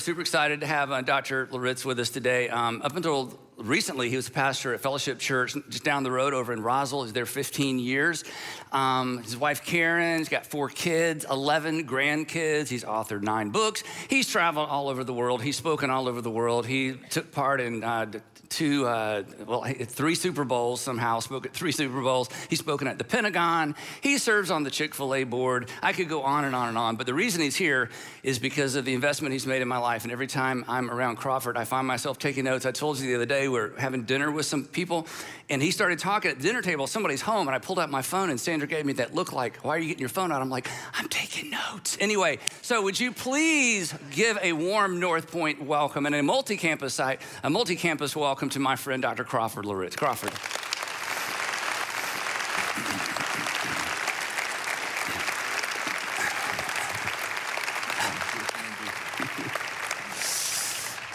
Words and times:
We're 0.00 0.04
super 0.04 0.22
excited 0.22 0.60
to 0.60 0.66
have 0.66 0.90
uh, 0.90 1.02
Dr. 1.02 1.46
Loritts 1.50 1.84
with 1.84 2.00
us 2.00 2.08
today. 2.08 2.48
Um, 2.48 2.80
up 2.80 2.96
until 2.96 3.38
recently, 3.58 4.08
he 4.08 4.16
was 4.16 4.28
a 4.28 4.30
pastor 4.30 4.72
at 4.72 4.80
Fellowship 4.80 5.18
Church 5.18 5.54
just 5.68 5.84
down 5.84 6.04
the 6.04 6.10
road 6.10 6.32
over 6.32 6.54
in 6.54 6.62
Roswell. 6.62 7.02
He's 7.02 7.12
there 7.12 7.26
15 7.26 7.78
years. 7.78 8.24
Um, 8.72 9.22
his 9.22 9.36
wife 9.36 9.62
Karen, 9.62 10.16
he's 10.16 10.30
got 10.30 10.46
four 10.46 10.70
kids, 10.70 11.26
11 11.30 11.86
grandkids. 11.86 12.68
He's 12.68 12.82
authored 12.82 13.20
nine 13.20 13.50
books. 13.50 13.82
He's 14.08 14.26
traveled 14.26 14.70
all 14.70 14.88
over 14.88 15.04
the 15.04 15.12
world. 15.12 15.42
He's 15.42 15.58
spoken 15.58 15.90
all 15.90 16.08
over 16.08 16.22
the 16.22 16.30
world. 16.30 16.64
He 16.64 16.94
took 17.10 17.30
part 17.30 17.60
in 17.60 17.84
uh, 17.84 18.06
two, 18.50 18.84
uh, 18.86 19.22
well, 19.46 19.62
three 19.62 20.14
Super 20.14 20.44
Bowls 20.44 20.80
somehow, 20.80 21.20
spoke 21.20 21.46
at 21.46 21.54
three 21.54 21.72
Super 21.72 22.02
Bowls. 22.02 22.28
He's 22.50 22.58
spoken 22.58 22.88
at 22.88 22.98
the 22.98 23.04
Pentagon. 23.04 23.76
He 24.02 24.18
serves 24.18 24.50
on 24.50 24.64
the 24.64 24.70
Chick 24.70 24.94
fil 24.94 25.14
A 25.14 25.24
board. 25.24 25.70
I 25.82 25.92
could 25.92 26.08
go 26.08 26.22
on 26.22 26.44
and 26.44 26.54
on 26.54 26.68
and 26.68 26.76
on, 26.76 26.96
but 26.96 27.06
the 27.06 27.14
reason 27.14 27.40
he's 27.40 27.56
here 27.56 27.88
is 28.22 28.38
because 28.38 28.74
of 28.74 28.84
the 28.84 28.92
investment 28.92 29.32
he's 29.32 29.46
made 29.46 29.62
in 29.62 29.68
my 29.68 29.78
life. 29.78 30.02
And 30.02 30.12
every 30.12 30.26
time 30.26 30.64
I'm 30.68 30.90
around 30.90 31.16
Crawford, 31.16 31.56
I 31.56 31.64
find 31.64 31.86
myself 31.86 32.18
taking 32.18 32.44
notes. 32.44 32.66
I 32.66 32.72
told 32.72 32.98
you 32.98 33.06
the 33.06 33.14
other 33.14 33.26
day, 33.26 33.48
we 33.48 33.58
are 33.58 33.72
having 33.78 34.02
dinner 34.02 34.30
with 34.30 34.46
some 34.46 34.64
people, 34.64 35.06
and 35.48 35.62
he 35.62 35.70
started 35.70 36.00
talking 36.00 36.32
at 36.32 36.38
the 36.38 36.42
dinner 36.42 36.60
table. 36.60 36.86
Somebody's 36.88 37.22
home, 37.22 37.46
and 37.46 37.54
I 37.54 37.60
pulled 37.60 37.78
out 37.78 37.88
my 37.88 38.02
phone, 38.02 38.30
and 38.30 38.40
Sandra 38.40 38.66
gave 38.66 38.84
me 38.84 38.94
that 38.94 39.14
look 39.14 39.32
like, 39.32 39.58
Why 39.58 39.76
are 39.76 39.78
you 39.78 39.86
getting 39.86 40.00
your 40.00 40.08
phone 40.08 40.32
out? 40.32 40.42
I'm 40.42 40.50
like, 40.50 40.68
I'm 40.92 41.08
taking 41.08 41.50
notes. 41.50 41.96
Anyway, 42.00 42.40
so 42.62 42.82
would 42.82 42.98
you 42.98 43.12
please 43.12 43.94
give 44.10 44.38
a 44.42 44.52
warm 44.52 44.98
North 44.98 45.30
Point 45.30 45.62
welcome 45.62 46.04
and 46.06 46.14
a 46.16 46.22
multi 46.22 46.56
campus 46.56 46.94
site, 46.94 47.20
a 47.44 47.48
multi 47.48 47.76
campus 47.76 48.16
welcome? 48.16 48.39
Welcome 48.40 48.48
to 48.52 48.60
my 48.60 48.74
friend 48.74 49.02
Dr. 49.02 49.22
Crawford 49.22 49.66
Loritts. 49.66 49.96
Crawford. 49.96 50.32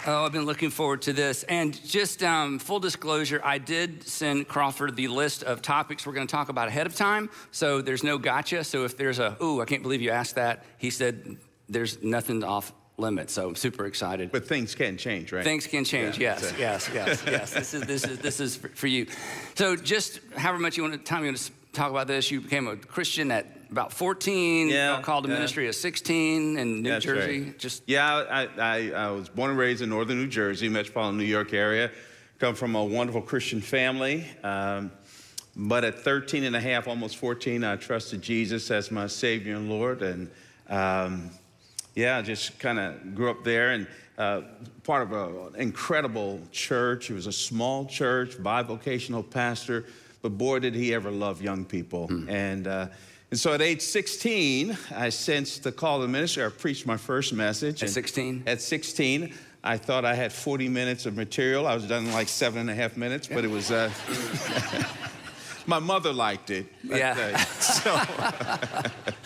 Oh, 0.06 0.24
I've 0.24 0.30
been 0.30 0.46
looking 0.46 0.70
forward 0.70 1.02
to 1.02 1.12
this. 1.12 1.42
And 1.42 1.84
just 1.84 2.22
um, 2.22 2.60
full 2.60 2.78
disclosure, 2.78 3.40
I 3.42 3.58
did 3.58 4.04
send 4.04 4.46
Crawford 4.46 4.94
the 4.94 5.08
list 5.08 5.42
of 5.42 5.62
topics 5.62 6.06
we're 6.06 6.12
going 6.12 6.28
to 6.28 6.30
talk 6.30 6.48
about 6.48 6.68
ahead 6.68 6.86
of 6.86 6.94
time. 6.94 7.28
So 7.50 7.82
there's 7.82 8.04
no 8.04 8.18
gotcha. 8.18 8.62
So 8.62 8.84
if 8.84 8.96
there's 8.96 9.18
a, 9.18 9.36
ooh, 9.42 9.60
I 9.60 9.64
can't 9.64 9.82
believe 9.82 10.00
you 10.00 10.10
asked 10.10 10.36
that, 10.36 10.62
he 10.78 10.90
said 10.90 11.38
there's 11.68 12.00
nothing 12.04 12.44
off 12.44 12.72
limit. 12.98 13.30
So 13.30 13.48
I'm 13.48 13.56
super 13.56 13.86
excited. 13.86 14.32
But 14.32 14.46
things 14.46 14.74
can 14.74 14.96
change, 14.96 15.32
right? 15.32 15.44
Things 15.44 15.66
can 15.66 15.84
change. 15.84 16.18
Yeah, 16.18 16.38
yes, 16.40 16.54
yes, 16.58 16.90
yes, 16.92 17.22
yes. 17.26 17.52
This 17.52 17.74
is 17.74 17.82
this 17.82 18.04
is 18.04 18.18
this 18.18 18.40
is 18.40 18.56
for 18.56 18.86
you. 18.86 19.06
So 19.54 19.76
just 19.76 20.20
however 20.36 20.58
much 20.58 20.76
you 20.76 20.82
want 20.82 20.94
to 20.94 21.00
time 21.00 21.22
you 21.22 21.28
want 21.28 21.38
to 21.38 21.52
talk 21.72 21.90
about 21.90 22.06
this, 22.06 22.30
you 22.30 22.40
became 22.40 22.66
a 22.68 22.76
Christian 22.76 23.30
at 23.30 23.46
about 23.70 23.92
14. 23.92 24.68
Yeah, 24.68 25.00
called 25.02 25.24
to 25.24 25.30
yeah. 25.30 25.36
ministry 25.36 25.68
at 25.68 25.74
16 25.74 26.58
in 26.58 26.82
New 26.82 26.88
That's 26.88 27.04
Jersey. 27.04 27.42
Right. 27.42 27.58
Just 27.58 27.82
yeah, 27.86 28.24
I, 28.30 28.48
I, 28.58 28.90
I 28.92 29.10
was 29.10 29.28
born 29.28 29.50
and 29.50 29.58
raised 29.58 29.82
in 29.82 29.90
northern 29.90 30.18
New 30.18 30.28
Jersey, 30.28 30.68
metropolitan 30.68 31.18
New 31.18 31.24
York 31.24 31.52
area. 31.52 31.90
Come 32.38 32.54
from 32.54 32.74
a 32.74 32.84
wonderful 32.84 33.22
Christian 33.22 33.60
family. 33.60 34.26
Um, 34.42 34.90
but 35.58 35.84
at 35.84 36.00
13 36.00 36.44
and 36.44 36.54
a 36.54 36.60
half, 36.60 36.86
almost 36.86 37.16
14, 37.16 37.64
I 37.64 37.76
trusted 37.76 38.20
Jesus 38.20 38.70
as 38.70 38.90
my 38.90 39.06
Savior 39.06 39.56
and 39.56 39.70
Lord. 39.70 40.02
And 40.02 40.30
um, 40.68 41.30
yeah, 41.96 42.20
just 42.22 42.58
kind 42.60 42.78
of 42.78 43.14
grew 43.14 43.30
up 43.30 43.42
there 43.42 43.70
and 43.70 43.86
uh, 44.18 44.42
part 44.84 45.10
of 45.10 45.12
an 45.12 45.60
incredible 45.60 46.40
church. 46.52 47.10
It 47.10 47.14
was 47.14 47.26
a 47.26 47.32
small 47.32 47.86
church, 47.86 48.36
bivocational 48.36 49.28
pastor, 49.28 49.86
but 50.22 50.38
boy, 50.38 50.58
did 50.60 50.74
he 50.74 50.94
ever 50.94 51.10
love 51.10 51.42
young 51.42 51.64
people. 51.64 52.08
Mm. 52.08 52.30
And, 52.30 52.66
uh, 52.66 52.88
and 53.30 53.40
so 53.40 53.54
at 53.54 53.62
age 53.62 53.80
16, 53.80 54.76
I 54.94 55.08
sensed 55.08 55.64
the 55.64 55.72
call 55.72 55.96
of 55.96 56.02
the 56.02 56.08
ministry. 56.08 56.44
I 56.44 56.48
preached 56.48 56.86
my 56.86 56.98
first 56.98 57.32
message. 57.32 57.82
At 57.82 57.90
16? 57.90 58.44
At 58.46 58.60
16. 58.60 59.34
I 59.64 59.78
thought 59.78 60.04
I 60.04 60.14
had 60.14 60.32
40 60.32 60.68
minutes 60.68 61.06
of 61.06 61.16
material. 61.16 61.66
I 61.66 61.74
was 61.74 61.88
done 61.88 62.06
in 62.06 62.12
like 62.12 62.28
seven 62.28 62.60
and 62.60 62.70
a 62.70 62.74
half 62.74 62.96
minutes, 62.96 63.26
but 63.26 63.44
it 63.44 63.50
was. 63.50 63.72
Uh, 63.72 63.90
my 65.66 65.80
mother 65.80 66.12
liked 66.12 66.50
it. 66.50 66.66
Yeah. 66.84 67.36
so. 67.36 68.00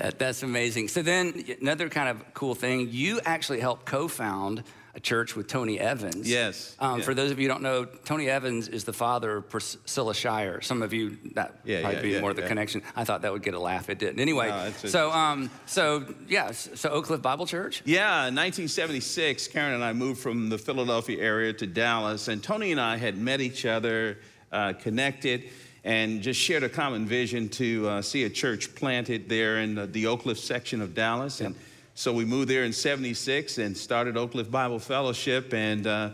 That, 0.00 0.18
that's 0.18 0.42
amazing. 0.42 0.88
So 0.88 1.02
then 1.02 1.44
another 1.60 1.88
kind 1.88 2.08
of 2.08 2.34
cool 2.34 2.54
thing, 2.54 2.88
you 2.90 3.20
actually 3.24 3.60
helped 3.60 3.84
co-found 3.84 4.64
a 4.94 5.00
church 5.00 5.36
with 5.36 5.46
Tony 5.46 5.78
Evans. 5.78 6.28
Yes. 6.28 6.74
Um, 6.80 6.98
yeah. 6.98 7.04
For 7.04 7.14
those 7.14 7.30
of 7.30 7.38
you 7.38 7.44
who 7.44 7.52
don't 7.52 7.62
know, 7.62 7.84
Tony 7.84 8.28
Evans 8.28 8.66
is 8.66 8.84
the 8.84 8.92
father 8.92 9.36
of 9.36 9.48
Priscilla 9.48 10.14
Shirer. 10.14 10.62
Some 10.62 10.82
of 10.82 10.92
you 10.92 11.18
that 11.34 11.60
yeah, 11.64 11.82
might 11.82 11.96
yeah, 11.96 12.02
be 12.02 12.20
more 12.20 12.34
the 12.34 12.42
connection. 12.42 12.82
I 12.96 13.04
thought 13.04 13.22
that 13.22 13.32
would 13.32 13.42
get 13.42 13.54
a 13.54 13.60
laugh. 13.60 13.88
It 13.88 13.98
didn't. 13.98 14.18
Anyway, 14.18 14.48
no, 14.48 14.70
so 14.88 15.12
um, 15.12 15.48
so 15.66 16.06
yeah, 16.28 16.50
so 16.50 16.88
Oak 16.88 17.04
Cliff 17.04 17.22
Bible 17.22 17.46
Church. 17.46 17.82
Yeah, 17.84 18.26
in 18.26 18.34
1976, 18.34 19.46
Karen 19.48 19.74
and 19.74 19.84
I 19.84 19.92
moved 19.92 20.20
from 20.20 20.48
the 20.48 20.58
Philadelphia 20.58 21.22
area 21.22 21.52
to 21.52 21.66
Dallas, 21.66 22.26
and 22.26 22.42
Tony 22.42 22.72
and 22.72 22.80
I 22.80 22.96
had 22.96 23.16
met 23.16 23.40
each 23.40 23.66
other, 23.66 24.18
uh, 24.50 24.72
connected 24.72 25.44
and 25.84 26.22
just 26.22 26.40
shared 26.40 26.62
a 26.62 26.68
common 26.68 27.06
vision 27.06 27.48
to 27.48 27.88
uh, 27.88 28.02
see 28.02 28.24
a 28.24 28.30
church 28.30 28.74
planted 28.74 29.28
there 29.28 29.58
in 29.58 29.74
the, 29.74 29.86
the 29.86 30.06
Oak 30.06 30.22
Cliff 30.22 30.38
section 30.38 30.80
of 30.80 30.94
Dallas. 30.94 31.40
Yep. 31.40 31.46
And 31.46 31.56
so 31.94 32.12
we 32.12 32.24
moved 32.24 32.48
there 32.48 32.64
in 32.64 32.72
76 32.72 33.58
and 33.58 33.76
started 33.76 34.16
Oak 34.16 34.32
Cliff 34.32 34.50
Bible 34.50 34.78
Fellowship. 34.78 35.54
And, 35.54 35.86
uh, 35.86 36.10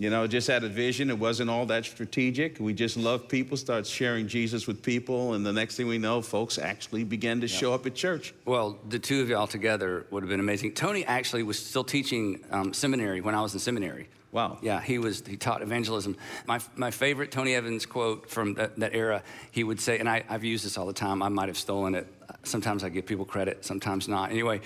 you 0.00 0.08
know, 0.08 0.26
just 0.26 0.46
had 0.46 0.64
a 0.64 0.68
vision. 0.68 1.10
It 1.10 1.18
wasn't 1.18 1.50
all 1.50 1.66
that 1.66 1.84
strategic. 1.84 2.58
We 2.58 2.72
just 2.72 2.96
loved 2.96 3.28
people, 3.28 3.58
started 3.58 3.86
sharing 3.86 4.28
Jesus 4.28 4.66
with 4.66 4.82
people. 4.82 5.34
And 5.34 5.44
the 5.44 5.52
next 5.52 5.76
thing 5.76 5.88
we 5.88 5.98
know, 5.98 6.22
folks 6.22 6.56
actually 6.56 7.04
began 7.04 7.38
to 7.42 7.46
yep. 7.46 7.60
show 7.60 7.74
up 7.74 7.84
at 7.84 7.94
church. 7.94 8.32
Well, 8.46 8.78
the 8.88 8.98
two 8.98 9.20
of 9.20 9.28
y'all 9.28 9.46
together 9.46 10.06
would 10.10 10.22
have 10.22 10.30
been 10.30 10.40
amazing. 10.40 10.72
Tony 10.72 11.04
actually 11.04 11.42
was 11.42 11.62
still 11.62 11.84
teaching 11.84 12.42
um, 12.50 12.72
seminary 12.72 13.20
when 13.20 13.34
I 13.34 13.42
was 13.42 13.52
in 13.52 13.60
seminary. 13.60 14.08
Wow. 14.32 14.56
Yeah, 14.62 14.80
he 14.80 14.98
was. 14.98 15.22
He 15.26 15.36
taught 15.36 15.60
evangelism. 15.60 16.16
My 16.46 16.60
my 16.76 16.90
favorite 16.90 17.30
Tony 17.30 17.54
Evans 17.54 17.84
quote 17.84 18.30
from 18.30 18.54
that, 18.54 18.76
that 18.76 18.94
era. 18.94 19.22
He 19.50 19.64
would 19.64 19.80
say, 19.80 19.98
and 19.98 20.08
I, 20.08 20.24
I've 20.30 20.44
used 20.44 20.64
this 20.64 20.78
all 20.78 20.86
the 20.86 20.94
time. 20.94 21.22
I 21.22 21.28
might 21.28 21.48
have 21.48 21.58
stolen 21.58 21.94
it. 21.94 22.06
Sometimes 22.44 22.84
I 22.84 22.88
give 22.88 23.04
people 23.04 23.26
credit. 23.26 23.64
Sometimes 23.64 24.08
not. 24.08 24.30
Anyway, 24.30 24.60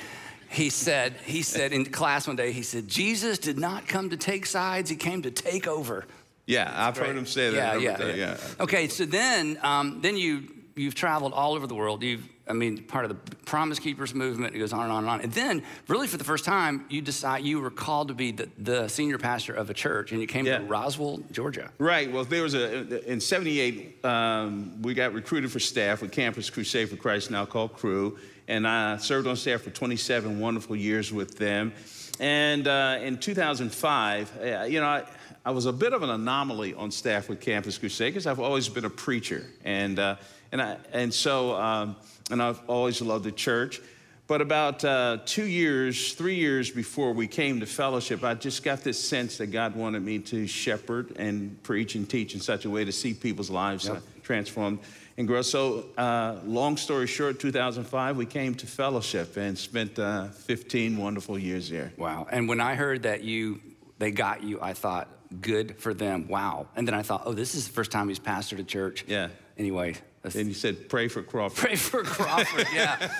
he 0.49 0.71
said 0.71 1.15
he 1.25 1.43
said 1.43 1.73
in 1.73 1.85
class 1.87 2.27
one 2.27 2.37
day. 2.37 2.53
He 2.53 2.63
said 2.63 2.89
Jesus 2.89 3.39
did 3.39 3.59
not 3.59 3.87
come 3.87 4.11
to 4.11 4.17
take 4.17 4.47
sides. 4.47 4.91
He 4.91 4.97
came 4.97 5.23
to 5.23 5.31
take 5.31 5.67
over. 5.67 6.05
Yeah, 6.47 6.71
I've 6.75 6.97
heard 6.97 7.17
him 7.17 7.27
say 7.27 7.51
that. 7.51 7.81
Yeah, 7.81 7.99
yeah, 7.99 8.07
yeah, 8.07 8.15
yeah. 8.15 8.37
Okay, 8.61 8.89
so 8.89 9.05
then 9.07 9.59
um, 9.63 10.01
then 10.03 10.17
you 10.17 10.45
you've 10.77 10.95
traveled 10.95 11.33
all 11.33 11.55
over 11.55 11.67
the 11.67 11.75
world. 11.75 12.03
You've 12.03 12.29
I 12.47 12.53
mean, 12.53 12.83
part 12.83 13.07
of 13.07 13.09
the 13.09 13.37
Promise 13.47 13.79
Keepers 13.79 14.15
movement. 14.15 14.55
It 14.55 14.59
goes 14.59 14.73
on 14.73 14.83
and 14.83 14.93
on 14.93 14.99
and 15.05 15.09
on. 15.09 15.21
And 15.23 15.33
then, 15.33 15.63
really, 15.89 16.07
for 16.07 16.19
the 16.19 16.25
first 16.25 16.45
time, 16.45 16.85
you 16.91 17.01
decide 17.01 17.43
you 17.43 17.61
were 17.61 17.71
called 17.71 18.09
to 18.09 18.15
be 18.15 18.33
the, 18.33 18.49
the 18.59 18.89
senior 18.89 19.17
pastor 19.17 19.55
of 19.55 19.71
a 19.71 19.75
church, 19.75 20.13
and 20.13 20.21
you 20.21 20.27
came 20.27 20.45
yeah. 20.45 20.59
to 20.59 20.65
Roswell, 20.65 21.23
Georgia. 21.33 21.71
Right. 21.79 22.13
Well, 22.13 22.25
there 22.25 22.43
was 22.43 22.55
a 22.55 23.11
in 23.11 23.21
'78 23.21 24.05
um, 24.05 24.83
we 24.83 24.93
got 24.93 25.15
recruited 25.15 25.51
for 25.51 25.59
staff 25.59 26.03
with 26.03 26.13
Campus 26.13 26.51
Crusade 26.51 26.91
for 26.91 26.97
Christ, 26.97 27.31
now 27.31 27.47
called 27.47 27.73
Cru, 27.73 28.19
and 28.47 28.69
I 28.69 28.99
served 28.99 29.27
on 29.27 29.37
staff 29.37 29.63
for 29.63 29.71
27 29.71 30.39
wonderful 30.39 30.77
years 30.77 31.13
with 31.13 31.39
them. 31.39 31.73
And 32.21 32.69
uh, 32.69 32.99
in 33.01 33.19
2005, 33.19 34.39
uh, 34.39 34.65
you 34.65 34.81
know. 34.81 34.87
I, 34.87 35.05
I 35.47 35.51
was 35.51 35.67
a 35.67 35.75
bit 35.75 35.93
of 35.93 36.03
an 36.03 36.09
anomaly 36.09 36.73
on 36.73 36.91
staff 36.91 37.29
with 37.29 37.39
Campus 37.39 37.77
Crusade 37.77 38.15
because 38.15 38.27
I've 38.27 38.41
always 38.41 38.67
been 38.71 38.87
a 38.87 38.91
preacher, 38.91 39.45
and 39.63 39.99
uh, 39.99 40.17
and 40.53 40.63
I 40.63 40.79
and 40.91 41.13
so 41.13 41.55
um, 41.55 41.97
and 42.31 42.43
I've 42.43 42.61
always 42.69 43.01
loved 43.01 43.25
the 43.25 43.33
church. 43.33 43.81
But 44.27 44.41
about 44.41 44.83
uh, 44.85 45.19
two 45.27 45.45
years, 45.45 46.15
three 46.15 46.37
years 46.37 46.71
before 46.71 47.13
we 47.13 47.27
came 47.27 47.61
to 47.61 47.67
fellowship, 47.67 48.25
I 48.25 48.33
just 48.33 48.63
got 48.63 48.83
this 48.83 48.99
sense 48.99 49.37
that 49.37 49.49
God 49.49 49.77
wanted 49.77 50.03
me 50.03 50.19
to 50.21 50.47
shepherd 50.47 51.15
and 51.17 51.63
preach 51.63 51.95
and 51.95 52.09
teach 52.09 52.35
in 52.35 52.41
such 52.41 52.65
a 52.65 52.71
way 52.71 52.87
to 52.87 52.93
see 52.93 53.13
people's 53.13 53.51
lives 53.51 53.87
yep. 53.87 54.03
transformed 54.23 54.79
and 55.19 55.29
grow. 55.29 55.43
So, 55.43 55.85
uh, 55.99 56.37
long 56.47 56.79
story 56.79 57.07
short, 57.07 57.39
2005, 57.39 58.17
we 58.17 58.25
came 58.25 58.55
to 58.55 58.67
fellowship 58.67 59.37
and 59.37 59.59
spent 59.59 59.99
uh, 59.99 60.29
15 60.29 60.97
wonderful 60.97 61.39
years 61.39 61.69
there. 61.69 61.93
Wow. 61.99 62.27
And 62.31 62.49
when 62.49 62.61
I 62.61 62.77
heard 62.77 63.03
that 63.03 63.25
you, 63.25 63.61
they 63.99 64.11
got 64.11 64.43
you, 64.43 64.59
I 64.63 64.73
thought, 64.73 65.09
good 65.43 65.79
for 65.79 65.93
them. 65.93 66.29
Wow. 66.29 66.69
And 66.77 66.89
then 66.89 66.95
I 66.95 67.03
thought, 67.03 67.25
oh, 67.27 67.35
this 67.35 67.55
is 67.55 67.67
the 67.67 67.75
first 67.75 67.91
time 67.91 68.09
he's 68.09 68.19
pastored 68.19 68.59
a 68.59 68.65
church. 68.65 69.05
Yeah. 69.07 69.29
Anyway, 69.59 69.97
and 70.25 70.49
you 70.49 70.55
said, 70.55 70.89
pray 70.89 71.09
for 71.09 71.23
Crawford. 71.23 71.59
Pray 71.59 71.77
for 71.77 72.03
Crawford, 72.03 72.67
yeah. 72.75 73.13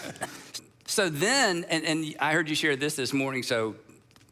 so 0.87 1.09
then, 1.09 1.65
and, 1.69 1.85
and 1.85 2.15
I 2.19 2.33
heard 2.33 2.49
you 2.49 2.55
share 2.55 2.77
this 2.77 2.97
this 2.97 3.13
morning. 3.13 3.43
So 3.43 3.75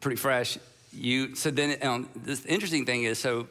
pretty 0.03 0.17
fresh. 0.17 0.57
You 0.91 1.35
so 1.35 1.49
then 1.49 1.77
um, 1.81 2.09
this 2.15 2.45
interesting 2.45 2.85
thing 2.85 3.03
is 3.03 3.17
so 3.17 3.47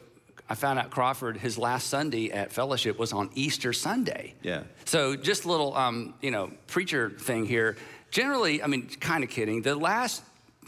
I 0.49 0.55
found 0.55 0.79
out 0.79 0.91
Crawford 0.91 1.37
his 1.37 1.57
last 1.57 1.87
Sunday 1.87 2.31
at 2.31 2.53
fellowship 2.53 2.97
was 2.97 3.11
on 3.11 3.29
Easter 3.35 3.73
Sunday. 3.73 4.35
Yeah. 4.43 4.63
So 4.85 5.15
just 5.15 5.45
a 5.45 5.49
little 5.49 5.75
um, 5.75 6.13
you 6.21 6.31
know 6.31 6.51
preacher 6.67 7.09
thing 7.09 7.45
here. 7.45 7.75
Generally, 8.11 8.61
I 8.61 8.67
mean, 8.67 8.87
kind 8.87 9.23
of 9.23 9.29
kidding. 9.29 9.63
The 9.63 9.75
last 9.75 10.21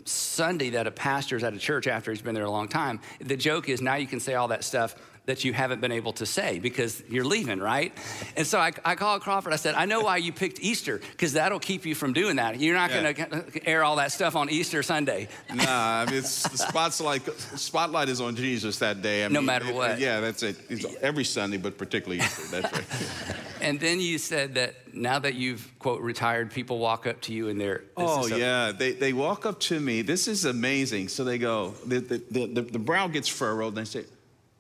Sunday 0.06 0.72
that 0.72 0.88
a 0.88 0.92
pastor's 0.92 1.44
at 1.44 1.54
a 1.54 1.60
church 1.60 1.88
after 1.88 2.12
he's 2.12 2.22
been 2.22 2.36
there 2.36 2.46
a 2.46 2.52
long 2.52 2.68
time, 2.68 3.00
the 3.20 3.38
joke 3.38 3.70
is 3.70 3.82
now 3.82 3.96
you 3.96 4.08
can 4.08 4.20
say 4.20 4.34
all 4.34 4.48
that 4.50 4.64
stuff 4.64 4.96
that 5.26 5.44
you 5.44 5.54
haven't 5.54 5.82
been 5.82 5.92
able 5.92 6.14
to 6.14 6.26
say 6.26 6.60
because 6.60 7.02
you're 7.10 7.26
leaving, 7.26 7.60
right? 7.60 7.92
And 8.38 8.46
so 8.46 8.60
I, 8.60 8.72
I 8.84 8.96
called 8.96 9.22
Crawford. 9.22 9.54
I 9.54 9.56
said, 9.56 9.76
I 9.76 9.86
know 9.86 10.02
why 10.02 10.18
you 10.18 10.32
picked 10.32 10.60
Easter 10.60 11.00
because 11.12 11.34
that'll 11.34 11.60
keep 11.60 11.86
you 11.86 11.96
from 11.96 12.14
doing 12.14 12.36
that. 12.36 12.60
You're 12.60 12.76
not 12.76 12.92
Yeah. 12.92 13.12
going 13.14 13.16
to 13.16 13.38
uh, 13.38 13.42
air 13.66 13.84
all 13.84 13.96
that 13.96 14.12
stuff 14.12 14.36
on 14.36 14.50
Easter 14.50 14.84
Sunday. 14.84 15.28
Nah, 15.54 15.64
I 15.68 16.06
mean, 16.06 16.16
it's, 16.16 16.48
the 16.48 16.58
spotlight, 16.58 17.24
spotlight 17.58 18.10
is 18.10 18.22
on 18.22 18.36
Jesus 18.36 18.78
that 18.80 19.02
day. 19.02 19.26
I 19.26 19.30
No 19.30 19.40
mean, 19.40 19.48
matter 19.48 19.68
it- 19.70 19.76
what. 19.76 20.00
Yeah, 20.00 20.20
that's 20.20 20.44
it. 20.44 20.58
It's 20.70 20.86
every 21.02 21.24
Sunday, 21.24 21.58
but 21.58 21.78
particularly 21.78 22.24
Easter. 22.24 22.62
That's 22.62 22.74
right. 22.74 22.86
And 23.62 23.80
then 23.80 24.00
you 24.00 24.20
said 24.20 24.56
that 24.56 24.94
now 24.94 25.18
that 25.18 25.34
you've, 25.34 25.72
quote, 25.80 26.02
retired, 26.02 26.52
people 26.52 26.78
walk 26.78 27.08
up 27.08 27.20
to 27.22 27.34
you 27.34 27.48
and 27.50 27.60
they're, 27.60 27.82
Oh 27.98 28.28
yeah, 28.28 28.72
they, 28.72 28.92
they 28.92 29.12
walk 29.12 29.48
up 29.48 29.60
to 29.62 29.80
me. 29.80 30.04
This 30.04 30.28
is 30.28 30.46
amazing. 30.46 31.08
So 31.08 31.24
they 31.24 31.40
go, 31.40 31.74
the, 31.84 32.00
the, 32.00 32.22
the, 32.30 32.46
the, 32.48 32.62
the 32.62 32.80
brow 32.80 33.08
gets 33.08 33.28
furrowed, 33.28 33.76
and 33.76 33.78
they 33.78 33.90
say, 33.90 34.06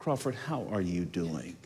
Crawford, 0.05 0.35
how 0.35 0.67
are 0.71 0.81
you 0.81 1.03
doing? 1.03 1.57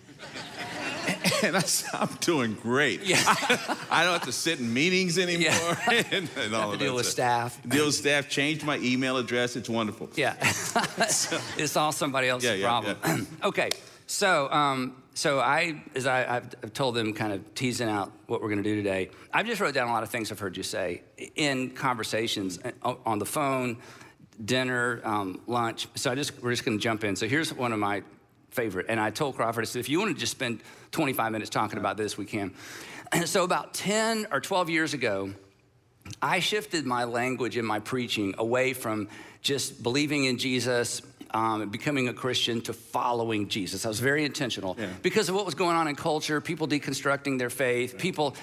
And 1.44 1.56
I 1.58 1.62
said, 1.62 1.90
I'm 2.00 2.14
doing 2.22 2.54
great. 2.54 3.02
Yeah. 3.04 3.18
I 3.92 4.04
don't 4.04 4.14
have 4.14 4.24
to 4.24 4.32
sit 4.32 4.60
in 4.60 4.74
meetings 4.74 5.18
anymore 5.18 5.52
Yeah. 5.90 6.04
and, 6.12 6.30
and 6.38 6.56
all 6.56 6.68
to 6.70 6.74
of 6.74 6.80
deal 6.80 6.92
that 6.92 6.96
with 6.96 7.06
stuff. 7.06 7.54
staff. 7.54 7.70
Deal 7.70 7.86
with 7.88 7.96
staff, 7.96 8.30
changed 8.30 8.64
my 8.66 8.78
email 8.78 9.18
address. 9.18 9.56
It's 9.58 9.70
wonderful. 9.70 10.10
Yeah. 10.16 10.36
it's 10.40 11.76
all 11.76 11.92
somebody 11.92 12.30
else's 12.30 12.50
Yeah, 12.50 12.56
yeah, 12.56 12.68
problem. 12.94 13.28
okay. 13.44 13.70
So, 14.08 14.50
um, 14.52 15.02
so 15.14 15.40
I, 15.40 15.82
as 15.96 16.08
I, 16.08 16.38
I've 16.38 16.54
I've 16.64 16.74
told 16.74 16.96
them, 16.96 17.14
kind 17.14 17.34
of 17.34 17.54
teasing 17.56 17.90
out 17.90 18.12
what 18.28 18.42
we're 18.42 18.50
going 18.50 18.64
to 18.64 18.70
do 18.70 18.76
today. 18.78 19.10
I've 19.34 19.48
just 19.48 19.60
wrote 19.60 19.74
down 19.74 19.90
a 19.90 19.92
lot 19.92 20.04
of 20.04 20.10
things 20.10 20.32
I've 20.32 20.40
heard 20.40 20.56
you 20.56 20.64
say 20.64 21.02
in 21.36 21.72
conversations 21.72 22.60
uh, 22.84 22.96
on 23.06 23.20
the 23.20 23.26
phone, 23.26 23.78
dinner, 24.44 25.02
um, 25.04 25.42
lunch. 25.48 25.88
So 25.96 26.12
I 26.12 26.16
just 26.16 26.42
we're 26.42 26.52
just 26.52 26.64
going 26.64 26.78
to 26.78 26.82
jump 26.82 27.04
in. 27.04 27.16
So 27.18 27.28
here's 27.28 27.54
one 27.54 27.74
of 27.74 27.80
my 27.80 28.04
favorite, 28.52 28.88
and 28.90 29.00
I 29.00 29.10
told 29.12 29.36
Crawford, 29.36 29.64
I 29.64 29.66
said, 29.66 29.80
if 29.80 29.90
you 29.90 30.00
want 30.00 30.14
to 30.14 30.20
just 30.20 30.32
spend 30.32 30.62
25 30.92 31.32
minutes 31.32 31.50
talking 31.50 31.78
about 31.78 31.98
this, 31.98 32.18
we 32.18 32.26
can. 32.26 32.54
And 33.12 33.28
so 33.28 33.44
about 33.44 33.74
10 33.74 34.28
or 34.32 34.40
12 34.40 34.70
years 34.70 34.94
ago, 34.94 35.34
I 36.22 36.40
shifted 36.40 36.86
my 36.86 37.04
language 37.04 37.58
in 37.58 37.66
my 37.66 37.80
preaching 37.80 38.36
away 38.38 38.74
from 38.74 39.08
just 39.42 39.82
believing 39.84 40.26
in 40.26 40.38
Jesus, 40.38 41.02
um, 41.32 41.70
becoming 41.70 42.08
a 42.08 42.14
Christian, 42.14 42.62
to 42.62 42.74
following 42.74 43.48
Jesus. 43.48 43.86
I 43.86 43.90
was 43.90 44.00
very 44.00 44.26
intentional 44.26 44.76
Yeah. 44.80 44.88
because 45.02 45.30
of 45.30 45.36
what 45.36 45.46
was 45.46 45.56
going 45.56 45.76
on 45.76 45.88
in 45.88 45.96
culture, 45.96 46.42
people 46.42 46.68
deconstructing 46.68 47.38
their 47.38 47.50
faith, 47.52 47.98
people 47.98 48.36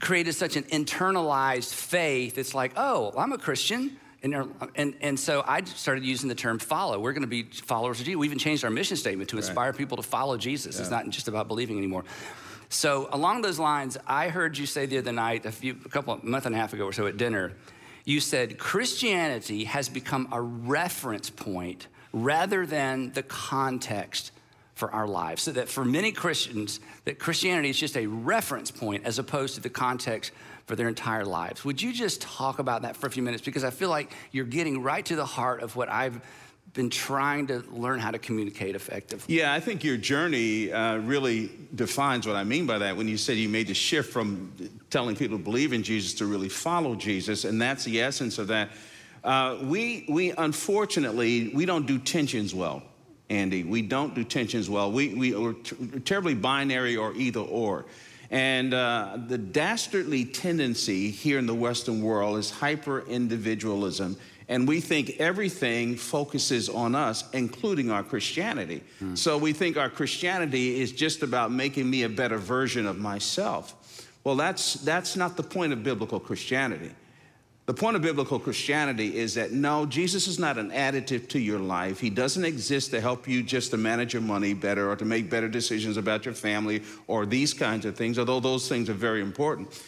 created 0.00 0.34
such 0.34 0.56
an 0.56 0.64
internalized 0.64 1.72
faith. 1.72 2.36
It's 2.36 2.54
like, 2.54 2.72
oh, 2.76 3.12
I'm 3.16 3.32
a 3.32 3.38
Christian. 3.38 3.96
And, 4.24 4.54
and, 4.74 4.94
and 5.02 5.20
so 5.20 5.44
I 5.46 5.62
started 5.64 6.02
using 6.02 6.30
the 6.30 6.34
term 6.34 6.58
follow. 6.58 6.98
We're 6.98 7.12
going 7.12 7.22
to 7.22 7.28
be 7.28 7.42
followers 7.42 8.00
of 8.00 8.06
Jesus. 8.06 8.18
We 8.18 8.26
even 8.26 8.38
changed 8.38 8.64
our 8.64 8.70
mission 8.70 8.96
statement 8.96 9.28
to 9.30 9.36
inspire 9.36 9.74
people 9.74 9.98
to 9.98 10.02
follow 10.02 10.38
Jesus. 10.38 10.80
It's 10.80 10.90
not 10.90 11.06
just 11.10 11.28
about 11.28 11.46
believing 11.46 11.76
anymore. 11.76 12.04
So 12.70 13.08
along 13.12 13.42
those 13.42 13.58
lines, 13.58 13.98
I 14.06 14.30
heard 14.30 14.56
you 14.56 14.64
say 14.64 14.86
the 14.86 14.98
other 14.98 15.12
night, 15.12 15.44
a 15.44 15.52
few, 15.52 15.76
a 15.84 15.88
couple, 15.90 16.14
a 16.14 16.24
month 16.24 16.46
and 16.46 16.54
a 16.54 16.58
half 16.58 16.72
ago 16.72 16.86
or 16.86 16.92
so 16.92 17.06
at 17.06 17.18
dinner, 17.18 17.52
you 18.06 18.18
said 18.18 18.58
Christianity 18.58 19.64
has 19.64 19.90
become 19.90 20.28
a 20.32 20.40
reference 20.40 21.28
point 21.28 21.88
rather 22.14 22.64
than 22.64 23.12
the 23.12 23.22
context 23.22 24.32
for 24.74 24.90
our 24.90 25.06
lives. 25.06 25.42
So 25.42 25.52
that 25.52 25.68
for 25.68 25.84
many 25.84 26.12
Christians, 26.12 26.80
that 27.04 27.18
Christianity 27.18 27.70
is 27.70 27.78
just 27.78 27.96
a 27.96 28.06
reference 28.06 28.70
point 28.70 29.04
as 29.04 29.18
opposed 29.18 29.54
to 29.56 29.60
the 29.60 29.70
context 29.70 30.32
for 30.66 30.76
their 30.76 30.88
entire 30.88 31.24
lives. 31.24 31.64
Would 31.64 31.80
you 31.82 31.92
just 31.92 32.22
talk 32.22 32.58
about 32.58 32.82
that 32.82 32.96
for 32.96 33.06
a 33.06 33.10
few 33.10 33.22
minutes? 33.22 33.42
Because 33.44 33.64
I 33.64 33.70
feel 33.70 33.90
like 33.90 34.12
you're 34.32 34.44
getting 34.44 34.82
right 34.82 35.04
to 35.06 35.16
the 35.16 35.26
heart 35.26 35.62
of 35.62 35.76
what 35.76 35.88
I've 35.88 36.20
been 36.72 36.90
trying 36.90 37.46
to 37.46 37.62
learn 37.70 38.00
how 38.00 38.10
to 38.10 38.18
communicate 38.18 38.74
effectively. 38.74 39.36
Yeah, 39.36 39.52
I 39.52 39.60
think 39.60 39.84
your 39.84 39.96
journey 39.96 40.72
uh, 40.72 40.96
really 40.96 41.50
defines 41.74 42.26
what 42.26 42.34
I 42.34 42.42
mean 42.42 42.66
by 42.66 42.78
that 42.78 42.96
when 42.96 43.06
you 43.06 43.16
said 43.16 43.36
you 43.36 43.48
made 43.48 43.68
the 43.68 43.74
shift 43.74 44.12
from 44.12 44.52
telling 44.90 45.14
people 45.14 45.38
to 45.38 45.44
believe 45.44 45.72
in 45.72 45.82
Jesus 45.82 46.14
to 46.14 46.26
really 46.26 46.48
follow 46.48 46.94
Jesus, 46.96 47.44
and 47.44 47.60
that's 47.60 47.84
the 47.84 48.00
essence 48.00 48.38
of 48.38 48.48
that. 48.48 48.70
Uh, 49.22 49.58
we, 49.62 50.04
we 50.08 50.32
unfortunately, 50.32 51.50
we 51.54 51.64
don't 51.64 51.86
do 51.86 51.98
tensions 51.98 52.54
well, 52.54 52.82
Andy. 53.30 53.62
We 53.62 53.82
don't 53.82 54.14
do 54.14 54.24
tensions 54.24 54.68
well. 54.68 54.90
We, 54.90 55.14
we 55.14 55.34
are 55.34 55.52
t- 55.52 56.00
terribly 56.00 56.34
binary 56.34 56.96
or 56.96 57.14
either 57.14 57.40
or. 57.40 57.86
And 58.30 58.74
uh, 58.74 59.18
the 59.28 59.38
dastardly 59.38 60.24
tendency 60.24 61.10
here 61.10 61.38
in 61.38 61.46
the 61.46 61.54
Western 61.54 62.02
world 62.02 62.38
is 62.38 62.50
hyper 62.50 63.04
individualism. 63.06 64.16
And 64.48 64.68
we 64.68 64.80
think 64.80 65.16
everything 65.18 65.96
focuses 65.96 66.68
on 66.68 66.94
us, 66.94 67.24
including 67.32 67.90
our 67.90 68.02
Christianity. 68.02 68.82
So 69.14 69.38
we 69.38 69.52
think 69.54 69.76
our 69.76 69.88
Christianity 69.88 70.80
is 70.80 70.92
just 70.92 71.22
about 71.22 71.50
making 71.50 71.88
me 71.88 72.02
a 72.02 72.08
better 72.08 72.36
version 72.36 72.86
of 72.86 72.98
myself. 72.98 73.74
Well, 74.22 74.36
that's, 74.36 74.74
that's 74.74 75.16
not 75.16 75.36
the 75.36 75.42
point 75.42 75.72
of 75.72 75.82
biblical 75.82 76.20
Christianity. 76.20 76.90
The 77.66 77.72
point 77.72 77.96
of 77.96 78.02
biblical 78.02 78.38
Christianity 78.38 79.16
is 79.16 79.34
that 79.34 79.52
no, 79.52 79.86
Jesus 79.86 80.26
is 80.26 80.38
not 80.38 80.58
an 80.58 80.70
additive 80.70 81.28
to 81.30 81.38
your 81.38 81.58
life. 81.58 81.98
He 81.98 82.10
doesn't 82.10 82.44
exist 82.44 82.90
to 82.90 83.00
help 83.00 83.26
you 83.26 83.42
just 83.42 83.70
to 83.70 83.78
manage 83.78 84.12
your 84.12 84.20
money 84.20 84.52
better 84.52 84.90
or 84.90 84.96
to 84.96 85.04
make 85.06 85.30
better 85.30 85.48
decisions 85.48 85.96
about 85.96 86.26
your 86.26 86.34
family 86.34 86.82
or 87.06 87.24
these 87.24 87.54
kinds 87.54 87.86
of 87.86 87.96
things, 87.96 88.18
although 88.18 88.40
those 88.40 88.68
things 88.68 88.90
are 88.90 88.94
very 88.94 89.22
important. 89.22 89.82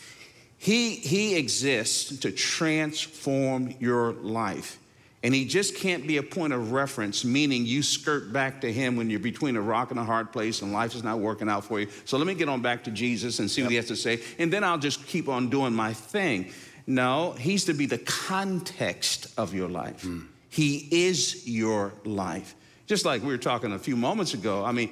He, 0.56 0.94
he 0.94 1.36
exists 1.36 2.16
to 2.20 2.32
transform 2.32 3.74
your 3.78 4.12
life. 4.12 4.78
And 5.22 5.34
he 5.34 5.44
just 5.44 5.74
can't 5.74 6.06
be 6.06 6.18
a 6.18 6.22
point 6.22 6.52
of 6.54 6.72
reference, 6.72 7.24
meaning 7.24 7.66
you 7.66 7.82
skirt 7.82 8.32
back 8.32 8.60
to 8.62 8.72
him 8.72 8.96
when 8.96 9.10
you're 9.10 9.20
between 9.20 9.56
a 9.56 9.60
rock 9.60 9.90
and 9.90 10.00
a 10.00 10.04
hard 10.04 10.32
place 10.32 10.62
and 10.62 10.72
life 10.72 10.94
is 10.94 11.02
not 11.02 11.18
working 11.18 11.48
out 11.48 11.64
for 11.64 11.80
you. 11.80 11.88
So 12.04 12.16
let 12.16 12.26
me 12.26 12.34
get 12.34 12.48
on 12.48 12.62
back 12.62 12.84
to 12.84 12.90
Jesus 12.90 13.38
and 13.38 13.50
see 13.50 13.62
what 13.62 13.70
he 13.70 13.76
has 13.76 13.88
to 13.88 13.96
say, 13.96 14.22
and 14.38 14.50
then 14.52 14.64
I'll 14.64 14.78
just 14.78 15.04
keep 15.06 15.28
on 15.28 15.50
doing 15.50 15.74
my 15.74 15.92
thing. 15.92 16.52
No, 16.86 17.32
he's 17.32 17.64
to 17.66 17.74
be 17.74 17.86
the 17.86 17.98
context 17.98 19.26
of 19.36 19.54
your 19.54 19.68
life. 19.68 20.06
He 20.48 20.88
is 21.06 21.46
your 21.48 21.92
life. 22.04 22.54
Just 22.86 23.04
like 23.04 23.22
we 23.22 23.28
were 23.28 23.38
talking 23.38 23.72
a 23.72 23.78
few 23.78 23.96
moments 23.96 24.34
ago. 24.34 24.64
I 24.64 24.70
mean, 24.72 24.90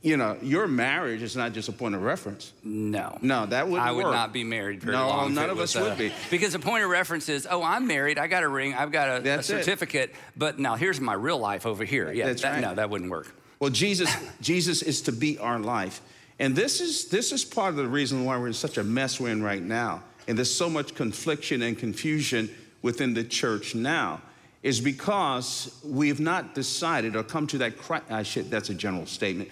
you 0.00 0.16
know, 0.16 0.38
your 0.40 0.66
marriage 0.66 1.22
is 1.22 1.36
not 1.36 1.52
just 1.52 1.68
a 1.68 1.72
point 1.72 1.94
of 1.94 2.02
reference. 2.02 2.52
No. 2.64 3.18
No, 3.20 3.44
that 3.46 3.68
wouldn't 3.68 3.86
I 3.86 3.92
would 3.92 4.04
work. 4.04 4.14
not 4.14 4.32
be 4.32 4.44
married 4.44 4.80
very 4.82 4.96
No, 4.96 5.08
long. 5.08 5.28
if 5.28 5.34
none 5.34 5.50
of 5.50 5.58
us 5.58 5.74
would 5.74 5.92
uh, 5.92 5.96
be. 5.96 6.12
Because 6.30 6.54
the 6.54 6.58
point 6.58 6.84
of 6.84 6.90
reference 6.90 7.28
is, 7.28 7.46
oh, 7.50 7.62
I'm 7.62 7.86
married. 7.86 8.16
I 8.18 8.26
got 8.28 8.42
a 8.44 8.48
ring. 8.48 8.72
I've 8.74 8.92
got 8.92 9.08
a, 9.08 9.16
a 9.16 9.20
That's 9.20 9.50
it. 9.50 9.58
certificate. 9.64 10.14
But 10.36 10.58
now 10.58 10.76
here's 10.76 11.00
my 11.00 11.12
real 11.14 11.38
life 11.38 11.66
over 11.66 11.84
here. 11.84 12.10
Yeah, 12.10 12.26
That's 12.26 12.42
that- 12.42 12.52
right. 12.52 12.60
no, 12.62 12.74
that 12.76 12.88
wouldn't 12.88 13.10
work. 13.10 13.34
Well, 13.60 13.70
Jesus, 13.70 14.10
Jesus 14.40 14.80
is 14.82 15.02
to 15.02 15.12
be 15.12 15.36
our 15.38 15.58
life. 15.58 16.00
And 16.38 16.54
this 16.56 16.80
is, 16.80 17.08
this 17.08 17.32
is 17.32 17.44
part 17.44 17.70
of 17.70 17.76
the 17.76 17.88
reason 17.88 18.24
why 18.24 18.38
we're 18.38 18.46
in 18.46 18.52
such 18.54 18.78
a 18.78 18.84
mess 18.84 19.18
we're 19.20 19.30
in 19.30 19.42
right 19.42 19.62
now. 19.62 20.04
And 20.28 20.38
there's 20.38 20.54
so 20.54 20.70
much 20.70 20.94
confliction 20.94 21.62
and 21.62 21.76
confusion 21.76 22.54
within 22.82 23.14
the 23.14 23.24
church 23.24 23.74
now, 23.74 24.20
is 24.62 24.80
because 24.80 25.80
we've 25.84 26.20
not 26.20 26.54
decided 26.54 27.16
or 27.16 27.24
come 27.24 27.46
to 27.48 27.58
that, 27.58 27.74
I 28.08 28.22
should, 28.22 28.50
that's 28.50 28.70
a 28.70 28.74
general 28.74 29.06
statement. 29.06 29.50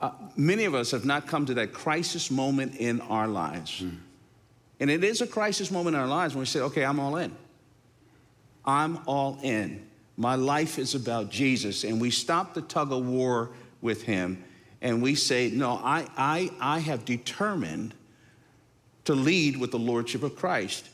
Uh, 0.00 0.10
many 0.36 0.64
of 0.64 0.74
us 0.74 0.90
have 0.90 1.06
not 1.06 1.26
come 1.26 1.46
to 1.46 1.54
that 1.54 1.72
crisis 1.72 2.30
moment 2.30 2.76
in 2.76 3.00
our 3.02 3.28
lives. 3.28 3.82
And 4.78 4.90
it 4.90 5.02
is 5.02 5.22
a 5.22 5.26
crisis 5.26 5.70
moment 5.70 5.96
in 5.96 6.02
our 6.02 6.08
lives 6.08 6.34
when 6.34 6.40
we 6.40 6.46
say, 6.46 6.60
okay, 6.60 6.84
I'm 6.84 7.00
all 7.00 7.16
in. 7.16 7.34
I'm 8.66 8.98
all 9.06 9.38
in. 9.42 9.86
My 10.16 10.34
life 10.34 10.78
is 10.78 10.94
about 10.94 11.30
Jesus. 11.30 11.84
And 11.84 12.00
we 12.00 12.10
stop 12.10 12.52
the 12.52 12.62
tug 12.62 12.92
of 12.92 13.06
war 13.06 13.50
with 13.80 14.02
him 14.02 14.42
and 14.82 15.02
we 15.02 15.14
say, 15.14 15.50
No, 15.50 15.80
I, 15.82 16.06
I, 16.16 16.50
I 16.60 16.78
have 16.80 17.04
determined 17.04 17.94
to 19.06 19.14
lead 19.14 19.56
with 19.56 19.70
the 19.70 19.78
Lordship 19.78 20.22
of 20.22 20.36
Christ 20.36 20.88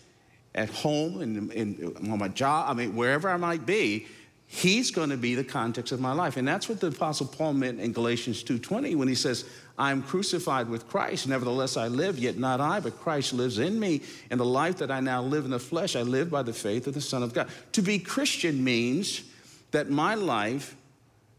at 0.54 0.68
home 0.70 1.20
and, 1.20 1.50
and 1.52 1.96
on 2.10 2.18
my 2.18 2.28
job, 2.28 2.70
I 2.70 2.74
mean, 2.74 2.94
wherever 2.94 3.28
I 3.28 3.36
might 3.36 3.66
be. 3.66 4.06
He's 4.46 4.90
going 4.90 5.08
to 5.08 5.16
be 5.16 5.34
the 5.34 5.44
context 5.44 5.92
of 5.92 6.00
my 6.00 6.12
life. 6.12 6.36
And 6.36 6.46
that's 6.46 6.68
what 6.68 6.78
the 6.78 6.88
Apostle 6.88 7.26
Paul 7.26 7.54
meant 7.54 7.80
in 7.80 7.92
Galatians 7.92 8.44
2.20 8.44 8.96
when 8.96 9.08
he 9.08 9.14
says, 9.14 9.46
I'm 9.78 10.02
crucified 10.02 10.68
with 10.68 10.88
Christ. 10.88 11.26
Nevertheless, 11.26 11.78
I 11.78 11.88
live, 11.88 12.18
yet 12.18 12.36
not 12.36 12.60
I, 12.60 12.80
but 12.80 13.00
Christ 13.00 13.32
lives 13.32 13.58
in 13.58 13.80
me. 13.80 14.02
And 14.30 14.38
the 14.38 14.44
life 14.44 14.76
that 14.76 14.90
I 14.90 15.00
now 15.00 15.22
live 15.22 15.46
in 15.46 15.52
the 15.52 15.58
flesh, 15.58 15.96
I 15.96 16.02
live 16.02 16.30
by 16.30 16.42
the 16.42 16.52
faith 16.52 16.86
of 16.86 16.92
the 16.92 17.00
Son 17.00 17.22
of 17.22 17.32
God. 17.32 17.48
To 17.72 17.80
be 17.80 17.98
Christian 17.98 18.62
means 18.62 19.22
that 19.70 19.88
my 19.88 20.14
life 20.14 20.76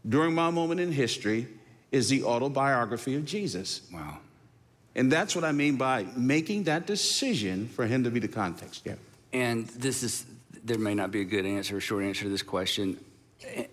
during 0.08 0.34
my 0.34 0.50
moment 0.50 0.80
in 0.80 0.90
history 0.90 1.46
is 1.92 2.08
the 2.08 2.24
autobiography 2.24 3.14
of 3.14 3.24
Jesus. 3.24 3.82
Wow. 3.92 4.18
And 4.96 5.10
that's 5.10 5.34
what 5.34 5.44
I 5.44 5.52
mean 5.52 5.76
by 5.76 6.06
making 6.16 6.64
that 6.64 6.86
decision 6.86 7.68
for 7.68 7.86
him 7.86 8.04
to 8.04 8.10
be 8.10 8.20
the 8.20 8.28
context. 8.28 8.82
Yeah. 8.84 8.94
And 9.32 9.66
this 9.68 10.02
is 10.02 10.26
there 10.62 10.78
may 10.78 10.94
not 10.94 11.10
be 11.10 11.20
a 11.20 11.24
good 11.24 11.44
answer, 11.44 11.76
a 11.76 11.80
short 11.80 12.04
answer 12.04 12.22
to 12.22 12.30
this 12.30 12.42
question. 12.42 12.98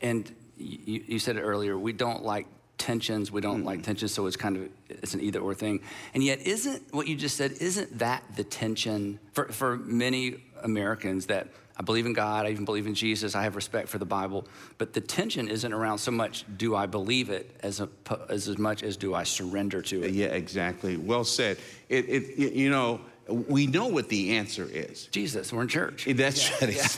And 0.01 0.29
you, 0.57 1.03
you 1.07 1.19
said 1.19 1.37
it 1.37 1.41
earlier, 1.41 1.77
we 1.77 1.93
don't 1.93 2.23
like 2.23 2.47
tensions. 2.77 3.31
We 3.31 3.41
don't 3.41 3.59
mm-hmm. 3.59 3.67
like 3.67 3.83
tensions, 3.83 4.11
so 4.11 4.25
it's 4.25 4.35
kind 4.35 4.57
of 4.57 4.69
it's 4.89 5.13
an 5.13 5.21
either 5.21 5.39
or 5.39 5.53
thing. 5.53 5.81
And 6.13 6.23
yet, 6.23 6.41
isn't 6.41 6.93
what 6.93 7.07
you 7.07 7.15
just 7.15 7.37
said? 7.37 7.53
Isn't 7.53 7.99
that 7.99 8.23
the 8.35 8.43
tension 8.43 9.19
for 9.33 9.45
for 9.45 9.77
many 9.77 10.37
Americans 10.63 11.27
that 11.27 11.47
I 11.81 11.83
believe 11.83 12.05
in 12.05 12.13
God, 12.13 12.45
I 12.45 12.51
even 12.51 12.63
believe 12.63 12.85
in 12.85 12.93
Jesus, 12.93 13.33
I 13.33 13.41
have 13.41 13.55
respect 13.55 13.89
for 13.89 13.97
the 13.97 14.05
Bible, 14.05 14.45
but 14.77 14.93
the 14.93 15.01
tension 15.01 15.47
isn't 15.47 15.73
around 15.73 15.97
so 15.97 16.11
much 16.11 16.45
do 16.55 16.75
I 16.75 16.85
believe 16.85 17.31
it 17.31 17.55
as, 17.63 17.79
a, 17.79 17.89
as, 18.29 18.47
as 18.47 18.59
much 18.59 18.83
as 18.83 18.97
do 18.97 19.15
I 19.15 19.23
surrender 19.23 19.81
to 19.81 20.03
it. 20.03 20.11
Yeah, 20.11 20.27
exactly. 20.27 20.95
Well 20.95 21.23
said. 21.23 21.57
It, 21.89 22.07
it, 22.07 22.53
you 22.53 22.69
know, 22.69 23.01
we 23.27 23.65
know 23.65 23.87
what 23.87 24.09
the 24.09 24.37
answer 24.37 24.69
is. 24.71 25.07
Jesus, 25.07 25.51
we're 25.51 25.63
in 25.63 25.69
church. 25.69 26.05
That's 26.05 26.51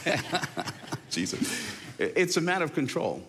yeah. 0.05 0.19
right. 0.57 0.67
Jesus. 1.09 1.65
It's 1.97 2.35
a 2.35 2.41
matter 2.41 2.65
of 2.65 2.73
control. 2.73 3.23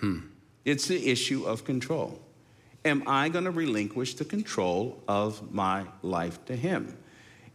Hmm. 0.00 0.18
It's 0.66 0.86
the 0.88 1.08
issue 1.08 1.46
of 1.46 1.64
control. 1.64 2.20
Am 2.84 3.02
I 3.06 3.30
going 3.30 3.46
to 3.46 3.50
relinquish 3.50 4.16
the 4.16 4.26
control 4.26 5.02
of 5.08 5.54
my 5.54 5.86
life 6.02 6.44
to 6.44 6.54
Him? 6.54 6.98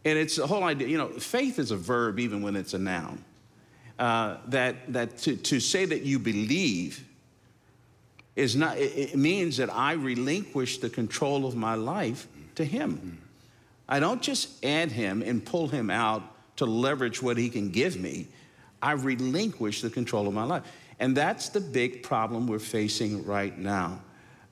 And 0.04 0.18
it's 0.18 0.36
the 0.36 0.46
whole 0.46 0.64
idea, 0.64 0.88
you 0.88 0.98
know, 0.98 1.08
faith 1.08 1.58
is 1.58 1.70
a 1.70 1.76
verb 1.76 2.18
even 2.18 2.42
when 2.42 2.56
it's 2.56 2.74
a 2.74 2.78
noun. 2.78 3.24
Uh, 3.98 4.38
that 4.48 4.92
that 4.92 5.18
to, 5.18 5.36
to 5.36 5.60
say 5.60 5.84
that 5.84 6.02
you 6.02 6.18
believe 6.18 7.06
is 8.34 8.56
not, 8.56 8.78
it, 8.78 9.12
it 9.12 9.16
means 9.16 9.58
that 9.58 9.72
I 9.72 9.92
relinquish 9.92 10.78
the 10.78 10.90
control 10.90 11.46
of 11.46 11.54
my 11.54 11.74
life 11.74 12.26
to 12.54 12.64
Him. 12.64 13.18
I 13.88 14.00
don't 14.00 14.22
just 14.22 14.64
add 14.64 14.90
Him 14.90 15.22
and 15.22 15.44
pull 15.44 15.68
Him 15.68 15.90
out 15.90 16.22
to 16.56 16.64
leverage 16.64 17.22
what 17.22 17.36
He 17.36 17.48
can 17.50 17.70
give 17.70 17.96
me. 17.96 18.28
I 18.80 18.92
relinquish 18.92 19.82
the 19.82 19.90
control 19.90 20.26
of 20.26 20.34
my 20.34 20.44
life. 20.44 20.64
And 20.98 21.16
that's 21.16 21.50
the 21.50 21.60
big 21.60 22.02
problem 22.02 22.46
we're 22.46 22.58
facing 22.58 23.24
right 23.24 23.56
now. 23.56 24.00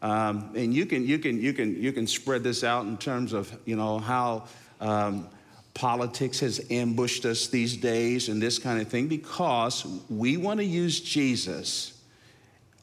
Um, 0.02 0.52
and 0.54 0.72
you 0.72 0.86
can, 0.86 1.06
you, 1.06 1.18
can, 1.18 1.40
you, 1.40 1.52
can, 1.52 1.80
you 1.80 1.92
can 1.92 2.06
spread 2.06 2.42
this 2.42 2.64
out 2.64 2.86
in 2.86 2.96
terms 2.96 3.32
of, 3.32 3.56
you 3.66 3.76
know, 3.76 3.98
how 3.98 4.46
um, 4.80 5.28
politics 5.74 6.40
has 6.40 6.64
ambushed 6.70 7.24
us 7.24 7.46
these 7.48 7.76
days 7.76 8.28
and 8.28 8.40
this 8.40 8.58
kind 8.58 8.80
of 8.80 8.88
thing 8.88 9.08
because 9.08 9.86
we 10.08 10.36
want 10.36 10.58
to 10.58 10.64
use 10.64 11.00
Jesus, 11.00 11.98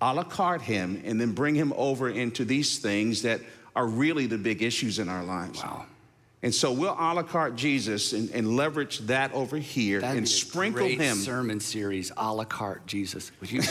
a 0.02 0.14
la 0.14 0.24
carte 0.24 0.62
him, 0.62 1.02
and 1.06 1.20
then 1.20 1.34
bring 1.34 1.56
him 1.56 1.74
over 1.76 2.10
into 2.10 2.46
these 2.46 2.80
things 2.80 3.22
that 3.24 3.42
are 3.76 3.88
really 3.88 4.26
the 4.26 4.38
big 4.38 4.64
issues 4.64 5.00
in 5.00 5.10
our 5.10 5.24
lives. 5.24 5.64
Wow. 5.64 5.86
And 6.44 6.54
so 6.54 6.72
we'll 6.72 6.94
a 6.94 7.14
la 7.16 7.24
carte 7.24 7.56
Jesus 7.56 8.14
and, 8.14 8.30
and 8.30 8.56
leverage 8.56 9.00
that 9.00 9.34
over 9.34 9.58
here 9.58 10.02
That'd 10.02 10.20
and 10.20 10.30
sprinkle 10.30 10.86
him. 10.86 11.18
sermon 11.18 11.60
series, 11.60 12.12
a 12.16 12.32
la 12.32 12.44
carte 12.44 12.86
Jesus. 12.86 13.32
Would 13.42 13.52
you 13.52 13.62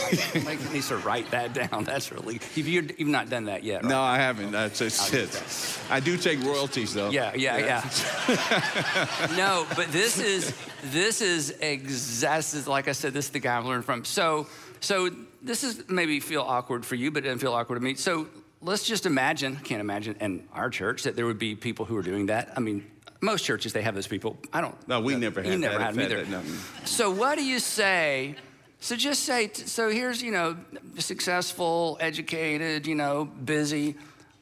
make 0.43 0.59
me 0.73 0.81
to 0.81 0.97
write 0.97 1.31
that 1.31 1.53
down? 1.53 1.83
That's 1.85 2.11
really, 2.11 2.41
you've, 2.55 2.67
you've 2.67 3.07
not 3.07 3.29
done 3.29 3.45
that 3.45 3.63
yet, 3.63 3.83
right? 3.83 3.89
No, 3.89 4.01
I 4.01 4.17
haven't. 4.17 4.51
That's 4.51 4.79
just 4.79 5.13
it. 5.13 5.81
I 5.89 6.01
do 6.01 6.17
take 6.17 6.43
royalties 6.43 6.93
though. 6.93 7.09
Yeah, 7.09 7.33
yeah, 7.35 7.57
yeah. 7.57 7.89
yeah. 8.27 9.27
no, 9.37 9.65
but 9.77 9.89
this 9.93 10.19
is, 10.19 10.53
this 10.91 11.21
is 11.21 11.51
exactly, 11.61 12.63
like 12.63 12.89
I 12.89 12.91
said, 12.91 13.13
this 13.13 13.25
is 13.25 13.31
the 13.31 13.39
guy 13.39 13.55
I 13.55 13.59
learned 13.59 13.85
from. 13.85 14.03
So, 14.03 14.45
so 14.81 15.09
this 15.41 15.63
is 15.63 15.87
maybe 15.87 16.19
feel 16.19 16.41
awkward 16.41 16.85
for 16.85 16.95
you, 16.95 17.11
but 17.11 17.19
it 17.19 17.27
doesn't 17.27 17.39
feel 17.39 17.53
awkward 17.53 17.75
to 17.75 17.81
me. 17.81 17.95
So 17.95 18.27
let's 18.61 18.85
just 18.85 19.05
imagine, 19.05 19.57
I 19.59 19.63
can't 19.63 19.81
imagine 19.81 20.15
in 20.19 20.47
our 20.53 20.69
church 20.69 21.03
that 21.03 21.15
there 21.15 21.25
would 21.25 21.39
be 21.39 21.55
people 21.55 21.85
who 21.85 21.95
are 21.97 22.03
doing 22.03 22.27
that. 22.27 22.53
I 22.55 22.59
mean, 22.59 22.85
most 23.21 23.43
churches, 23.45 23.73
they 23.73 23.81
have 23.81 23.95
those 23.95 24.07
people. 24.07 24.37
I 24.53 24.61
don't. 24.61 24.87
No, 24.87 25.01
we 25.01 25.15
uh, 25.15 25.19
never 25.19 25.41
had 25.41 25.51
you 25.51 25.59
never 25.59 25.79
had 25.79 25.95
them 25.95 26.01
either. 26.01 26.23
That, 26.23 26.29
no. 26.29 26.41
So 26.85 27.09
what 27.09 27.37
do 27.37 27.43
you 27.43 27.59
say? 27.59 28.35
So 28.79 28.95
just 28.95 29.23
say, 29.23 29.51
so 29.53 29.89
here's, 29.89 30.21
you 30.21 30.31
know, 30.31 30.55
successful, 30.99 31.97
educated, 31.99 32.85
you 32.85 32.95
know, 32.95 33.25
busy. 33.25 33.95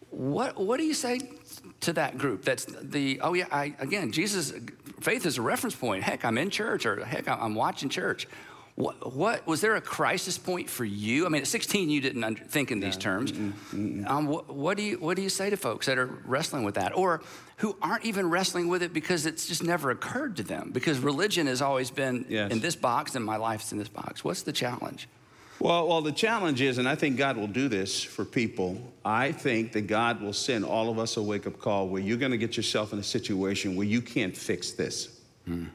What, 0.09 0.57
what 0.57 0.77
do 0.77 0.83
you 0.83 0.93
say 0.93 1.21
to 1.81 1.93
that 1.93 2.17
group? 2.17 2.43
That's 2.43 2.65
the, 2.65 3.21
oh 3.21 3.33
yeah, 3.33 3.45
I, 3.51 3.75
again, 3.79 4.11
Jesus, 4.11 4.53
faith 4.99 5.25
is 5.25 5.37
a 5.37 5.41
reference 5.41 5.75
point. 5.75 6.03
Heck, 6.03 6.25
I'm 6.25 6.37
in 6.37 6.49
church 6.49 6.85
or 6.85 7.03
heck, 7.05 7.29
I'm 7.29 7.55
watching 7.55 7.89
church. 7.89 8.27
What, 8.75 9.15
what, 9.15 9.47
was 9.47 9.61
there 9.61 9.77
a 9.77 9.81
crisis 9.81 10.37
point 10.37 10.69
for 10.69 10.83
you? 10.83 11.25
I 11.25 11.29
mean, 11.29 11.41
at 11.41 11.47
16, 11.47 11.89
you 11.89 12.01
didn't 12.01 12.25
under, 12.25 12.43
think 12.43 12.71
in 12.71 12.81
these 12.81 12.97
terms. 12.97 13.31
Mm-mm, 13.31 13.53
mm-mm. 13.73 14.09
Um, 14.09 14.27
what, 14.27 14.53
what, 14.53 14.75
do 14.75 14.83
you 14.83 14.99
what 14.99 15.15
do 15.15 15.21
you 15.21 15.29
say 15.29 15.49
to 15.49 15.55
folks 15.55 15.85
that 15.85 15.97
are 15.97 16.07
wrestling 16.25 16.65
with 16.65 16.75
that, 16.75 16.93
or 16.93 17.21
who 17.57 17.77
aren't 17.81 18.03
even 18.03 18.29
wrestling 18.29 18.67
with 18.67 18.83
it 18.83 18.91
because 18.91 19.25
it's 19.25 19.47
just 19.47 19.63
never 19.63 19.91
occurred 19.91 20.35
to 20.37 20.43
them? 20.43 20.71
Because 20.73 20.99
religion 20.99 21.47
has 21.47 21.61
always 21.61 21.89
been 21.89 22.25
yes. 22.27 22.51
in 22.51 22.59
this 22.59 22.75
box, 22.75 23.15
and 23.15 23.23
my 23.23 23.37
life's 23.37 23.71
in 23.71 23.77
this 23.77 23.87
box. 23.87 24.25
What's 24.25 24.41
the 24.41 24.51
challenge? 24.51 25.07
Well, 25.59 25.87
well, 25.87 26.01
the 26.01 26.11
challenge 26.11 26.59
is, 26.59 26.77
and 26.77 26.87
I 26.87 26.95
think 26.95 27.15
God 27.15 27.37
will 27.37 27.47
do 27.47 27.69
this 27.69 28.03
for 28.03 28.25
people. 28.25 28.77
I 29.05 29.31
think 29.31 29.71
that 29.71 29.87
God 29.87 30.21
will 30.21 30.33
send 30.33 30.65
all 30.65 30.89
of 30.89 30.99
us 30.99 31.15
a 31.15 31.23
wake 31.23 31.47
up 31.47 31.59
call 31.59 31.87
where 31.87 32.01
you're 32.01 32.17
going 32.17 32.33
to 32.33 32.37
get 32.37 32.57
yourself 32.57 32.91
in 32.91 32.99
a 32.99 33.03
situation 33.03 33.77
where 33.77 33.87
you 33.87 34.01
can't 34.01 34.35
fix 34.35 34.73
this. 34.73 35.21
Hmm. 35.45 35.67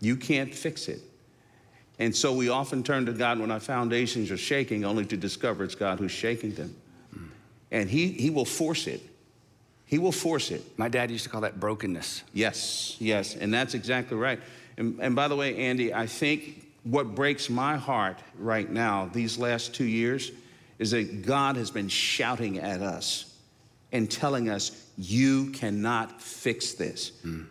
You 0.00 0.14
can't 0.14 0.54
fix 0.54 0.86
it. 0.86 1.00
And 1.98 2.14
so 2.14 2.32
we 2.32 2.48
often 2.48 2.82
turn 2.82 3.06
to 3.06 3.12
God 3.12 3.38
when 3.38 3.50
our 3.50 3.60
foundations 3.60 4.30
are 4.30 4.36
shaking, 4.36 4.84
only 4.84 5.06
to 5.06 5.16
discover 5.16 5.64
it's 5.64 5.74
God 5.74 5.98
who's 5.98 6.12
shaking 6.12 6.52
them. 6.52 6.74
And 7.70 7.90
he, 7.90 8.08
he 8.08 8.30
will 8.30 8.44
force 8.44 8.86
it. 8.86 9.00
He 9.86 9.98
will 9.98 10.12
force 10.12 10.50
it. 10.50 10.62
My 10.78 10.88
dad 10.88 11.10
used 11.10 11.24
to 11.24 11.30
call 11.30 11.40
that 11.42 11.60
brokenness. 11.60 12.22
Yes, 12.32 12.96
yes, 12.98 13.34
and 13.34 13.52
that's 13.52 13.74
exactly 13.74 14.16
right. 14.16 14.40
And, 14.76 14.98
and 15.00 15.16
by 15.16 15.28
the 15.28 15.36
way, 15.36 15.56
Andy, 15.56 15.94
I 15.94 16.06
think 16.06 16.66
what 16.82 17.14
breaks 17.14 17.48
my 17.48 17.76
heart 17.76 18.18
right 18.38 18.70
now, 18.70 19.08
these 19.12 19.38
last 19.38 19.74
two 19.74 19.84
years, 19.84 20.32
is 20.78 20.90
that 20.90 21.24
God 21.24 21.56
has 21.56 21.70
been 21.70 21.88
shouting 21.88 22.58
at 22.58 22.82
us 22.82 23.36
and 23.92 24.10
telling 24.10 24.50
us, 24.50 24.72
You 24.98 25.50
cannot 25.52 26.20
fix 26.20 26.72
this. 26.74 27.12
Mm. 27.24 27.46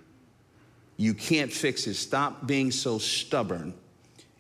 You 0.98 1.14
can't 1.14 1.52
fix 1.52 1.88
it. 1.88 1.96
Stop 1.96 2.46
being 2.48 2.72
so 2.72 3.00
stubborn 3.00 3.74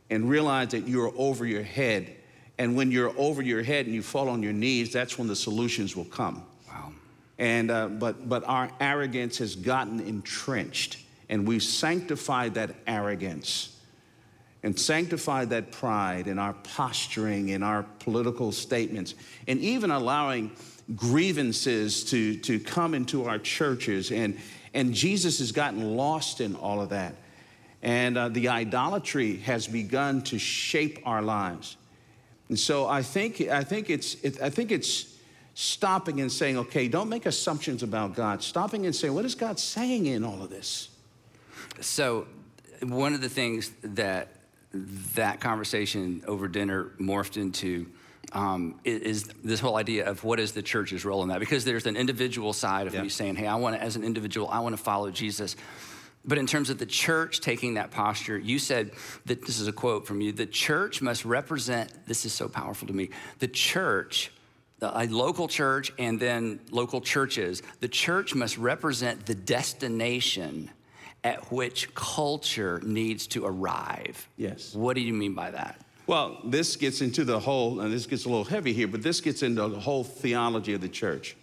and 0.09 0.29
realize 0.29 0.69
that 0.69 0.87
you're 0.87 1.13
over 1.17 1.45
your 1.45 1.63
head. 1.63 2.15
And 2.57 2.75
when 2.75 2.91
you're 2.91 3.13
over 3.17 3.41
your 3.41 3.63
head 3.63 3.85
and 3.85 3.93
you 3.93 4.01
fall 4.01 4.29
on 4.29 4.41
your 4.41 4.53
knees, 4.53 4.93
that's 4.93 5.17
when 5.17 5.27
the 5.27 5.35
solutions 5.35 5.95
will 5.95 6.05
come. 6.05 6.43
Wow. 6.67 6.91
And, 7.37 7.69
uh, 7.69 7.87
but, 7.87 8.29
but 8.29 8.43
our 8.47 8.69
arrogance 8.79 9.37
has 9.39 9.55
gotten 9.55 9.99
entrenched, 9.99 10.97
and 11.29 11.47
we've 11.47 11.63
sanctified 11.63 12.53
that 12.53 12.75
arrogance 12.87 13.75
and 14.65 14.79
sanctified 14.79 15.51
that 15.51 15.71
pride 15.71 16.27
in 16.27 16.39
our 16.39 16.53
posturing, 16.53 17.49
in 17.49 17.61
our 17.61 17.83
political 17.99 18.51
statements, 18.51 19.13
and 19.47 19.59
even 19.59 19.91
allowing 19.91 20.49
grievances 20.95 22.03
to, 22.05 22.35
to 22.37 22.59
come 22.59 22.95
into 22.95 23.25
our 23.25 23.37
churches. 23.37 24.11
And, 24.11 24.39
and 24.73 24.91
Jesus 24.91 25.37
has 25.37 25.51
gotten 25.51 25.95
lost 25.95 26.41
in 26.41 26.55
all 26.55 26.81
of 26.81 26.89
that. 26.89 27.13
And 27.85 28.17
uh, 28.17 28.29
the 28.29 28.49
idolatry 28.49 29.37
has 29.37 29.67
begun 29.67 30.23
to 30.23 30.39
shape 30.39 30.99
our 31.05 31.21
lives. 31.21 31.77
And 32.49 32.59
so 32.59 32.87
I 32.87 33.03
think, 33.03 33.39
I 33.41 33.63
think, 33.63 33.91
it's, 33.91 34.15
it, 34.15 34.41
I 34.41 34.49
think 34.49 34.71
it's 34.71 35.15
stopping 35.53 36.19
and 36.19 36.31
saying, 36.31 36.57
okay, 36.57 36.87
don't 36.87 37.09
make 37.09 37.27
assumptions 37.27 37.83
about 37.83 38.15
God. 38.15 38.41
Stopping 38.41 38.87
and 38.87 38.95
saying, 38.95 39.13
what 39.13 39.23
is 39.23 39.35
God 39.35 39.59
saying 39.59 40.07
in 40.07 40.23
all 40.23 40.41
of 40.41 40.49
this? 40.49 40.89
So, 41.79 42.25
one 42.81 43.13
of 43.13 43.21
the 43.21 43.29
things 43.29 43.71
that 43.83 44.29
that 45.13 45.39
conversation 45.39 46.23
over 46.27 46.47
dinner 46.47 46.91
morphed 46.99 47.37
into 47.37 47.85
um, 48.33 48.79
is, 48.83 49.25
this 49.43 49.59
whole 49.59 49.77
idea 49.77 50.09
of 50.09 50.23
what 50.23 50.39
is 50.39 50.51
the 50.51 50.61
church's 50.61 51.05
role 51.05 51.21
in 51.21 51.29
that? 51.29 51.39
Because 51.39 51.63
there's 51.63 51.85
an 51.85 51.95
individual 51.95 52.51
side 52.51 52.87
of 52.87 52.93
yeah. 52.93 53.03
me 53.03 53.09
saying, 53.09 53.35
hey, 53.35 53.47
I 53.47 53.55
want 53.55 53.75
to, 53.75 53.81
as 53.81 53.95
an 53.95 54.03
individual, 54.03 54.49
I 54.49 54.59
want 54.59 54.75
to 54.75 54.81
follow 54.81 55.11
Jesus. 55.11 55.55
But 56.27 56.37
in 56.37 56.47
terms 56.47 56.69
of 56.69 56.79
the 56.79 56.85
church 56.85 57.41
taking 57.41 57.75
that 57.75 57.91
posture, 57.91 58.37
you 58.37 58.57
said 58.57 58.91
that 59.25 59.45
this 59.45 59.59
is 59.59 59.67
a 59.67 59.71
quote 59.71 60.07
from 60.07 60.21
you 60.21 60.31
the 60.31 60.45
church 60.45 61.01
must 61.01 61.23
represent, 61.23 61.91
this 62.07 62.25
is 62.25 62.33
so 62.33 62.47
powerful 62.47 62.87
to 62.87 62.93
me, 62.93 63.09
the 63.39 63.47
church, 63.47 64.31
a 64.81 65.07
local 65.07 65.47
church 65.47 65.91
and 65.99 66.19
then 66.19 66.59
local 66.71 66.99
churches, 66.99 67.61
the 67.79 67.87
church 67.87 68.33
must 68.33 68.57
represent 68.57 69.25
the 69.25 69.35
destination 69.35 70.71
at 71.23 71.51
which 71.51 71.93
culture 71.95 72.81
needs 72.83 73.27
to 73.27 73.45
arrive. 73.45 74.27
Yes. 74.37 74.75
What 74.75 74.95
do 74.95 75.01
you 75.01 75.13
mean 75.13 75.33
by 75.33 75.51
that? 75.51 75.81
Well, 76.07 76.39
this 76.45 76.75
gets 76.75 77.01
into 77.01 77.23
the 77.23 77.39
whole, 77.39 77.79
and 77.79 77.91
this 77.91 78.05
gets 78.05 78.25
a 78.25 78.29
little 78.29 78.43
heavy 78.43 78.73
here, 78.73 78.87
but 78.87 79.01
this 79.01 79.21
gets 79.21 79.41
into 79.41 79.67
the 79.67 79.79
whole 79.79 80.03
theology 80.03 80.73
of 80.73 80.81
the 80.81 80.89
church. 80.89 81.35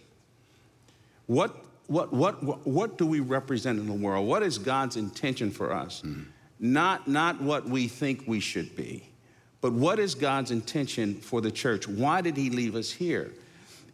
What 1.27 1.62
what, 1.87 2.13
what, 2.13 2.65
what 2.65 2.97
do 2.97 3.05
we 3.05 3.19
represent 3.19 3.79
in 3.79 3.87
the 3.87 3.93
world? 3.93 4.27
What 4.27 4.43
is 4.43 4.57
God's 4.57 4.95
intention 4.97 5.51
for 5.51 5.73
us? 5.73 6.01
Mm. 6.05 6.25
Not, 6.59 7.07
not 7.07 7.41
what 7.41 7.67
we 7.67 7.87
think 7.87 8.23
we 8.25 8.39
should 8.39 8.75
be, 8.75 9.09
but 9.59 9.73
what 9.73 9.99
is 9.99 10.15
God's 10.15 10.51
intention 10.51 11.15
for 11.15 11.41
the 11.41 11.51
church? 11.51 11.87
Why 11.87 12.21
did 12.21 12.37
He 12.37 12.49
leave 12.49 12.75
us 12.75 12.91
here? 12.91 13.33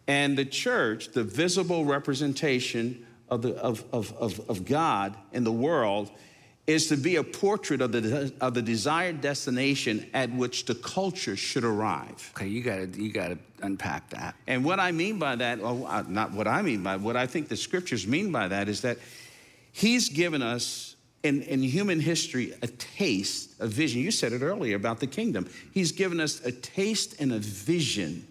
And 0.06 0.36
the 0.36 0.44
church, 0.44 1.08
the 1.08 1.24
visible 1.24 1.84
representation 1.84 3.06
of, 3.28 3.42
the, 3.42 3.54
of, 3.56 3.84
of, 3.92 4.12
of, 4.18 4.40
of 4.48 4.64
God 4.64 5.16
in 5.32 5.44
the 5.44 5.52
world, 5.52 6.10
is 6.70 6.86
to 6.86 6.96
be 6.96 7.16
a 7.16 7.24
portrait 7.24 7.80
of 7.80 7.90
the, 7.90 8.32
of 8.40 8.54
the 8.54 8.62
desired 8.62 9.20
destination 9.20 10.06
at 10.14 10.30
which 10.30 10.66
the 10.66 10.74
culture 10.74 11.36
should 11.36 11.64
arrive. 11.64 12.32
Okay, 12.36 12.46
you 12.46 12.62
gotta 12.62 12.86
you 12.86 13.10
gotta 13.10 13.38
unpack 13.62 14.08
that. 14.10 14.36
And 14.46 14.64
what 14.64 14.78
I 14.78 14.92
mean 14.92 15.18
by 15.18 15.36
that, 15.36 15.58
well, 15.58 15.86
uh, 15.86 16.04
not 16.06 16.32
what 16.32 16.46
I 16.46 16.62
mean 16.62 16.82
by 16.82 16.96
what 16.96 17.16
I 17.16 17.26
think 17.26 17.48
the 17.48 17.56
scriptures 17.56 18.06
mean 18.06 18.30
by 18.30 18.48
that 18.48 18.68
is 18.68 18.82
that 18.82 18.98
he's 19.72 20.08
given 20.08 20.42
us 20.42 20.96
in, 21.22 21.42
in 21.42 21.60
human 21.62 21.98
history 21.98 22.54
a 22.62 22.66
taste, 22.66 23.54
a 23.58 23.66
vision. 23.66 24.00
You 24.00 24.10
said 24.10 24.32
it 24.32 24.42
earlier 24.42 24.76
about 24.76 25.00
the 25.00 25.06
kingdom. 25.06 25.50
He's 25.72 25.92
given 25.92 26.20
us 26.20 26.40
a 26.44 26.52
taste 26.52 27.20
and 27.20 27.32
a 27.32 27.38
vision 27.38 28.26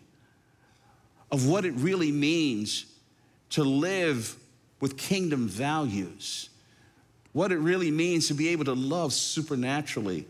of 1.32 1.48
what 1.48 1.66
it 1.66 1.74
really 1.74 2.12
means 2.12 2.86
to 3.52 3.64
live 3.64 4.36
with 4.80 4.98
kingdom 4.98 5.48
values, 5.48 6.50
what 7.40 7.54
it 7.54 7.60
really 7.60 7.90
means 7.90 8.28
to 8.28 8.34
be 8.34 8.50
able 8.50 8.66
to 8.66 8.74
love 8.74 9.14
supernaturally, 9.14 10.26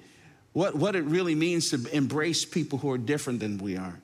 what, 0.54 0.76
what 0.76 0.96
it 0.96 1.02
really 1.06 1.34
means 1.34 1.72
to 1.72 1.84
embrace 1.92 2.46
people 2.46 2.78
who 2.78 2.92
are 2.92 3.00
different 3.00 3.40
than 3.40 3.58
we 3.58 3.76
are. 3.76 4.00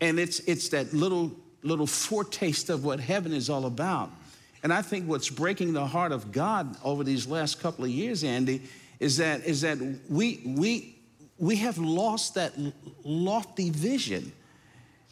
And 0.00 0.18
it's, 0.18 0.40
it's 0.40 0.70
that 0.70 0.92
little, 0.92 1.30
little 1.62 1.86
foretaste 1.86 2.68
of 2.68 2.84
what 2.84 2.98
heaven 2.98 3.32
is 3.32 3.48
all 3.48 3.64
about. 3.64 4.10
And 4.64 4.72
I 4.72 4.82
think 4.82 5.08
what's 5.08 5.30
breaking 5.30 5.72
the 5.72 5.86
heart 5.86 6.10
of 6.10 6.32
God 6.32 6.74
over 6.82 7.04
these 7.04 7.28
last 7.28 7.60
couple 7.60 7.84
of 7.84 7.92
years, 7.92 8.24
Andy, 8.24 8.62
is 8.98 9.18
that, 9.18 9.44
is 9.44 9.60
that 9.60 9.78
we, 10.08 10.42
we, 10.44 10.96
we 11.38 11.54
have 11.58 11.78
lost 11.78 12.34
that 12.34 12.54
lofty 13.04 13.70
vision. 13.70 14.32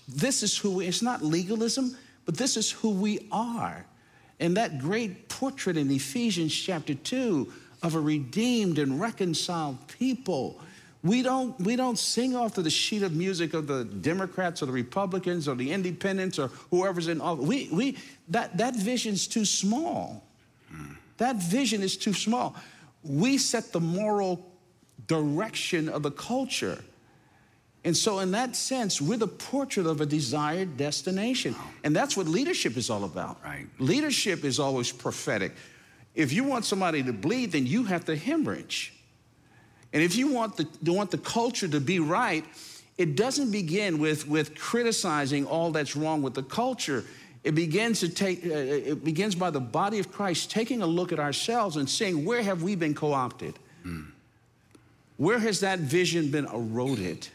This 0.09 0.43
is 0.43 0.59
who 0.59 0.79
we, 0.79 0.89
it's 0.89 1.01
not 1.01 1.23
legalism, 1.23 1.97
but 2.25 2.37
this 2.37 2.57
is 2.57 2.73
who 2.73 2.91
we 2.91 3.29
are. 3.31 3.87
And 4.41 4.57
that 4.57 4.79
great 4.79 5.29
portrait 5.29 5.77
in 5.77 5.91
Ephesians 5.91 6.55
chapter 6.55 6.95
2 6.95 7.53
of 7.83 7.95
a 7.95 8.01
redeemed 8.01 8.79
and 8.79 9.01
reconciled 9.01 9.77
people. 9.87 10.61
We 11.03 11.23
don't, 11.23 11.59
we 11.61 11.77
don't 11.77 11.99
sing 11.99 12.35
off 12.35 12.55
to 12.55 12.63
the 12.63 12.71
sheet 12.71 13.03
of 13.03 13.15
music 13.15 13.55
of 13.55 13.67
the 13.67 13.85
Democrats 13.85 14.63
or 14.63 14.67
the 14.67 14.73
Republicans 14.73 15.47
or 15.47 15.55
the 15.55 15.71
independents 15.71 16.39
or 16.39 16.49
whoever's 16.71 17.09
in 17.09 17.21
office. 17.21 17.45
We, 17.45 17.69
we, 17.73 17.97
that, 18.29 18.57
that 18.59 18.75
vision's 18.77 19.27
too 19.27 19.45
small. 19.45 20.25
That 21.19 21.37
vision 21.37 21.83
is 21.83 21.97
too 21.99 22.15
small. 22.15 22.57
We 23.03 23.37
set 23.39 23.73
the 23.73 23.81
moral 23.81 24.51
direction 25.07 25.89
of 25.89 26.03
the 26.03 26.11
culture. 26.11 26.83
And 27.85 27.97
so, 27.97 28.19
in 28.19 28.33
that 28.33 28.57
sense, 28.57 29.01
we're 29.01 29.17
the 29.17 29.27
portrait 29.27 29.87
of 29.87 30.01
a 30.01 30.07
desired 30.07 30.77
destination. 30.77 31.55
And 31.83 31.97
that's 31.97 32.15
what 32.17 32.29
leadership 32.29 32.77
is 32.77 32.91
all 32.91 33.05
about. 33.05 33.43
Right. 33.43 33.67
Leadership 33.79 34.45
is 34.45 34.61
always 34.61 34.93
prophetic. 34.93 35.53
If 36.15 36.33
you 36.33 36.45
want 36.45 36.67
somebody 36.67 37.03
to 37.03 37.13
bleed, 37.13 37.53
then 37.53 37.67
you 37.67 37.85
have 37.85 38.05
to 38.07 38.17
hemorrhage. 38.17 38.93
And 39.93 40.03
if 40.03 40.15
you 40.15 40.29
want 40.29 40.57
the, 40.57 40.69
you 40.83 40.93
want 40.93 41.11
the 41.11 41.19
culture 41.19 41.69
to 41.69 41.81
be 41.81 42.01
right, 42.01 42.45
it 42.99 43.17
doesn't 43.17 43.51
begin 43.51 43.99
with, 43.99 44.29
with 44.29 44.55
criticizing 44.59 45.47
all 45.47 45.71
that's 45.71 45.97
wrong 45.97 46.21
with 46.21 46.35
the 46.35 46.43
culture. 46.43 47.05
It 47.45 47.55
begins, 47.55 48.01
to 48.01 48.11
take, 48.11 48.45
uh, 48.45 48.51
it 48.51 49.03
begins 49.03 49.35
by 49.35 49.51
the 49.51 49.61
body 49.61 49.99
of 49.99 50.13
Christ 50.13 50.51
taking 50.51 50.83
a 50.83 50.87
look 50.87 51.13
at 51.13 51.19
ourselves 51.19 51.77
and 51.77 51.89
saying, 51.89 52.27
where 52.27 52.43
have 52.43 52.63
we 52.63 52.75
been 52.75 52.95
co 52.95 53.15
opted? 53.15 53.59
Mm. 53.87 54.09
Where 55.17 55.39
has 55.39 55.61
that 55.61 55.79
vision 55.79 56.31
been 56.31 56.45
eroded? 56.47 57.29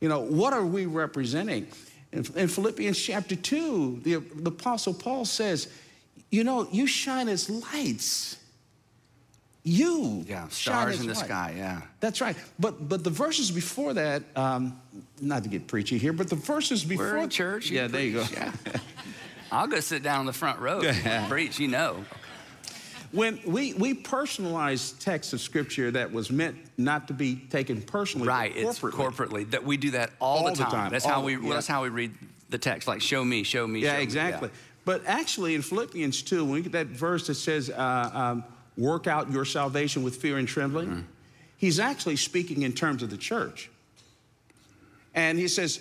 You 0.00 0.08
know, 0.08 0.20
what 0.20 0.52
are 0.52 0.64
we 0.64 0.86
representing? 0.86 1.66
In, 2.12 2.24
in 2.36 2.48
Philippians 2.48 2.98
chapter 2.98 3.36
2, 3.36 4.00
the, 4.02 4.16
the 4.16 4.50
Apostle 4.50 4.94
Paul 4.94 5.24
says, 5.24 5.68
You 6.30 6.44
know, 6.44 6.68
you 6.70 6.86
shine 6.86 7.28
as 7.28 7.50
lights. 7.50 8.36
You 9.64 10.24
yeah, 10.26 10.48
stars 10.48 11.00
in 11.00 11.08
the 11.08 11.14
light. 11.14 11.24
sky, 11.26 11.54
yeah. 11.56 11.82
That's 12.00 12.22
right. 12.22 12.36
But 12.58 12.88
but 12.88 13.04
the 13.04 13.10
verses 13.10 13.50
before 13.50 13.92
that, 13.94 14.22
um, 14.34 14.80
not 15.20 15.42
to 15.42 15.50
get 15.50 15.66
preachy 15.66 15.98
here, 15.98 16.14
but 16.14 16.30
the 16.30 16.36
verses 16.36 16.84
before 16.84 17.04
We're 17.04 17.18
in 17.18 17.28
church. 17.28 17.70
Yeah, 17.70 17.86
there 17.86 18.00
you 18.00 18.14
go. 18.14 18.24
Yeah. 18.32 18.52
I'll 19.52 19.66
go 19.66 19.80
sit 19.80 20.02
down 20.02 20.20
in 20.20 20.26
the 20.26 20.32
front 20.32 20.60
row. 20.60 20.80
and 20.80 21.28
preach, 21.28 21.58
you 21.58 21.68
know. 21.68 22.04
When 23.12 23.40
we, 23.46 23.74
we 23.74 23.94
personalize 23.94 24.98
texts 24.98 25.32
of 25.32 25.40
scripture 25.40 25.90
that 25.92 26.12
was 26.12 26.30
meant 26.30 26.56
not 26.76 27.08
to 27.08 27.14
be 27.14 27.36
taken 27.36 27.80
personally, 27.82 28.28
right? 28.28 28.54
Corporately. 28.54 28.68
It's 28.68 28.78
corporately 28.80 29.50
that 29.50 29.64
we 29.64 29.76
do 29.76 29.92
that 29.92 30.10
all, 30.20 30.38
all 30.38 30.44
the, 30.44 30.56
time. 30.56 30.70
the 30.70 30.76
time. 30.76 30.90
That's 30.90 31.06
all, 31.06 31.12
how 31.12 31.22
we 31.22 31.36
yeah. 31.36 31.54
that's 31.54 31.66
how 31.66 31.82
we 31.82 31.88
read 31.88 32.12
the 32.50 32.58
text. 32.58 32.86
Like 32.86 33.00
show 33.00 33.24
me, 33.24 33.42
show 33.42 33.66
me. 33.66 33.80
Yeah, 33.80 33.96
show 33.96 34.02
exactly. 34.02 34.48
Me. 34.48 34.54
Yeah. 34.54 34.60
But 34.84 35.02
actually, 35.06 35.54
in 35.54 35.62
Philippians 35.62 36.22
2, 36.22 36.44
when 36.44 36.54
we 36.54 36.62
get 36.62 36.72
that 36.72 36.86
verse 36.86 37.26
that 37.26 37.34
says, 37.34 37.68
uh, 37.68 38.10
um, 38.12 38.44
work 38.78 39.06
out 39.06 39.30
your 39.30 39.44
salvation 39.44 40.02
with 40.02 40.16
fear 40.16 40.38
and 40.38 40.48
trembling, 40.48 40.88
mm. 40.88 41.04
he's 41.58 41.78
actually 41.78 42.16
speaking 42.16 42.62
in 42.62 42.72
terms 42.72 43.02
of 43.02 43.10
the 43.10 43.18
church. 43.18 43.70
And 45.14 45.38
he 45.38 45.48
says, 45.48 45.80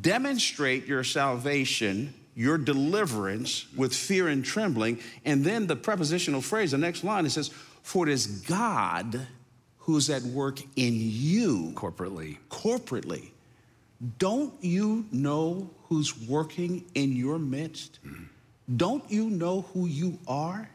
demonstrate 0.00 0.86
your 0.86 1.04
salvation 1.04 2.14
your 2.34 2.58
deliverance 2.58 3.66
with 3.76 3.94
fear 3.94 4.28
and 4.28 4.44
trembling. 4.44 5.00
And 5.24 5.44
then 5.44 5.66
the 5.66 5.76
prepositional 5.76 6.40
phrase, 6.40 6.70
the 6.70 6.78
next 6.78 7.04
line, 7.04 7.26
it 7.26 7.30
says, 7.30 7.48
For 7.82 8.08
it 8.08 8.12
is 8.12 8.26
God 8.26 9.26
who's 9.78 10.08
at 10.10 10.22
work 10.22 10.60
in 10.76 10.94
you. 10.96 11.72
Corporately. 11.74 12.38
Corporately. 12.50 13.30
Don't 14.18 14.54
you 14.62 15.04
know 15.12 15.68
who's 15.88 16.18
working 16.28 16.84
in 16.94 17.14
your 17.14 17.38
midst? 17.38 17.98
Mm. 18.06 18.26
Don't 18.76 19.10
you 19.10 19.28
know 19.28 19.62
who 19.72 19.86
you 19.86 20.18
are? 20.26 20.68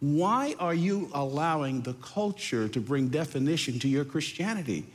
Why 0.00 0.54
are 0.58 0.74
you 0.74 1.10
allowing 1.14 1.82
the 1.82 1.94
culture 1.94 2.68
to 2.68 2.80
bring 2.80 3.08
definition 3.08 3.78
to 3.80 3.88
your 3.88 4.04
Christianity? 4.04 4.86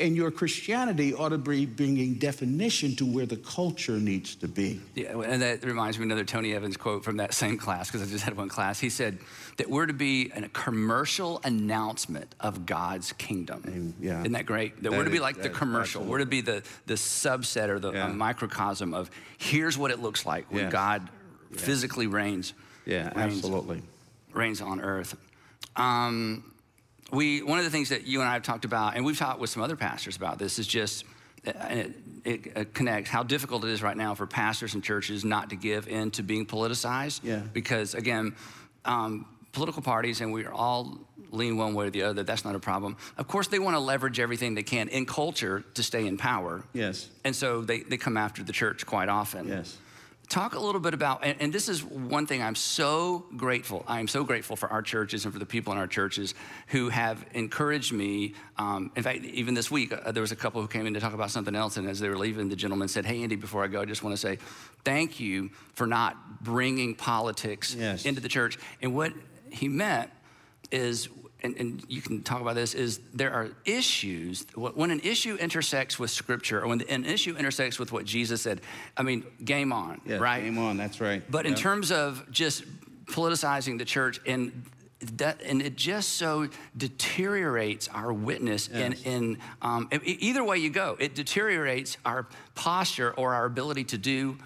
And 0.00 0.14
your 0.14 0.30
Christianity 0.30 1.12
ought 1.12 1.30
to 1.30 1.38
be 1.38 1.66
bringing 1.66 2.14
definition 2.14 2.94
to 2.96 3.04
where 3.04 3.26
the 3.26 3.36
culture 3.36 3.96
needs 3.98 4.36
to 4.36 4.46
be. 4.46 4.80
Yeah, 4.94 5.18
and 5.20 5.42
that 5.42 5.64
reminds 5.64 5.98
me 5.98 6.04
of 6.04 6.10
another 6.12 6.24
Tony 6.24 6.54
Evans 6.54 6.76
quote 6.76 7.02
from 7.02 7.16
that 7.16 7.34
same 7.34 7.58
class, 7.58 7.88
because 7.90 8.06
I 8.06 8.10
just 8.10 8.22
had 8.22 8.36
one 8.36 8.48
class. 8.48 8.78
He 8.78 8.90
said 8.90 9.18
that 9.56 9.68
we're 9.68 9.86
to 9.86 9.92
be 9.92 10.30
a 10.36 10.48
commercial 10.50 11.40
announcement 11.42 12.32
of 12.38 12.64
God's 12.64 13.12
kingdom. 13.14 13.62
And, 13.64 13.94
yeah. 14.00 14.20
Isn't 14.20 14.32
that 14.32 14.46
great? 14.46 14.76
That, 14.76 14.84
that 14.84 14.92
we're 14.92 15.02
to 15.02 15.10
be 15.10 15.18
like 15.18 15.42
the 15.42 15.50
commercial. 15.50 16.04
We're 16.04 16.18
to 16.18 16.26
be 16.26 16.42
the, 16.42 16.62
the 16.86 16.94
subset 16.94 17.68
or 17.68 17.80
the 17.80 17.92
yeah. 17.92 18.06
microcosm 18.06 18.94
of 18.94 19.10
here's 19.36 19.76
what 19.76 19.90
it 19.90 19.98
looks 19.98 20.24
like 20.24 20.52
when 20.52 20.70
God 20.70 21.08
yeah. 21.50 21.58
physically 21.58 22.06
reigns. 22.06 22.54
Yeah, 22.86 23.12
reigns, 23.18 23.38
absolutely. 23.38 23.82
Reigns 24.32 24.60
on 24.60 24.80
earth. 24.80 25.16
Um, 25.74 26.52
we 27.10 27.42
one 27.42 27.58
of 27.58 27.64
the 27.64 27.70
things 27.70 27.88
that 27.90 28.06
you 28.06 28.20
and 28.20 28.28
I 28.28 28.34
have 28.34 28.42
talked 28.42 28.64
about, 28.64 28.96
and 28.96 29.04
we've 29.04 29.18
talked 29.18 29.40
with 29.40 29.50
some 29.50 29.62
other 29.62 29.76
pastors 29.76 30.16
about 30.16 30.38
this, 30.38 30.58
is 30.58 30.66
just 30.66 31.04
and 31.44 31.94
it, 32.24 32.56
it, 32.56 32.74
connects 32.74 33.10
how 33.10 33.22
difficult 33.22 33.64
it 33.64 33.70
is 33.70 33.82
right 33.82 33.96
now 33.96 34.14
for 34.14 34.26
pastors 34.26 34.74
and 34.74 34.82
churches 34.82 35.24
not 35.24 35.50
to 35.50 35.56
give 35.56 35.88
in 35.88 36.10
to 36.12 36.22
being 36.22 36.44
politicized. 36.46 37.20
Yeah. 37.22 37.38
Because 37.52 37.94
again, 37.94 38.34
um, 38.84 39.26
political 39.52 39.82
parties, 39.82 40.20
and 40.20 40.32
we 40.32 40.44
are 40.44 40.52
all 40.52 40.98
lean 41.30 41.56
one 41.56 41.74
way 41.74 41.86
or 41.86 41.90
the 41.90 42.02
other. 42.02 42.22
That's 42.22 42.44
not 42.44 42.54
a 42.54 42.58
problem. 42.58 42.96
Of 43.16 43.28
course, 43.28 43.48
they 43.48 43.58
want 43.58 43.76
to 43.76 43.80
leverage 43.80 44.18
everything 44.18 44.54
they 44.54 44.62
can 44.62 44.88
in 44.88 45.06
culture 45.06 45.64
to 45.74 45.82
stay 45.82 46.06
in 46.06 46.16
power. 46.16 46.64
Yes. 46.72 47.08
And 47.24 47.34
so 47.34 47.60
they, 47.60 47.80
they 47.80 47.96
come 47.96 48.16
after 48.16 48.42
the 48.42 48.52
church 48.52 48.84
quite 48.86 49.08
often. 49.08 49.48
Yes 49.48 49.76
talk 50.28 50.54
a 50.54 50.58
little 50.58 50.80
bit 50.80 50.92
about 50.92 51.24
and, 51.24 51.40
and, 51.40 51.52
this 51.52 51.68
is 51.68 51.82
one 51.82 52.26
thing 52.26 52.42
i'm 52.42 52.54
so 52.54 53.24
grateful 53.36 53.82
i'm 53.86 54.06
so 54.06 54.22
grateful 54.24 54.56
for 54.56 54.68
our 54.68 54.82
churches 54.82 55.24
and 55.24 55.32
for 55.32 55.38
the 55.38 55.46
people 55.46 55.72
in 55.72 55.78
our 55.78 55.86
churches 55.86 56.34
who 56.68 56.90
have 56.90 57.24
encouraged 57.32 57.92
me 57.92 58.34
um, 58.58 58.90
in 58.94 59.02
fact 59.02 59.24
even 59.24 59.54
this 59.54 59.70
week 59.70 59.92
uh, 59.92 60.12
there 60.12 60.20
was 60.20 60.32
a 60.32 60.36
couple 60.36 60.60
who 60.60 60.68
came 60.68 60.86
in 60.86 60.92
to 60.94 61.00
talk 61.00 61.14
about 61.14 61.30
something 61.30 61.54
else 61.54 61.78
and 61.78 61.88
as 61.88 61.98
they 61.98 62.08
were 62.08 62.18
leaving 62.18 62.48
the 62.48 62.56
gentleman 62.56 62.88
said 62.88 63.06
hey 63.06 63.22
andy 63.22 63.36
before 63.36 63.64
i 63.64 63.66
go 63.66 63.80
i 63.80 63.84
just 63.84 64.02
want 64.02 64.14
to 64.14 64.20
say 64.20 64.38
thank 64.84 65.18
you 65.18 65.50
for 65.72 65.86
not 65.86 66.42
bringing 66.42 66.94
politics 66.94 67.74
yes. 67.74 68.04
into 68.04 68.20
the 68.20 68.28
church 68.28 68.58
and 68.82 68.94
what 68.94 69.12
he 69.50 69.68
meant 69.68 70.10
is 70.70 71.08
and, 71.42 71.56
and, 71.56 71.84
you 71.88 72.02
can 72.02 72.22
talk 72.22 72.40
about 72.40 72.56
this, 72.56 72.74
is 72.74 72.98
there 73.14 73.32
are 73.32 73.50
issues. 73.64 74.44
When 74.56 74.90
an 74.90 75.00
issue 75.00 75.36
intersects 75.36 75.96
with 75.96 76.10
Scripture, 76.10 76.62
or 76.62 76.66
when 76.66 76.80
an 76.88 77.04
issue 77.04 77.36
intersects 77.36 77.78
with 77.78 77.92
what 77.92 78.04
Jesus 78.04 78.42
said, 78.42 78.60
I 78.96 79.04
mean, 79.04 79.24
game 79.44 79.72
on, 79.72 80.00
yeah, 80.04 80.16
right? 80.16 80.42
Game 80.42 80.58
on, 80.58 80.76
that's 80.76 81.00
right. 81.00 81.22
But 81.30 81.46
in 81.46 81.54
terms 81.54 81.92
of 81.92 82.28
just 82.32 82.64
politicizing 83.06 83.78
the 83.78 83.84
church 83.84 84.20
and 84.26 84.64
that, 85.16 85.40
and 85.42 85.62
it 85.62 85.76
just 85.76 86.16
so 86.16 86.48
deteriorates 86.76 87.88
our 87.88 88.12
witness 88.12 88.68
yes. 88.72 89.00
in, 89.04 89.12
in 89.12 89.38
um, 89.62 89.88
either 90.02 90.42
way 90.42 90.58
you 90.58 90.70
go 90.70 90.96
it 90.98 91.14
deteriorates 91.14 91.96
our 92.04 92.26
posture 92.56 93.12
or 93.12 93.32
our 93.32 93.44
ability 93.44 93.84
to 93.84 93.96
do 93.96 94.36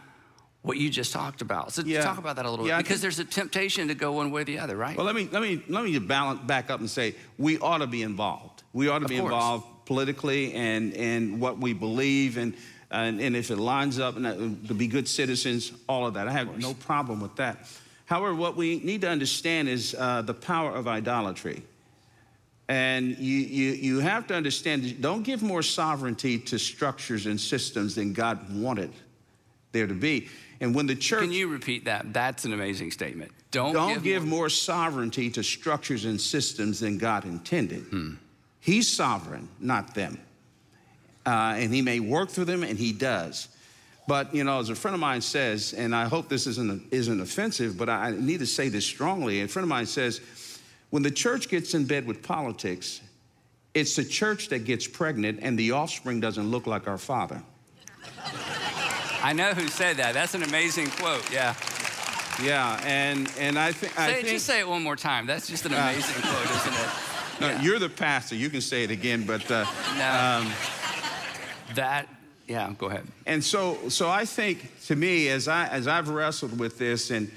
what 0.63 0.79
you 0.79 0.89
just 0.89 1.13
talked 1.13 1.43
about. 1.43 1.73
So 1.73 1.83
yeah. 1.83 2.03
talk 2.03 2.19
about 2.19 2.37
that 2.37 2.47
a 2.47 2.51
little 2.51 2.67
yeah, 2.67 2.79
bit 2.79 2.85
because 2.85 3.01
there's 3.01 3.19
a 3.19 3.25
temptation 3.25 3.89
to 3.89 3.95
go 3.95 4.13
one 4.13 4.31
way 4.31 4.43
or 4.43 4.45
the 4.45 4.59
other, 4.59 4.77
right? 4.77 4.97
Well, 4.97 5.07
let 5.07 5.15
me 5.15 5.29
let 5.31 5.43
me 5.43 5.63
let 5.69 5.85
me 5.85 5.99
balance 5.99 6.41
back 6.41 6.71
up 6.71 6.81
and 6.81 6.89
say 6.89 7.15
we 7.39 7.59
ought 7.59 7.79
to 7.79 7.87
be 7.87 8.03
involved. 8.03 8.63
We 8.73 8.89
ought 8.89 9.01
to 9.01 9.05
of 9.05 9.11
be 9.11 9.19
course. 9.19 9.33
involved 9.33 9.67
politically 9.85 10.55
and 10.55 10.95
and 10.95 11.41
what 11.41 11.59
we 11.59 11.73
believe 11.73 12.39
and 12.39 12.55
and, 12.93 13.21
and 13.21 13.35
if 13.35 13.51
it 13.51 13.57
lines 13.57 13.99
up 13.99 14.17
and 14.17 14.69
to 14.69 14.75
be 14.75 14.87
good 14.87 15.09
citizens, 15.09 15.73
all 15.89 16.07
of 16.07 16.15
that. 16.15 16.29
I 16.29 16.33
have 16.33 16.59
no 16.59 16.75
problem 16.75 17.21
with 17.21 17.35
that. 17.37 17.67
However, 18.05 18.35
what 18.35 18.57
we 18.57 18.81
need 18.81 19.01
to 19.01 19.09
understand 19.09 19.69
is 19.69 19.97
uh, 19.99 20.21
the 20.21 20.35
power 20.35 20.75
of 20.75 20.87
idolatry. 20.87 21.63
And 22.69 23.19
you, 23.19 23.39
you, 23.39 23.71
you 23.73 23.99
have 24.01 24.27
to 24.27 24.35
understand, 24.35 25.01
don't 25.01 25.23
give 25.23 25.43
more 25.43 25.63
sovereignty 25.63 26.39
to 26.41 26.59
structures 26.59 27.27
and 27.27 27.41
systems 27.41 27.95
than 27.95 28.13
God 28.13 28.55
wanted 28.55 28.93
there 29.73 29.87
to 29.87 29.95
be. 29.95 30.29
And 30.63 30.77
when 30.77 30.87
the 30.87 30.95
church. 30.95 31.23
Can 31.23 31.33
you 31.33 31.49
repeat 31.49 31.87
that? 31.87 32.13
That's 32.13 32.45
an 32.45 32.53
amazing 32.53 32.93
statement. 32.93 33.33
Don't, 33.51 33.73
don't 33.75 33.95
give, 33.95 34.03
give 34.05 34.23
more, 34.25 34.43
more, 34.43 34.49
sovereignty 34.49 35.29
to 35.31 35.43
structures 35.43 36.05
and 36.05 36.21
systems 36.21 36.79
than 36.79 36.99
God 36.99 37.25
intended. 37.25 37.83
Hmm. 37.83 38.15
He's 38.61 38.91
sovereign, 38.91 39.49
not 39.59 39.93
them. 39.95 40.21
Uh, 41.27 41.57
and 41.57 41.75
he 41.75 41.83
may 41.83 41.99
work 41.99 42.31
through 42.31 42.45
them, 42.45 42.63
and 42.63 42.79
he 42.79 42.93
does. 42.93 43.49
But, 44.07 44.33
you 44.33 44.45
know, 44.45 44.61
as 44.61 44.71
a 44.71 44.77
friend 44.77 44.95
of 44.95 45.01
mine 45.01 45.21
says, 45.21 45.73
and 45.73 45.95
I 45.95 46.05
hope 46.05 46.29
this 46.29 46.47
isn't, 46.47 46.93
isn't 46.93 47.21
offensive, 47.21 47.77
but 47.77 47.89
I 47.89 48.13
need 48.13 48.39
to 48.39 48.47
say 48.47 48.69
this 48.69 48.87
strongly. 48.87 49.43
A 49.43 49.49
friend 49.49 49.65
of 49.65 49.69
mine 49.69 49.87
says, 49.87 50.21
when 50.91 51.03
the 51.03 51.11
church 51.11 51.49
gets 51.49 51.75
in 51.75 51.87
bed 51.87 52.07
with 52.07 52.23
politics, 52.23 53.01
it's 53.75 53.97
the 53.97 54.05
church 54.05 54.49
that 54.51 54.61
gets 54.61 54.87
pregnant, 54.87 55.41
and 55.43 55.59
the 55.59 55.73
offspring 55.73 56.21
doesn't 56.21 56.53
look 56.53 56.69
like 56.69 56.87
our 56.87 56.99
father. 56.99 57.43
I 59.23 59.33
know 59.33 59.53
who 59.53 59.69
said 59.69 59.97
that. 59.99 60.15
That's 60.15 60.35
an 60.35 60.43
amazing 60.43 60.89
quote, 60.91 61.31
yeah. 61.31 61.55
Yeah, 62.43 62.81
and, 62.85 63.31
and 63.39 63.59
I, 63.59 63.73
th- 63.73 63.93
I 63.97 64.15
think. 64.15 64.29
Just 64.29 64.47
say 64.47 64.61
it 64.61 64.69
one 64.69 64.83
more 64.83 64.97
time. 64.97 65.27
That's 65.27 65.47
just 65.49 65.65
an 65.67 65.75
amazing 65.75 66.23
uh, 66.23 66.27
quote, 66.27 66.57
isn't 66.57 66.75
it? 66.75 66.89
No, 67.41 67.49
yeah. 67.49 67.63
you're 67.63 67.79
the 67.79 67.89
pastor. 67.89 68.37
You 68.37 68.51
can 68.51 68.61
say 68.61 68.85
it 68.85 68.91
again, 68.91 69.25
but. 69.25 69.51
Uh, 69.51 69.65
no. 69.97 70.45
Um, 70.47 70.53
that 71.75 72.07
yeah, 72.47 72.73
go 72.77 72.87
ahead. 72.87 73.07
And 73.27 73.43
so, 73.43 73.89
so 73.89 74.11
I 74.11 74.25
think 74.25 74.71
to 74.87 74.97
me, 74.97 75.29
as 75.29 75.49
I 75.49 75.67
as 75.69 75.89
I've 75.89 76.09
wrestled 76.09 76.59
with 76.59 76.79
this, 76.79 77.11
and 77.11 77.31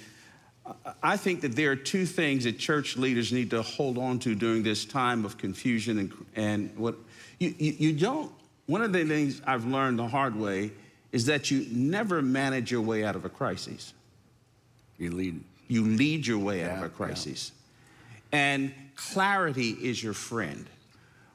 I 1.02 1.16
think 1.16 1.42
that 1.42 1.56
there 1.56 1.72
are 1.72 1.76
two 1.76 2.06
things 2.06 2.44
that 2.44 2.58
church 2.58 2.98
leaders 2.98 3.32
need 3.32 3.50
to 3.52 3.62
hold 3.62 3.98
on 3.98 4.20
to 4.20 4.36
during 4.36 4.64
this 4.64 4.84
time 4.86 5.24
of 5.24 5.38
confusion 5.38 6.00
and 6.00 6.26
and 6.36 6.78
what 6.78 6.96
you, 7.40 7.54
you, 7.58 7.72
you 7.78 7.94
don't. 7.94 8.32
One 8.66 8.82
of 8.82 8.92
the 8.92 9.06
things 9.06 9.42
I've 9.46 9.66
learned 9.66 10.00
the 10.00 10.08
hard 10.08 10.36
way 10.36 10.72
is 11.16 11.28
that 11.28 11.50
you 11.50 11.66
never 11.72 12.22
manage 12.22 12.70
your 12.70 12.82
way 12.82 13.06
out 13.06 13.16
of 13.16 13.24
a 13.24 13.30
crisis. 13.30 13.94
You 14.98 15.12
lead. 15.12 15.42
You 15.70 15.86
lead 15.86 16.28
your 16.28 16.40
way 16.40 16.60
yeah, 16.60 16.74
out 16.74 16.80
of 16.80 16.84
a 16.84 16.90
crisis. 16.90 17.54
Yeah. 18.34 18.38
And 18.38 18.74
clarity 18.98 19.70
is 19.70 20.04
your 20.04 20.12
friend. 20.12 20.66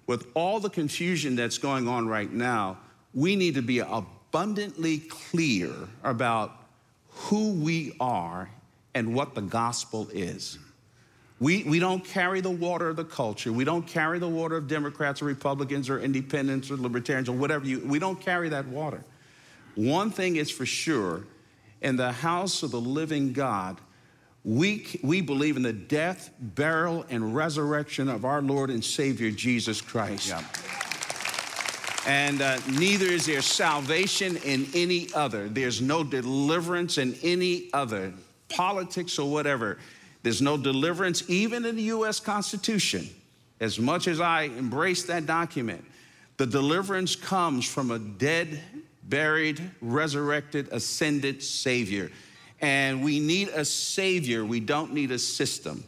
With 0.06 0.26
all 0.34 0.60
the 0.60 0.68
confusion 0.68 1.34
that's 1.34 1.56
going 1.56 1.88
on 1.88 2.06
right 2.06 2.30
now, 2.30 2.76
we 3.14 3.36
need 3.36 3.54
to 3.54 3.62
be 3.62 3.78
abundantly 3.78 4.98
clear 4.98 5.72
about 6.04 6.52
who 7.08 7.52
we 7.52 7.96
are 8.00 8.50
and 8.94 9.14
what 9.14 9.34
the 9.34 9.40
gospel 9.40 10.10
is. 10.12 10.58
We, 11.40 11.62
we 11.62 11.78
don't 11.78 12.04
carry 12.04 12.42
the 12.42 12.50
water 12.50 12.90
of 12.90 12.96
the 12.96 13.04
culture. 13.04 13.50
We 13.50 13.64
don't 13.64 13.86
carry 13.86 14.18
the 14.18 14.28
water 14.28 14.58
of 14.58 14.68
Democrats 14.68 15.22
or 15.22 15.24
Republicans 15.24 15.88
or 15.88 16.00
independents 16.00 16.70
or 16.70 16.76
libertarians 16.76 17.30
or 17.30 17.32
whatever 17.32 17.64
you, 17.64 17.80
we 17.86 17.98
don't 17.98 18.20
carry 18.20 18.50
that 18.50 18.66
water. 18.66 19.02
One 19.74 20.10
thing 20.10 20.36
is 20.36 20.50
for 20.50 20.66
sure 20.66 21.24
in 21.80 21.96
the 21.96 22.12
house 22.12 22.62
of 22.62 22.70
the 22.70 22.80
living 22.80 23.32
God, 23.32 23.78
we, 24.44 24.86
we 25.02 25.20
believe 25.20 25.56
in 25.56 25.62
the 25.62 25.72
death, 25.72 26.30
burial, 26.40 27.04
and 27.10 27.34
resurrection 27.34 28.08
of 28.08 28.24
our 28.24 28.40
Lord 28.40 28.70
and 28.70 28.82
Savior 28.82 29.30
Jesus 29.30 29.80
Christ. 29.80 30.28
Yeah. 30.28 30.44
And 32.06 32.40
uh, 32.40 32.58
neither 32.78 33.06
is 33.06 33.26
there 33.26 33.42
salvation 33.42 34.38
in 34.38 34.66
any 34.74 35.08
other. 35.14 35.48
There's 35.48 35.82
no 35.82 36.02
deliverance 36.02 36.96
in 36.96 37.14
any 37.22 37.68
other, 37.74 38.14
politics 38.48 39.18
or 39.18 39.30
whatever. 39.30 39.78
There's 40.22 40.40
no 40.40 40.56
deliverance 40.56 41.28
even 41.28 41.64
in 41.64 41.76
the 41.76 41.82
U.S. 41.82 42.18
Constitution. 42.18 43.08
As 43.60 43.78
much 43.78 44.08
as 44.08 44.20
I 44.20 44.44
embrace 44.44 45.02
that 45.04 45.26
document, 45.26 45.84
the 46.38 46.46
deliverance 46.46 47.14
comes 47.14 47.66
from 47.66 47.90
a 47.90 47.98
dead, 47.98 48.58
buried, 49.10 49.60
resurrected, 49.82 50.68
ascended 50.72 51.42
Savior. 51.42 52.10
And 52.60 53.02
we 53.04 53.20
need 53.20 53.48
a 53.48 53.64
Savior, 53.64 54.44
we 54.44 54.60
don't 54.60 54.94
need 54.94 55.10
a 55.10 55.18
system. 55.18 55.84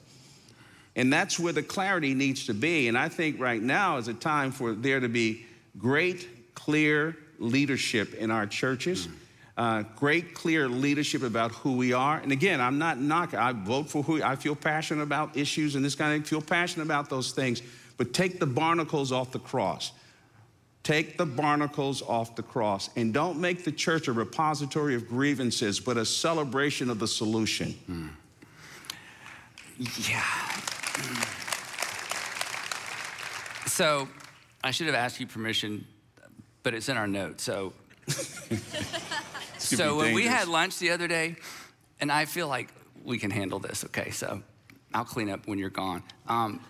And 0.95 1.11
that's 1.11 1.39
where 1.39 1.53
the 1.53 1.63
clarity 1.63 2.13
needs 2.13 2.47
to 2.47 2.55
be. 2.55 2.89
And 2.89 2.99
I 2.99 3.09
think 3.09 3.41
right 3.41 3.63
now 3.63 3.97
is 3.97 4.09
a 4.09 4.15
time 4.15 4.53
for 4.53 4.73
there 4.75 5.01
to 5.01 5.09
be 5.09 5.47
great, 5.79 6.55
clear 6.55 7.17
leadership 7.39 8.15
in 8.15 8.31
our 8.31 8.47
churches. 8.47 9.09
Uh, 9.57 9.83
great, 9.97 10.35
clear 10.35 10.69
leadership 10.69 11.23
about 11.23 11.53
who 11.53 11.77
we 11.77 11.93
are. 11.93 12.19
And 12.19 12.33
again, 12.33 12.61
I'm 12.61 12.79
not 12.79 12.99
knocking. 12.99 13.39
I 13.39 13.53
vote 13.53 13.89
for 13.89 14.03
who 14.03 14.23
I 14.23 14.37
feel 14.37 14.57
passionate 14.57 15.03
about 15.03 15.37
issues 15.37 15.77
and 15.77 15.85
this 15.85 15.95
kind 15.95 16.13
of 16.13 16.19
thing. 16.19 16.29
Feel 16.29 16.47
passionate 16.47 16.85
about 16.85 17.11
those 17.11 17.33
things. 17.33 17.63
But 17.97 18.15
take 18.15 18.39
the 18.39 18.47
barnacles 18.47 19.13
off 19.13 19.31
the 19.31 19.39
cross. 19.39 19.93
Take 20.83 21.17
the 21.17 21.27
barnacles 21.27 22.03
off 22.03 22.35
the 22.35 22.43
cross 22.43 22.91
and 22.97 23.15
don't 23.15 23.39
make 23.39 23.65
the 23.65 23.71
church 23.71 24.09
a 24.09 24.13
repository 24.13 24.97
of 24.97 25.07
grievances, 25.07 25.79
but 25.79 25.97
a 25.97 26.05
celebration 26.05 26.91
of 26.91 26.99
the 26.99 27.07
solution. 27.07 27.75
Mm. 27.89 28.11
Yeah. 30.09 30.25
So 33.67 34.09
I 34.65 34.73
should 34.73 34.87
have 34.87 34.97
asked 34.97 35.21
you 35.21 35.27
permission, 35.27 35.87
but 36.65 36.75
it's 36.75 36.89
in 36.89 36.97
our 36.97 37.07
notes. 37.07 37.45
So, 37.45 37.73
so 39.59 39.97
when 39.97 40.15
we 40.15 40.27
had 40.27 40.49
lunch 40.49 40.79
the 40.79 40.91
other 40.91 41.07
day, 41.07 41.37
and 42.01 42.11
I 42.11 42.25
feel 42.25 42.49
like 42.49 42.69
we 43.05 43.19
can 43.19 43.31
handle 43.31 43.61
this. 43.61 43.85
Okay, 43.85 44.11
so 44.11 44.43
I'll 44.93 45.05
clean 45.05 45.31
up 45.31 45.47
when 45.47 45.59
you're 45.59 45.71
gone. 45.71 46.03
Um, 46.27 46.61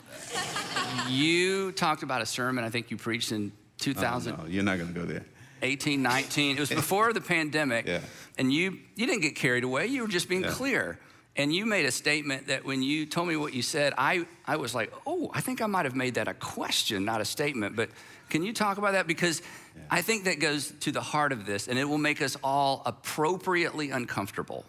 you 1.09 1.73
talked 1.73 2.03
about 2.03 2.21
a 2.21 2.27
sermon 2.27 2.63
I 2.63 2.71
think 2.71 2.91
you 2.91 2.99
preached 2.99 3.33
in 3.33 3.53
2000. 3.83 4.33
Oh, 4.33 4.43
no, 4.43 4.49
you're 4.49 4.63
not 4.63 4.79
going 4.79 4.93
to 4.93 4.99
go 4.99 5.05
there. 5.05 5.25
18, 5.63 6.03
19. 6.03 6.57
It 6.57 6.61
was 6.61 6.71
before 6.71 7.13
the 7.13 7.21
pandemic. 7.21 7.87
Yeah. 7.87 8.01
And 8.39 8.53
you 8.53 8.79
you 8.97 9.07
didn't 9.07 9.23
get 9.23 9.37
carried 9.37 9.65
away. 9.65 9.87
You 9.87 10.03
were 10.03 10.09
just 10.09 10.29
being 10.29 10.43
yeah. 10.43 10.51
clear. 10.51 10.99
And 11.35 11.55
you 11.55 11.65
made 11.65 11.87
a 11.87 11.91
statement 11.91 12.49
that 12.49 12.65
when 12.65 12.83
you 12.83 13.07
told 13.07 13.27
me 13.27 13.37
what 13.37 13.55
you 13.55 13.63
said, 13.63 13.95
I, 13.97 14.27
I 14.47 14.57
was 14.57 14.75
like, 14.75 14.93
oh, 15.07 15.31
I 15.33 15.41
think 15.41 15.63
I 15.63 15.67
might 15.67 15.87
have 15.87 15.97
made 15.97 16.15
that 16.17 16.29
a 16.29 16.35
question, 16.35 17.07
not 17.07 17.23
a 17.23 17.25
statement. 17.25 17.75
But 17.75 17.89
can 18.29 18.43
you 18.43 18.53
talk 18.53 18.77
about 18.77 18.93
that? 18.93 19.07
Because 19.07 19.41
yeah. 19.75 19.83
I 19.91 20.03
think 20.03 20.25
that 20.25 20.41
goes 20.41 20.73
to 20.81 20.93
the 20.93 21.01
heart 21.01 21.33
of 21.33 21.47
this, 21.47 21.69
and 21.69 21.79
it 21.79 21.85
will 21.85 21.97
make 21.97 22.21
us 22.21 22.37
all 22.45 22.83
appropriately 22.85 23.91
uncomfortable, 23.91 24.67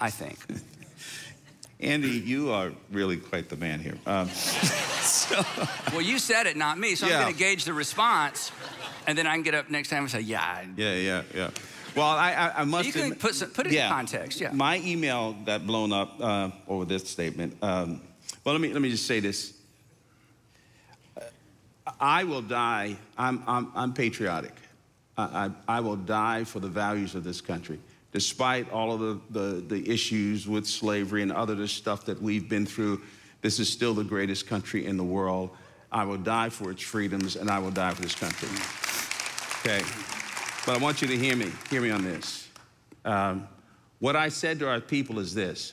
I 0.00 0.08
think. 0.08 0.38
Andy, 1.80 2.08
you 2.08 2.50
are 2.50 2.72
really 2.90 3.16
quite 3.16 3.48
the 3.48 3.56
man 3.56 3.80
here. 3.80 3.96
Um, 4.06 4.28
so. 4.28 5.44
Well, 5.92 6.00
you 6.00 6.18
said 6.18 6.46
it, 6.46 6.56
not 6.56 6.78
me, 6.78 6.96
so 6.96 7.06
yeah. 7.06 7.16
I'm 7.16 7.22
going 7.22 7.34
to 7.34 7.38
gauge 7.38 7.64
the 7.64 7.72
response, 7.72 8.50
and 9.06 9.16
then 9.16 9.26
I 9.26 9.34
can 9.34 9.42
get 9.42 9.54
up 9.54 9.70
next 9.70 9.90
time 9.90 10.02
and 10.02 10.10
say, 10.10 10.20
yeah. 10.20 10.64
Yeah, 10.76 10.94
yeah, 10.94 11.22
yeah. 11.34 11.50
Well, 11.94 12.06
I, 12.06 12.32
I, 12.32 12.60
I 12.60 12.64
must. 12.64 12.86
You 12.86 12.92
can 12.92 13.14
put, 13.14 13.34
some, 13.34 13.50
put 13.50 13.66
it 13.66 13.72
yeah, 13.72 13.86
in 13.86 13.92
context. 13.92 14.40
Yeah. 14.40 14.52
My 14.52 14.78
email 14.78 15.32
got 15.32 15.66
blown 15.66 15.92
up 15.92 16.20
uh, 16.20 16.50
over 16.66 16.84
this 16.84 17.08
statement. 17.08 17.56
Um, 17.62 18.00
well, 18.44 18.54
let 18.54 18.60
me 18.60 18.72
let 18.72 18.82
me 18.82 18.90
just 18.90 19.06
say 19.06 19.20
this. 19.20 19.54
I 21.98 22.24
will 22.24 22.42
die. 22.42 22.96
I'm 23.16 23.42
I'm, 23.46 23.72
I'm 23.74 23.92
patriotic. 23.94 24.54
I, 25.16 25.50
I, 25.68 25.76
I 25.78 25.80
will 25.80 25.96
die 25.96 26.44
for 26.44 26.60
the 26.60 26.68
values 26.68 27.14
of 27.14 27.24
this 27.24 27.40
country, 27.40 27.80
despite 28.12 28.70
all 28.70 28.92
of 28.92 29.00
the, 29.00 29.20
the 29.30 29.60
the 29.60 29.90
issues 29.90 30.48
with 30.48 30.66
slavery 30.66 31.22
and 31.22 31.32
other 31.32 31.66
stuff 31.66 32.04
that 32.06 32.20
we've 32.20 32.48
been 32.48 32.66
through. 32.66 33.02
This 33.42 33.58
is 33.58 33.70
still 33.70 33.94
the 33.94 34.04
greatest 34.04 34.46
country 34.46 34.86
in 34.86 34.96
the 34.96 35.04
world. 35.04 35.50
I 35.90 36.04
will 36.04 36.18
die 36.18 36.48
for 36.48 36.70
its 36.70 36.82
freedoms, 36.82 37.36
and 37.36 37.50
I 37.50 37.58
will 37.58 37.70
die 37.70 37.94
for 37.94 38.02
this 38.02 38.14
country. 38.14 38.48
Okay. 39.60 39.84
But 40.66 40.76
I 40.76 40.78
want 40.82 41.00
you 41.00 41.08
to 41.08 41.16
hear 41.16 41.34
me, 41.34 41.50
hear 41.70 41.80
me 41.80 41.90
on 41.90 42.04
this. 42.04 42.48
Um, 43.04 43.48
what 44.00 44.16
I 44.16 44.28
said 44.28 44.58
to 44.58 44.68
our 44.68 44.80
people 44.80 45.18
is 45.18 45.34
this 45.34 45.72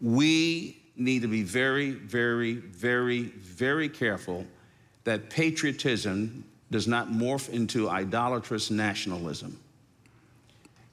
we 0.00 0.80
need 0.96 1.22
to 1.22 1.28
be 1.28 1.42
very, 1.42 1.90
very, 1.90 2.54
very, 2.54 3.22
very 3.22 3.88
careful 3.88 4.46
that 5.04 5.30
patriotism 5.30 6.44
does 6.70 6.86
not 6.86 7.08
morph 7.08 7.48
into 7.50 7.88
idolatrous 7.88 8.70
nationalism. 8.70 9.58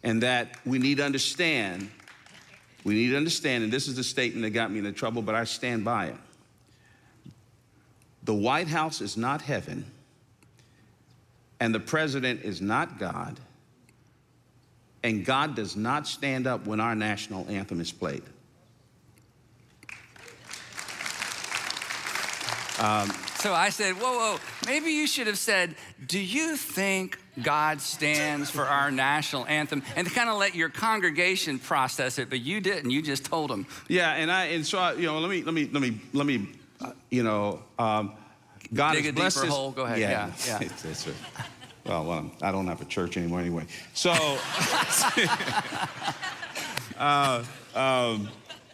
And 0.07 0.23
that 0.23 0.55
we 0.65 0.79
need 0.79 0.99
to 0.99 1.03
understand, 1.03 1.89
we 2.85 2.93
need 2.93 3.09
to 3.09 3.17
understand, 3.17 3.65
and 3.65 3.73
this 3.73 3.89
is 3.89 3.95
the 3.97 4.05
statement 4.05 4.43
that 4.43 4.51
got 4.51 4.71
me 4.71 4.79
into 4.79 4.93
trouble, 4.93 5.21
but 5.21 5.35
I 5.35 5.43
stand 5.43 5.83
by 5.83 6.05
it. 6.07 6.15
The 8.23 8.33
White 8.33 8.69
House 8.69 9.01
is 9.01 9.17
not 9.17 9.41
heaven 9.41 9.83
and 11.59 11.75
the 11.75 11.81
president 11.81 12.43
is 12.43 12.61
not 12.61 12.97
God, 12.97 13.37
and 15.03 15.25
God 15.25 15.55
does 15.55 15.75
not 15.75 16.07
stand 16.07 16.47
up 16.47 16.65
when 16.65 16.79
our 16.79 16.95
national 16.95 17.45
anthem 17.49 17.81
is 17.81 17.91
played. 17.91 18.23
Um, 22.79 23.11
so 23.47 23.53
I 23.53 23.69
said, 23.69 23.93
whoa, 23.93 24.11
whoa, 24.11 24.39
maybe 24.65 24.91
you 24.91 25.07
should 25.07 25.27
have 25.27 25.37
said, 25.37 25.75
do 26.05 26.19
you 26.19 26.57
think 26.57 27.17
God 27.41 27.79
stands 27.79 28.49
for 28.49 28.63
our 28.63 28.91
national 28.91 29.45
anthem? 29.45 29.83
And 29.95 30.05
to 30.05 30.13
kind 30.13 30.29
of 30.29 30.37
let 30.37 30.53
your 30.53 30.67
congregation 30.67 31.57
process 31.57 32.19
it, 32.19 32.29
but 32.29 32.41
you 32.41 32.59
didn't. 32.59 32.91
You 32.91 33.01
just 33.01 33.23
told 33.23 33.49
them. 33.49 33.65
Yeah, 33.87 34.15
and 34.15 34.29
I 34.29 34.47
and 34.47 34.67
so 34.67 34.79
I, 34.79 34.95
you 34.95 35.05
know, 35.05 35.19
let 35.19 35.29
me 35.29 35.43
let 35.43 35.53
me 35.53 35.69
let 35.71 35.81
me 35.81 36.01
let 36.11 36.25
me, 36.25 36.49
uh, 36.81 36.91
you 37.09 37.23
know, 37.23 37.61
um, 37.79 38.11
God 38.73 38.95
Dig 38.95 39.05
has 39.05 39.11
a 39.11 39.13
blessed 39.13 39.37
deeper 39.37 39.47
us- 39.47 39.53
hole. 39.53 39.71
Go 39.71 39.85
ahead. 39.85 39.99
Yeah, 39.99 40.29
yeah. 40.45 40.63
It's- 40.63 40.83
it's 40.83 41.07
a- 41.07 41.13
well, 41.85 42.03
well, 42.03 42.29
I 42.41 42.51
don't 42.51 42.67
have 42.67 42.81
a 42.81 42.85
church 42.85 43.15
anymore 43.15 43.39
anyway. 43.39 43.65
So, 43.93 44.11
uh, 46.97 47.45
um, 47.73 48.27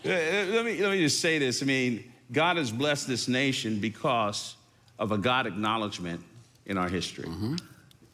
let 0.04 0.66
me 0.66 0.82
let 0.82 0.92
me 0.92 1.00
just 1.00 1.22
say 1.22 1.38
this. 1.38 1.62
I 1.62 1.68
mean, 1.68 2.12
God 2.32 2.58
has 2.58 2.72
blessed 2.72 3.08
this 3.08 3.28
nation 3.28 3.80
because 3.80 4.56
of 5.04 5.12
a 5.12 5.18
God 5.18 5.46
acknowledgement 5.46 6.22
in 6.66 6.78
our 6.78 6.88
history, 6.88 7.26
mm-hmm. 7.26 7.56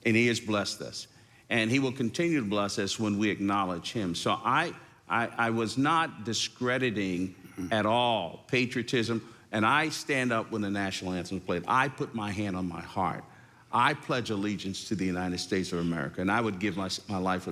and 0.06 0.16
He 0.16 0.28
has 0.28 0.40
blessed 0.40 0.82
us, 0.82 1.08
and 1.52 1.70
He 1.70 1.78
will 1.78 1.92
continue 1.92 2.40
to 2.40 2.50
bless 2.50 2.80
us 2.80 3.00
when 3.00 3.20
we 3.20 3.30
acknowledge 3.30 3.92
Him. 3.92 4.16
So 4.16 4.32
I 4.32 4.74
I, 5.10 5.30
I 5.38 5.50
was 5.50 5.78
not 5.78 6.24
discrediting 6.24 7.36
mm-hmm. 7.60 7.74
at 7.74 7.86
all 7.86 8.44
patriotism, 8.48 9.28
and 9.52 9.66
I 9.66 9.90
stand 9.90 10.32
up 10.32 10.52
when 10.52 10.62
the 10.62 10.70
national 10.70 11.14
anthem 11.14 11.38
is 11.38 11.44
played. 11.44 11.64
I 11.68 11.88
put 11.88 12.14
my 12.14 12.32
hand 12.32 12.56
on 12.56 12.68
my 12.68 12.82
heart. 12.82 13.24
I 13.72 13.94
pledge 13.94 14.30
allegiance 14.30 14.88
to 14.90 14.96
the 14.96 15.06
United 15.06 15.40
States 15.40 15.72
of 15.74 15.80
America, 15.80 16.22
and 16.22 16.32
I 16.32 16.42
would 16.42 16.60
give 16.60 16.78
my, 16.78 16.90
my 17.08 17.18
life. 17.18 17.48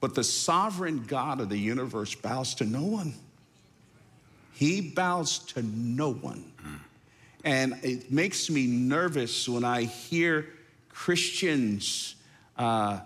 But 0.00 0.14
the 0.14 0.24
sovereign 0.24 1.04
God 1.06 1.40
of 1.40 1.48
the 1.48 1.58
universe 1.58 2.14
bows 2.14 2.54
to 2.56 2.64
no 2.64 2.82
one. 2.82 3.14
He 4.52 4.80
bows 4.80 5.38
to 5.38 5.62
no 5.62 6.12
one. 6.12 6.52
Mm. 6.62 6.78
And 7.44 7.78
it 7.82 8.10
makes 8.12 8.48
me 8.50 8.66
nervous 8.66 9.48
when 9.48 9.64
I 9.64 9.82
hear 9.82 10.46
Christians 10.90 12.14
uh, 12.56 13.00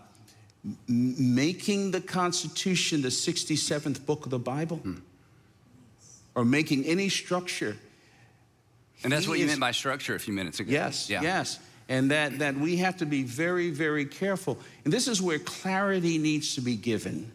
making 0.88 1.92
the 1.92 2.00
Constitution 2.00 3.00
the 3.02 3.08
67th 3.08 4.04
book 4.04 4.24
of 4.26 4.30
the 4.30 4.38
Bible 4.38 4.80
or 6.34 6.44
making 6.44 6.84
any 6.84 7.08
structure. 7.08 7.76
And 9.02 9.12
that's 9.12 9.24
He 9.24 9.30
what 9.30 9.38
you 9.38 9.44
is- 9.44 9.50
meant 9.52 9.60
by 9.60 9.70
structure 9.72 10.14
a 10.14 10.20
few 10.20 10.34
minutes 10.34 10.60
ago. 10.60 10.70
Yes, 10.70 11.08
Yeah. 11.08 11.22
yes. 11.22 11.58
And 11.88 12.10
that, 12.10 12.40
that 12.40 12.56
we 12.56 12.78
have 12.78 12.96
to 12.96 13.06
be 13.06 13.22
very, 13.22 13.70
very 13.70 14.04
careful. 14.04 14.58
And 14.84 14.92
this 14.92 15.06
is 15.06 15.22
where 15.22 15.38
clarity 15.38 16.18
needs 16.18 16.56
to 16.56 16.60
be 16.60 16.74
given. 16.76 17.30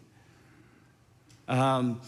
Um, 1.47 2.01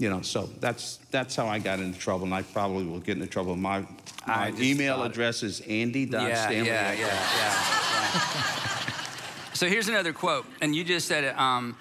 you 0.00 0.08
know, 0.08 0.22
so 0.22 0.48
that's, 0.60 0.96
that's 1.10 1.36
how 1.36 1.46
I 1.46 1.58
got 1.58 1.78
into 1.78 1.98
trouble, 1.98 2.24
and 2.24 2.32
I 2.32 2.40
probably 2.40 2.86
will 2.86 3.00
get 3.00 3.16
into 3.18 3.26
trouble. 3.28 3.54
My, 3.54 3.84
my 4.26 4.50
email 4.58 5.02
address 5.02 5.42
is 5.42 5.60
andy.stanley. 5.60 6.30
yeah, 6.30 6.50
yeah, 6.50 6.92
yeah, 6.92 7.06
yeah. 7.36 8.40
so 9.52 9.66
here's 9.68 9.88
another 9.88 10.14
quote, 10.14 10.46
and 10.62 10.74
you 10.74 10.84
just 10.84 11.06
said 11.06 11.24
it. 11.24 11.38
Um, 11.38 11.76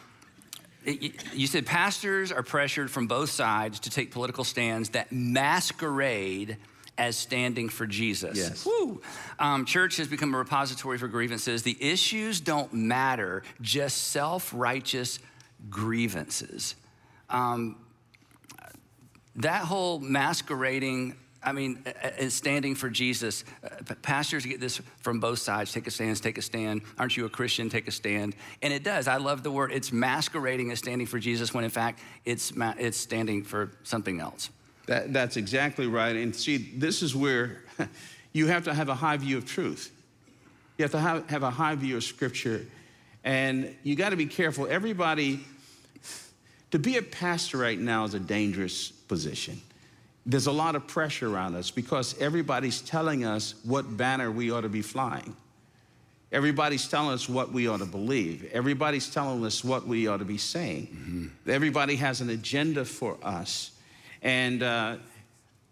it- 0.83 1.33
you- 1.33 1.47
said 1.47 1.65
pastors 1.65 2.33
are 2.33 2.43
pressured 2.43 2.91
from 2.91 3.07
both 3.07 3.29
sides 3.29 3.79
to 3.81 3.89
take 3.89 4.11
political 4.11 4.43
stands 4.43 4.89
that 4.89 5.11
masquerade 5.13 6.57
as 6.97 7.15
standing 7.15 7.69
for 7.69 7.87
Jesus. 7.87 8.37
Yes. 8.37 8.65
Woo. 8.65 9.01
Um, 9.39 9.63
church 9.63 9.95
has 9.95 10.09
become 10.09 10.33
a 10.33 10.37
repository 10.37 10.97
for 10.97 11.07
grievances. 11.07 11.63
The 11.63 11.77
issues 11.79 12.41
don't 12.41 12.73
matter, 12.73 13.43
just 13.61 14.09
self 14.09 14.51
righteous 14.53 15.19
grievances. 15.69 16.75
Um, 17.29 17.77
that 19.39 19.63
whole 19.63 19.99
masquerading 19.99 21.15
i 21.43 21.51
mean 21.51 21.83
standing 22.29 22.75
for 22.75 22.89
jesus 22.89 23.43
uh, 23.63 23.93
pastors 24.01 24.45
get 24.45 24.59
this 24.59 24.81
from 25.01 25.19
both 25.19 25.39
sides 25.39 25.71
take 25.71 25.87
a 25.87 25.91
stand 25.91 26.21
take 26.21 26.37
a 26.37 26.41
stand 26.41 26.81
aren't 26.97 27.15
you 27.15 27.25
a 27.25 27.29
christian 27.29 27.69
take 27.69 27.87
a 27.87 27.91
stand 27.91 28.35
and 28.61 28.73
it 28.73 28.83
does 28.83 29.07
i 29.07 29.17
love 29.17 29.43
the 29.43 29.51
word 29.51 29.71
it's 29.71 29.91
masquerading 29.91 30.71
as 30.71 30.79
standing 30.79 31.07
for 31.07 31.19
jesus 31.19 31.53
when 31.53 31.63
in 31.63 31.69
fact 31.69 31.99
it's 32.25 32.53
it's 32.77 32.97
standing 32.97 33.43
for 33.43 33.71
something 33.83 34.19
else 34.19 34.49
That, 34.89 35.13
that's 35.13 35.37
exactly 35.37 35.85
right. 35.85 36.15
And 36.15 36.35
see, 36.35 36.57
this 36.57 37.03
is 37.03 37.15
where 37.15 37.61
you 38.33 38.47
have 38.47 38.63
to 38.63 38.73
have 38.73 38.89
a 38.89 38.95
high 38.95 39.17
view 39.17 39.37
of 39.37 39.45
truth. 39.45 39.91
You 40.79 40.83
have 40.83 40.91
to 40.93 40.99
have, 40.99 41.29
have 41.29 41.43
a 41.43 41.51
high 41.51 41.75
view 41.75 41.95
of 41.97 42.03
Scripture. 42.03 42.65
And 43.23 43.75
you 43.83 43.95
got 43.95 44.09
to 44.09 44.15
be 44.15 44.25
careful. 44.25 44.65
Everybody, 44.67 45.41
to 46.71 46.79
be 46.79 46.97
a 46.97 47.01
pastor 47.01 47.57
right 47.57 47.79
now 47.79 48.03
is 48.05 48.13
a 48.13 48.19
dangerous 48.19 48.89
position. 48.91 49.61
There's 50.25 50.47
a 50.47 50.51
lot 50.51 50.75
of 50.75 50.85
pressure 50.87 51.33
around 51.33 51.55
us 51.55 51.71
because 51.71 52.19
everybody's 52.21 52.81
telling 52.81 53.25
us 53.25 53.55
what 53.63 53.97
banner 53.97 54.29
we 54.31 54.51
ought 54.51 54.61
to 54.61 54.69
be 54.69 54.81
flying. 54.81 55.35
Everybody's 56.31 56.87
telling 56.87 57.09
us 57.11 57.27
what 57.27 57.51
we 57.51 57.67
ought 57.67 57.79
to 57.79 57.85
believe. 57.85 58.47
Everybody's 58.53 59.09
telling 59.11 59.43
us 59.43 59.63
what 59.63 59.87
we 59.87 60.07
ought 60.07 60.17
to 60.17 60.25
be 60.25 60.37
saying. 60.37 61.31
Everybody 61.47 61.95
has 61.95 62.21
an 62.21 62.29
agenda 62.29 62.85
for 62.85 63.17
us. 63.23 63.71
And, 64.21 64.61
uh, 64.61 64.97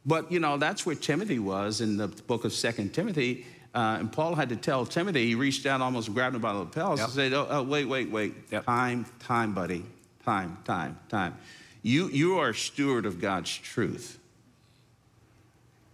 but, 0.04 0.32
you 0.32 0.40
know, 0.40 0.58
that's 0.58 0.84
where 0.84 0.96
Timothy 0.96 1.38
was 1.38 1.80
in 1.82 1.98
the 1.98 2.08
book 2.08 2.44
of 2.44 2.54
Second 2.54 2.94
Timothy. 2.96 3.46
Uh, 3.76 3.98
and 4.00 4.12
Paul 4.12 4.34
had 4.34 4.50
to 4.50 4.56
tell 4.56 4.84
Timothy, 4.88 5.28
he 5.28 5.36
reached 5.36 5.64
down, 5.64 5.84
almost 5.84 6.12
grabbed 6.12 6.36
him 6.36 6.42
by 6.42 6.54
the 6.54 6.60
lapels, 6.60 7.00
Yep. 7.00 7.08
and 7.10 7.16
said, 7.16 7.34
oh, 7.34 7.46
oh, 7.48 7.62
wait, 7.62 7.86
wait, 7.86 8.10
wait. 8.10 8.34
Yep. 8.50 8.66
Time, 8.66 9.06
time, 9.20 9.54
buddy. 9.54 9.86
Time, 10.28 10.58
time, 10.66 11.00
time. 11.08 11.38
You, 11.84 12.10
you 12.10 12.38
are 12.38 12.52
steward 12.52 13.06
of 13.06 13.22
God's 13.22 13.56
truth 13.58 14.20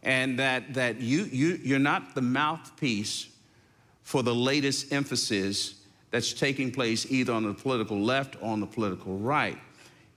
and 0.02 0.40
that, 0.40 0.74
that 0.74 1.00
you, 1.00 1.26
you, 1.26 1.60
you're 1.62 1.78
not 1.78 2.16
the 2.16 2.24
mouthpiece 2.24 3.28
for 4.02 4.24
the 4.24 4.34
latest 4.34 4.92
emphasis 4.92 5.76
that's 6.10 6.34
taking 6.34 6.72
place 6.72 7.06
either 7.12 7.32
on 7.32 7.44
the 7.44 7.54
political 7.54 8.00
left 8.00 8.36
or 8.42 8.50
on 8.50 8.60
the 8.60 8.66
political 8.66 9.20
right. 9.20 9.60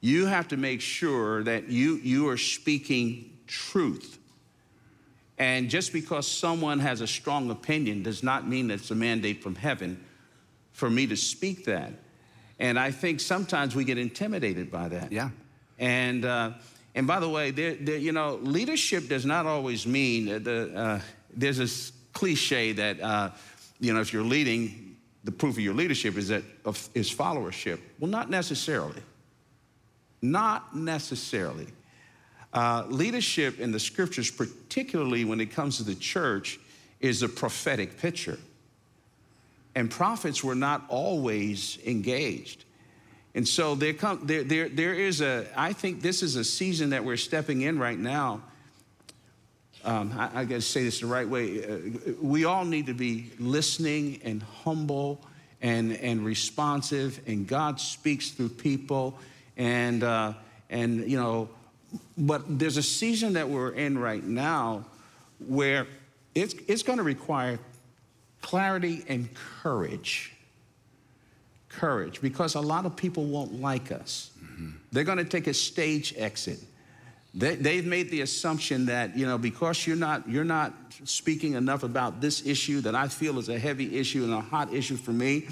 You 0.00 0.24
have 0.24 0.48
to 0.48 0.56
make 0.56 0.80
sure 0.80 1.42
that 1.44 1.68
you, 1.68 1.96
you 1.96 2.26
are 2.30 2.38
speaking 2.38 3.36
truth. 3.46 4.18
And 5.36 5.68
just 5.68 5.92
because 5.92 6.26
someone 6.26 6.78
has 6.78 7.02
a 7.02 7.06
strong 7.06 7.50
opinion 7.50 8.02
does 8.02 8.22
not 8.22 8.48
mean 8.48 8.68
that 8.68 8.74
it's 8.80 8.90
a 8.90 8.94
mandate 8.94 9.42
from 9.42 9.56
heaven 9.56 10.02
for 10.72 10.88
me 10.88 11.06
to 11.06 11.16
speak 11.16 11.66
that. 11.66 11.92
And 12.58 12.78
I 12.78 12.90
think 12.90 13.20
sometimes 13.20 13.74
we 13.74 13.84
get 13.84 13.98
intimidated 13.98 14.70
by 14.70 14.88
that. 14.88 15.12
Yeah. 15.12 15.30
And 15.78 16.24
uh, 16.24 16.52
and 16.94 17.06
by 17.06 17.20
the 17.20 17.28
way, 17.28 17.50
there, 17.50 17.74
there, 17.74 17.98
you 17.98 18.12
know, 18.12 18.36
leadership 18.36 19.08
does 19.08 19.26
not 19.26 19.46
always 19.46 19.86
mean 19.86 20.42
the. 20.42 20.72
Uh, 20.74 21.00
there's 21.36 21.58
this 21.58 21.92
cliche 22.14 22.72
that 22.72 23.00
uh, 23.00 23.30
you 23.78 23.92
know, 23.92 24.00
if 24.00 24.12
you're 24.12 24.24
leading, 24.24 24.96
the 25.24 25.32
proof 25.32 25.54
of 25.56 25.60
your 25.60 25.74
leadership 25.74 26.16
is 26.16 26.28
that 26.28 26.42
of, 26.64 26.88
is 26.94 27.14
followership. 27.14 27.80
Well, 27.98 28.10
not 28.10 28.30
necessarily. 28.30 29.02
Not 30.22 30.74
necessarily. 30.74 31.66
Uh, 32.52 32.84
leadership 32.88 33.60
in 33.60 33.70
the 33.70 33.80
scriptures, 33.80 34.30
particularly 34.30 35.24
when 35.24 35.40
it 35.40 35.50
comes 35.50 35.76
to 35.76 35.82
the 35.82 35.94
church, 35.94 36.58
is 37.00 37.22
a 37.22 37.28
prophetic 37.28 37.98
picture. 37.98 38.38
And 39.76 39.90
prophets 39.90 40.42
were 40.42 40.54
not 40.54 40.86
always 40.88 41.78
engaged. 41.86 42.64
And 43.34 43.46
so 43.46 43.74
there, 43.74 43.92
come, 43.92 44.22
there, 44.24 44.42
there, 44.42 44.70
there 44.70 44.94
is 44.94 45.20
a, 45.20 45.46
I 45.54 45.74
think 45.74 46.00
this 46.00 46.22
is 46.22 46.36
a 46.36 46.44
season 46.44 46.90
that 46.90 47.04
we're 47.04 47.18
stepping 47.18 47.60
in 47.60 47.78
right 47.78 47.98
now. 47.98 48.40
Um, 49.84 50.14
I, 50.18 50.40
I 50.40 50.44
got 50.46 50.54
to 50.56 50.60
say 50.62 50.82
this 50.82 51.00
the 51.00 51.06
right 51.06 51.28
way. 51.28 51.62
Uh, 51.62 51.78
we 52.22 52.46
all 52.46 52.64
need 52.64 52.86
to 52.86 52.94
be 52.94 53.30
listening 53.38 54.22
and 54.24 54.42
humble 54.42 55.20
and, 55.60 55.92
and 55.92 56.24
responsive, 56.24 57.20
and 57.26 57.46
God 57.46 57.78
speaks 57.78 58.30
through 58.30 58.48
people. 58.48 59.18
And, 59.58 60.02
uh, 60.02 60.32
and, 60.70 61.08
you 61.08 61.18
know, 61.18 61.50
but 62.16 62.58
there's 62.58 62.78
a 62.78 62.82
season 62.82 63.34
that 63.34 63.50
we're 63.50 63.72
in 63.72 63.98
right 63.98 64.24
now 64.24 64.86
where 65.46 65.86
it's, 66.34 66.54
it's 66.66 66.82
going 66.82 66.96
to 66.96 67.04
require 67.04 67.58
clarity 68.42 69.04
and 69.08 69.28
courage 69.34 70.36
courage 71.76 72.20
because 72.20 72.54
a 72.54 72.60
lot 72.60 72.86
of 72.86 72.96
people 72.96 73.24
won't 73.24 73.60
like 73.60 73.92
us. 73.92 74.30
Mm-hmm. 74.42 74.70
They're 74.92 75.04
going 75.04 75.18
to 75.18 75.24
take 75.24 75.46
a 75.46 75.54
stage 75.54 76.14
exit. 76.16 76.58
They, 77.34 77.54
they've 77.54 77.86
made 77.86 78.10
the 78.10 78.22
assumption 78.22 78.86
that 78.86 79.16
you 79.16 79.26
know 79.26 79.36
because 79.36 79.86
you're 79.86 79.96
not 79.96 80.28
you're 80.28 80.44
not 80.44 80.72
speaking 81.04 81.52
enough 81.52 81.82
about 81.82 82.20
this 82.20 82.46
issue 82.46 82.80
that 82.80 82.94
I 82.94 83.08
feel 83.08 83.38
is 83.38 83.50
a 83.50 83.58
heavy 83.58 83.98
issue 83.98 84.24
and 84.24 84.32
a 84.32 84.40
hot 84.40 84.72
issue 84.72 84.96
for 84.96 85.12
me. 85.12 85.48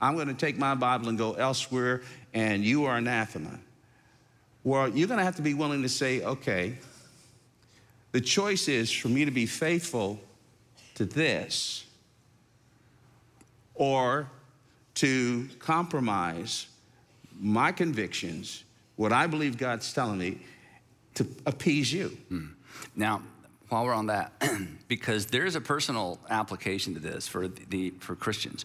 I'm 0.00 0.14
going 0.14 0.28
to 0.28 0.34
take 0.34 0.56
my 0.56 0.74
Bible 0.74 1.08
and 1.08 1.18
go 1.18 1.32
elsewhere, 1.32 2.02
and 2.32 2.64
you 2.64 2.84
are 2.86 2.96
anathema. 2.96 3.58
Well, 4.64 4.88
you're 4.88 5.08
going 5.08 5.18
to 5.18 5.24
have 5.24 5.36
to 5.36 5.42
be 5.42 5.54
willing 5.54 5.82
to 5.82 5.88
say, 5.88 6.22
okay, 6.22 6.78
the 8.12 8.20
choice 8.20 8.68
is 8.68 8.90
for 8.90 9.08
me 9.08 9.24
to 9.24 9.30
be 9.30 9.44
faithful 9.44 10.20
to 10.94 11.04
this 11.04 11.84
or 13.78 14.28
to 14.94 15.48
compromise 15.58 16.66
my 17.40 17.72
convictions, 17.72 18.64
what 18.96 19.12
I 19.12 19.26
believe 19.26 19.56
God's 19.56 19.92
telling 19.92 20.18
me, 20.18 20.38
to 21.14 21.26
appease 21.46 21.92
you. 21.92 22.16
Now, 22.94 23.22
while 23.68 23.84
we're 23.84 23.94
on 23.94 24.06
that, 24.06 24.32
because 24.88 25.26
there's 25.26 25.54
a 25.54 25.60
personal 25.60 26.18
application 26.28 26.94
to 26.94 27.00
this 27.00 27.28
for 27.28 27.48
the 27.48 27.90
for 28.00 28.16
Christians, 28.16 28.64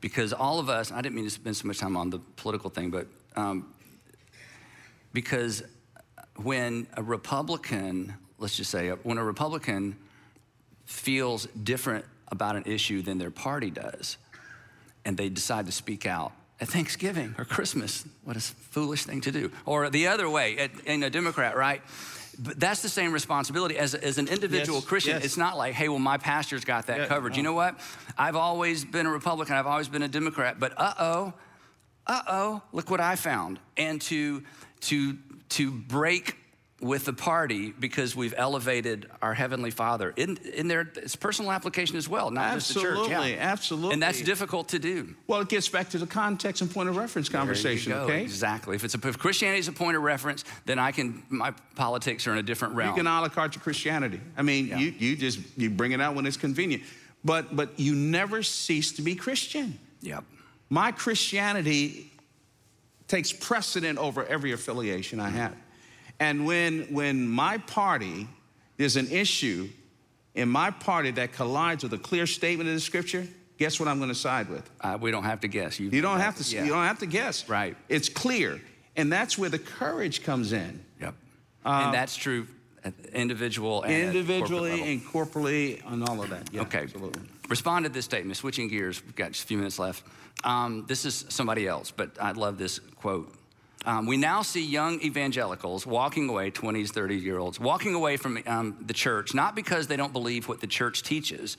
because 0.00 0.32
all 0.32 0.58
of 0.58 0.68
us. 0.68 0.92
I 0.92 1.00
didn't 1.00 1.14
mean 1.14 1.24
to 1.24 1.30
spend 1.30 1.56
so 1.56 1.66
much 1.66 1.78
time 1.78 1.96
on 1.96 2.10
the 2.10 2.18
political 2.36 2.70
thing, 2.70 2.90
but 2.90 3.06
um, 3.34 3.72
because 5.12 5.62
when 6.42 6.86
a 6.96 7.02
Republican, 7.02 8.14
let's 8.38 8.56
just 8.56 8.70
say, 8.70 8.90
when 8.90 9.16
a 9.16 9.24
Republican 9.24 9.96
feels 10.84 11.46
different 11.46 12.04
about 12.28 12.56
an 12.56 12.64
issue 12.66 13.02
than 13.02 13.18
their 13.18 13.30
party 13.30 13.70
does, 13.70 14.18
and 15.06 15.16
they 15.16 15.30
decide 15.30 15.64
to 15.66 15.72
speak 15.72 16.04
out 16.04 16.32
at 16.60 16.68
Thanksgiving 16.68 17.34
or 17.38 17.44
Christmas, 17.44 18.04
what 18.24 18.36
a 18.36 18.40
foolish 18.40 19.04
thing 19.04 19.20
to 19.22 19.30
do. 19.30 19.50
Or 19.64 19.88
the 19.88 20.08
other 20.08 20.28
way, 20.28 20.68
in 20.84 21.02
a 21.02 21.10
Democrat, 21.10 21.56
right? 21.56 21.80
But 22.38 22.60
that's 22.60 22.82
the 22.82 22.88
same 22.88 23.12
responsibility 23.12 23.78
as, 23.78 23.94
as 23.94 24.18
an 24.18 24.28
individual 24.28 24.78
Yes, 24.80 24.88
Christian. 24.88 25.14
yes. 25.16 25.24
It's 25.24 25.36
not 25.38 25.56
like, 25.56 25.72
hey, 25.74 25.88
well, 25.88 25.98
my 25.98 26.18
pastor's 26.18 26.64
got 26.64 26.86
that 26.88 26.98
Yeah, 26.98 27.06
covered. 27.06 27.36
You 27.36 27.42
know 27.42 27.54
what? 27.54 27.78
I've 28.18 28.36
always 28.36 28.84
been 28.84 29.06
a 29.06 29.10
Republican, 29.10 29.54
I've 29.56 29.66
always 29.66 29.88
been 29.88 30.02
a 30.02 30.08
Democrat, 30.08 30.58
but 30.60 30.72
uh 30.76 30.94
oh, 30.98 31.32
uh 32.06 32.22
oh, 32.28 32.62
look 32.72 32.90
what 32.90 33.00
I 33.00 33.16
found. 33.16 33.58
And 33.76 34.00
to, 34.02 34.42
to, 34.82 35.16
to 35.50 35.70
break 35.70 36.36
with 36.80 37.06
the 37.06 37.12
party 37.12 37.72
because 37.72 38.14
we've 38.14 38.34
elevated 38.36 39.08
our 39.22 39.32
Heavenly 39.32 39.70
Father 39.70 40.12
in, 40.14 40.36
in 40.36 40.68
their 40.68 40.82
it's 40.96 41.16
personal 41.16 41.50
application 41.50 41.96
as 41.96 42.06
well, 42.06 42.30
not 42.30 42.52
just 42.54 42.74
the 42.74 42.80
church. 42.80 43.08
Yeah. 43.08 43.22
absolutely. 43.38 43.94
And 43.94 44.02
that's 44.02 44.20
difficult 44.20 44.68
to 44.68 44.78
do. 44.78 45.14
Well, 45.26 45.40
it 45.40 45.48
gets 45.48 45.70
back 45.70 45.88
to 45.90 45.98
the 45.98 46.06
context 46.06 46.60
and 46.60 46.70
point 46.70 46.90
of 46.90 46.98
reference 46.98 47.30
conversation, 47.30 47.92
There 47.92 48.02
you 48.02 48.06
go. 48.06 48.12
okay? 48.12 48.22
Exactly. 48.22 48.76
If 48.76 48.84
it's 48.84 48.94
a, 48.94 49.08
if 49.08 49.18
Christianity 49.18 49.60
is 49.60 49.68
a 49.68 49.72
point 49.72 49.96
of 49.96 50.02
reference, 50.02 50.44
then 50.66 50.78
I 50.78 50.92
can 50.92 51.22
my 51.30 51.52
politics 51.76 52.26
are 52.26 52.32
in 52.32 52.38
a 52.38 52.42
different 52.42 52.74
realm. 52.74 52.90
You 52.90 52.96
can 53.02 53.06
a 53.06 53.22
la 53.22 53.28
carte 53.28 53.54
your 53.54 53.62
Christianity. 53.62 54.20
I 54.36 54.42
mean, 54.42 54.66
Yeah. 54.66 54.78
you, 54.78 54.90
you 54.98 55.16
just 55.16 55.38
you 55.56 55.70
bring 55.70 55.92
it 55.92 56.00
out 56.02 56.14
when 56.14 56.26
it's 56.26 56.36
convenient. 56.36 56.82
But 57.24 57.56
but 57.56 57.80
you 57.80 57.94
never 57.94 58.42
cease 58.42 58.92
to 58.92 59.02
be 59.02 59.14
Christian. 59.14 59.78
yep. 60.02 60.24
My 60.68 60.92
Christianity 60.92 62.12
takes 63.08 63.32
precedent 63.32 63.98
over 63.98 64.26
every 64.26 64.52
affiliation 64.52 65.20
I 65.20 65.30
have. 65.30 65.54
And 66.20 66.46
when 66.46 66.82
when 66.92 67.28
my 67.28 67.58
party, 67.58 68.28
there's 68.76 68.96
an 68.96 69.08
issue 69.10 69.68
in 70.34 70.48
my 70.48 70.70
party 70.70 71.10
that 71.12 71.32
collides 71.32 71.82
with 71.82 71.92
a 71.94 71.98
clear 71.98 72.26
statement 72.26 72.68
of 72.68 72.74
the 72.74 72.80
scripture, 72.80 73.26
guess 73.58 73.80
what 73.80 73.88
I'm 73.88 73.98
going 73.98 74.10
to 74.10 74.14
side 74.14 74.48
with? 74.48 74.68
Uh, 74.80 74.98
we 75.00 75.10
don't 75.10 75.24
have 75.24 75.40
to 75.40 75.48
guess. 75.48 75.78
You 75.80 76.00
don't 76.02 76.20
have 76.20 76.36
to 76.36 76.54
Yeah. 76.54 76.64
you 76.64 76.70
don't 76.70 76.84
have 76.84 76.98
to 77.00 77.06
guess. 77.06 77.48
Right. 77.48 77.76
It's 77.88 78.08
clear. 78.08 78.60
And 78.96 79.12
that's 79.12 79.36
where 79.36 79.50
the 79.50 79.58
courage 79.58 80.22
comes 80.22 80.52
in. 80.52 80.84
Yep. 81.00 81.14
and 81.64 81.92
that's 81.94 82.16
true 82.16 82.46
individual 83.12 83.82
and 83.82 83.92
individually 83.92 84.80
and 84.92 85.04
corporately 85.04 85.82
and 85.90 86.04
all 86.08 86.22
of 86.22 86.30
that. 86.30 86.48
Yeah, 86.52 86.62
Okay. 86.62 86.82
absolutely. 86.82 87.22
Respond 87.48 87.84
to 87.84 87.88
this 87.90 88.04
statement. 88.04 88.36
Switching 88.36 88.68
gears, 88.68 89.02
we've 89.04 89.16
got 89.16 89.32
just 89.32 89.44
a 89.44 89.46
few 89.48 89.56
minutes 89.58 89.78
left. 89.78 90.04
Um, 90.44 90.84
this 90.86 91.04
is 91.04 91.24
somebody 91.28 91.66
else, 91.66 91.90
but 91.90 92.10
I 92.20 92.32
love 92.32 92.58
this 92.58 92.78
quote. 92.78 93.34
Um, 93.84 94.06
we 94.06 94.16
now 94.16 94.42
see 94.42 94.64
young 94.64 95.00
evangelicals 95.00 95.86
walking 95.86 96.28
away, 96.28 96.50
20s, 96.50 96.90
30 96.90 97.16
year 97.16 97.38
olds, 97.38 97.60
walking 97.60 97.94
away 97.94 98.16
from 98.16 98.38
um, 98.46 98.76
the 98.84 98.94
church, 98.94 99.34
not 99.34 99.54
because 99.54 99.86
they 99.86 99.96
don't 99.96 100.12
believe 100.12 100.48
what 100.48 100.60
the 100.60 100.66
church 100.66 101.02
teaches, 101.02 101.56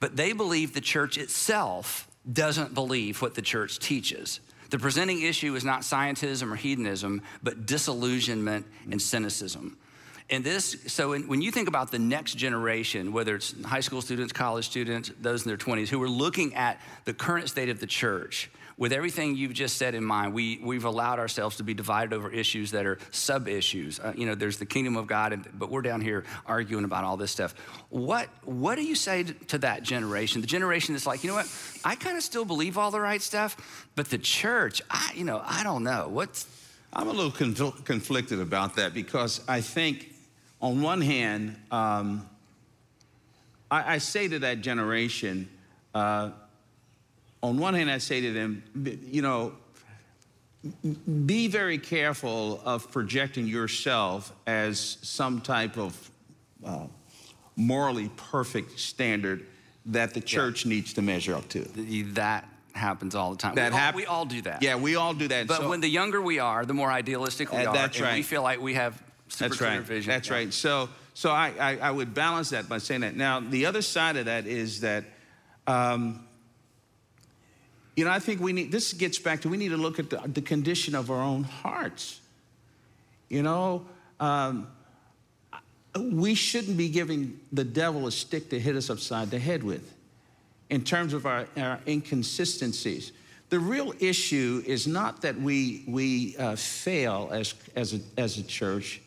but 0.00 0.16
they 0.16 0.32
believe 0.32 0.74
the 0.74 0.80
church 0.80 1.16
itself 1.16 2.08
doesn't 2.30 2.74
believe 2.74 3.22
what 3.22 3.34
the 3.34 3.42
church 3.42 3.78
teaches. 3.78 4.40
The 4.70 4.78
presenting 4.78 5.22
issue 5.22 5.54
is 5.54 5.64
not 5.64 5.82
scientism 5.82 6.50
or 6.50 6.56
hedonism, 6.56 7.22
but 7.42 7.66
disillusionment 7.66 8.66
and 8.90 9.00
cynicism. 9.00 9.76
And 10.30 10.42
this, 10.42 10.76
so 10.86 11.10
when, 11.10 11.28
when 11.28 11.42
you 11.42 11.50
think 11.50 11.68
about 11.68 11.90
the 11.90 11.98
next 11.98 12.36
generation, 12.36 13.12
whether 13.12 13.36
it's 13.36 13.54
high 13.62 13.80
school 13.80 14.00
students, 14.00 14.32
college 14.32 14.64
students, 14.64 15.12
those 15.20 15.44
in 15.44 15.48
their 15.48 15.58
20s, 15.58 15.88
who 15.88 16.02
are 16.02 16.08
looking 16.08 16.54
at 16.54 16.80
the 17.04 17.12
current 17.12 17.48
state 17.50 17.68
of 17.68 17.78
the 17.78 17.86
church, 17.86 18.50
with 18.76 18.92
everything 18.92 19.36
you've 19.36 19.52
just 19.52 19.76
said 19.76 19.94
in 19.94 20.04
mind, 20.04 20.34
we, 20.34 20.60
we've 20.62 20.84
allowed 20.84 21.18
ourselves 21.18 21.56
to 21.58 21.62
be 21.62 21.74
divided 21.74 22.12
over 22.12 22.30
issues 22.30 22.72
that 22.72 22.86
are 22.86 22.98
sub 23.10 23.46
issues. 23.46 24.00
Uh, 24.00 24.12
you 24.16 24.26
know, 24.26 24.34
there's 24.34 24.58
the 24.58 24.66
kingdom 24.66 24.96
of 24.96 25.06
God, 25.06 25.32
and, 25.32 25.48
but 25.54 25.70
we're 25.70 25.82
down 25.82 26.00
here 26.00 26.24
arguing 26.44 26.84
about 26.84 27.04
all 27.04 27.16
this 27.16 27.30
stuff. 27.30 27.54
What, 27.90 28.28
what 28.42 28.74
do 28.74 28.82
you 28.82 28.94
say 28.96 29.22
to, 29.22 29.58
that 29.58 29.84
generation? 29.84 30.40
The 30.40 30.46
generation 30.46 30.94
that's 30.94 31.06
like, 31.06 31.22
you 31.22 31.30
know 31.30 31.36
what, 31.36 31.80
I 31.84 31.94
kind 31.94 32.16
of 32.16 32.22
still 32.22 32.44
believe 32.44 32.76
all 32.76 32.90
the 32.90 33.00
right 33.00 33.22
stuff, 33.22 33.88
but 33.94 34.10
the 34.10 34.18
church, 34.18 34.82
I, 34.90 35.12
you 35.14 35.24
know, 35.24 35.40
I 35.44 35.62
don't 35.62 35.84
know. 35.84 36.08
What's, 36.08 36.46
I'm 36.92 37.08
a 37.08 37.12
little 37.12 37.30
conf- 37.30 37.84
conflicted 37.84 38.40
about 38.40 38.76
that 38.76 38.92
because 38.92 39.40
I 39.48 39.60
think, 39.60 40.10
on 40.60 40.80
one 40.80 41.00
hand, 41.00 41.56
um, 41.70 42.28
I, 43.70 43.94
I 43.94 43.98
say 43.98 44.28
to 44.28 44.38
that 44.40 44.62
generation, 44.62 45.48
uh, 45.94 46.30
on 47.44 47.58
one 47.58 47.74
hand, 47.74 47.90
I 47.90 47.98
say 47.98 48.22
to 48.22 48.32
them, 48.32 48.62
you 49.10 49.20
know, 49.20 49.52
be 51.26 51.46
very 51.46 51.76
careful 51.76 52.58
of 52.64 52.90
projecting 52.90 53.46
yourself 53.46 54.32
as 54.46 54.96
some 55.02 55.42
type 55.42 55.76
of 55.76 56.10
uh, 56.64 56.86
morally 57.54 58.10
perfect 58.16 58.80
standard 58.80 59.44
that 59.86 60.14
the 60.14 60.22
church 60.22 60.64
needs 60.64 60.94
to 60.94 61.02
measure 61.02 61.34
up 61.34 61.46
to. 61.50 61.60
that 62.14 62.48
happens 62.72 63.14
all 63.14 63.32
the 63.32 63.36
time. 63.36 63.54
That 63.56 63.72
we, 63.72 63.74
all, 63.74 63.78
hap- 63.78 63.94
we 63.94 64.06
all 64.06 64.24
do 64.24 64.40
that. 64.42 64.62
Yeah, 64.62 64.76
we 64.76 64.96
all 64.96 65.12
do 65.12 65.28
that. 65.28 65.46
But 65.46 65.58
So- 65.60 65.68
when 65.68 65.82
the 65.82 65.88
younger 65.88 66.22
we 66.22 66.38
are, 66.38 66.64
the 66.64 66.72
more 66.74 66.90
idealistic 66.90 67.52
we 67.52 67.58
Uh, 67.58 67.68
are. 67.70 67.74
that's 67.74 68.00
and 68.00 68.14
We 68.16 68.22
feel 68.22 68.42
like 68.42 68.58
we 68.60 68.72
have 68.74 69.00
super 69.28 69.50
That's 69.50 69.60
right. 69.60 69.80
vision. 69.82 70.10
That's 70.10 70.28
Yeah. 70.28 70.34
right. 70.34 70.52
So, 70.54 70.88
so 71.12 71.30
I, 71.30 71.52
I, 71.60 71.76
I 71.76 71.90
would 71.90 72.14
balance 72.14 72.50
that 72.50 72.70
by 72.70 72.78
saying 72.78 73.02
that. 73.02 73.14
Now, 73.16 73.40
the 73.40 73.66
other 73.66 73.82
side 73.82 74.16
of 74.16 74.24
that 74.24 74.46
is 74.46 74.80
that, 74.80 75.04
um, 75.66 76.23
you 77.96 78.04
know, 78.04 78.10
I 78.10 78.18
think 78.18 78.40
we 78.40 78.52
need. 78.52 78.72
This 78.72 78.92
gets 78.92 79.18
back 79.18 79.42
to 79.42 79.48
we 79.48 79.56
need 79.56 79.68
to 79.68 79.76
look 79.76 79.98
at 79.98 80.10
the, 80.10 80.20
the 80.26 80.42
condition 80.42 80.94
of 80.94 81.10
our 81.10 81.22
own 81.22 81.44
hearts. 81.44 82.20
You 83.28 83.42
know, 83.42 83.86
um, 84.20 84.66
we 85.96 86.34
shouldn't 86.34 86.76
be 86.76 86.88
giving 86.88 87.38
the 87.52 87.64
devil 87.64 88.06
a 88.06 88.12
stick 88.12 88.50
to 88.50 88.58
hit 88.58 88.76
us 88.76 88.90
upside 88.90 89.30
the 89.30 89.38
head 89.38 89.62
with, 89.62 89.94
in 90.70 90.82
terms 90.82 91.12
of 91.12 91.24
our, 91.24 91.46
our 91.56 91.78
inconsistencies. 91.86 93.12
The 93.50 93.60
real 93.60 93.94
issue 94.00 94.62
is 94.66 94.86
not 94.86 95.22
that 95.22 95.40
we, 95.40 95.84
we 95.86 96.36
uh, 96.36 96.56
fail 96.56 97.30
as, 97.32 97.54
as, 97.76 97.94
a, 97.94 98.00
as 98.16 98.38
a 98.38 98.42
church, 98.42 99.00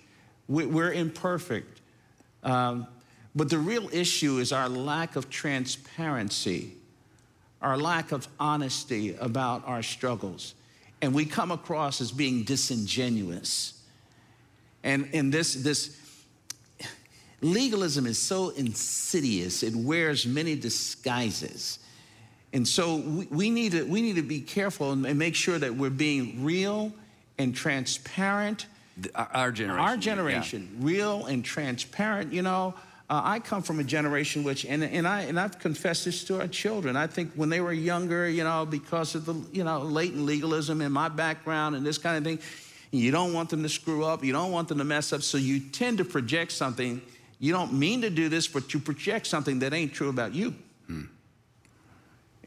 we, 0.47 0.65
we're 0.65 0.93
imperfect. 0.93 1.82
Um, 2.43 2.88
but 3.36 3.50
the 3.50 3.58
real 3.58 3.89
issue 3.91 4.38
is 4.38 4.54
our 4.54 4.69
lack 4.69 5.15
of 5.17 5.30
transparency, 5.30 6.77
our 7.62 7.78
lack 7.78 8.12
of 8.12 8.28
honesty 8.39 9.15
about 9.15 9.67
our 9.67 9.82
struggles. 9.82 10.54
And 11.02 11.13
we 11.13 11.26
come 11.26 11.52
across 11.52 12.02
as 12.02 12.12
being 12.12 12.43
disingenuous. 12.43 13.82
And, 14.84 15.10
and 15.13 15.34
this, 15.34 15.54
this 15.54 16.00
legalism 17.41 18.06
is 18.06 18.17
so 18.17 18.50
insidious, 18.50 19.63
it 19.63 19.76
wears 19.76 20.26
many 20.26 20.56
disguises. 20.56 21.80
And 22.54 22.67
so 22.67 22.96
we, 22.96 23.26
we, 23.26 23.50
need, 23.50 23.74
to, 23.74 23.84
we 23.84 24.02
need 24.02 24.15
to 24.15 24.22
be 24.22 24.39
careful 24.39 24.91
and, 24.91 25.06
and 25.06 25.20
make 25.20 25.36
sure 25.36 25.60
that 25.60 25.76
we're 25.76 25.89
being 25.89 26.43
real 26.43 26.93
and 27.38 27.56
transparent. 27.56 28.67
The- 28.98 29.12
Our, 29.15 29.30
our 29.34 29.52
generation. 29.52 29.86
Our 29.86 29.93
yeah. 29.93 30.00
generation, 30.00 30.78
real 30.80 31.26
and 31.26 31.43
transparent. 31.43 32.34
You 32.34 32.41
know, 32.41 32.74
uh, 33.10 33.22
I 33.24 33.39
come 33.39 33.62
from 33.62 33.80
a 33.80 33.84
generation 33.84 34.43
which, 34.43 34.65
and, 34.65 34.84
and, 34.84 35.08
I, 35.08 35.22
and 35.22 35.39
I've 35.39 35.60
confessed 35.60 36.06
this 36.06 36.24
to 36.26 36.41
our 36.41 36.48
children. 36.48 36.96
I 36.96 37.08
think 37.08 37.32
when 37.36 37.50
they 37.50 37.62
were 37.62 37.72
younger, 37.72 38.30
you 38.30 38.43
know, 38.43 38.65
because 38.65 39.15
of 39.15 39.26
the, 39.26 39.36
you 39.52 39.63
know, 39.63 39.80
latent 39.80 40.24
legalism 40.24 40.82
in 40.82 40.91
my 40.91 41.08
background 41.08 41.76
and 41.76 41.86
this 41.86 41.98
kind 41.98 42.17
of 42.17 42.24
thing, 42.24 42.39
you 42.91 43.12
don't 43.12 43.34
want 43.34 43.50
them 43.50 43.63
to 43.63 43.70
screw 43.70 44.04
up. 44.04 44.24
You 44.24 44.34
don't 44.34 44.52
want 44.52 44.67
them 44.67 44.78
to 44.80 44.84
mess 44.84 45.13
up. 45.13 45.22
So 45.22 45.38
you 45.38 45.60
tend 45.60 46.00
to 46.00 46.06
project 46.06 46.52
something. 46.52 47.02
You 47.39 47.54
don't 47.54 47.74
mean 47.74 48.02
to 48.02 48.10
do 48.10 48.28
this, 48.30 48.48
but 48.48 48.74
you 48.74 48.80
project 48.80 49.28
something 49.28 49.60
that 49.60 49.74
ain't 49.74 49.93
true 49.93 50.10
about 50.10 50.34
you. 50.34 50.54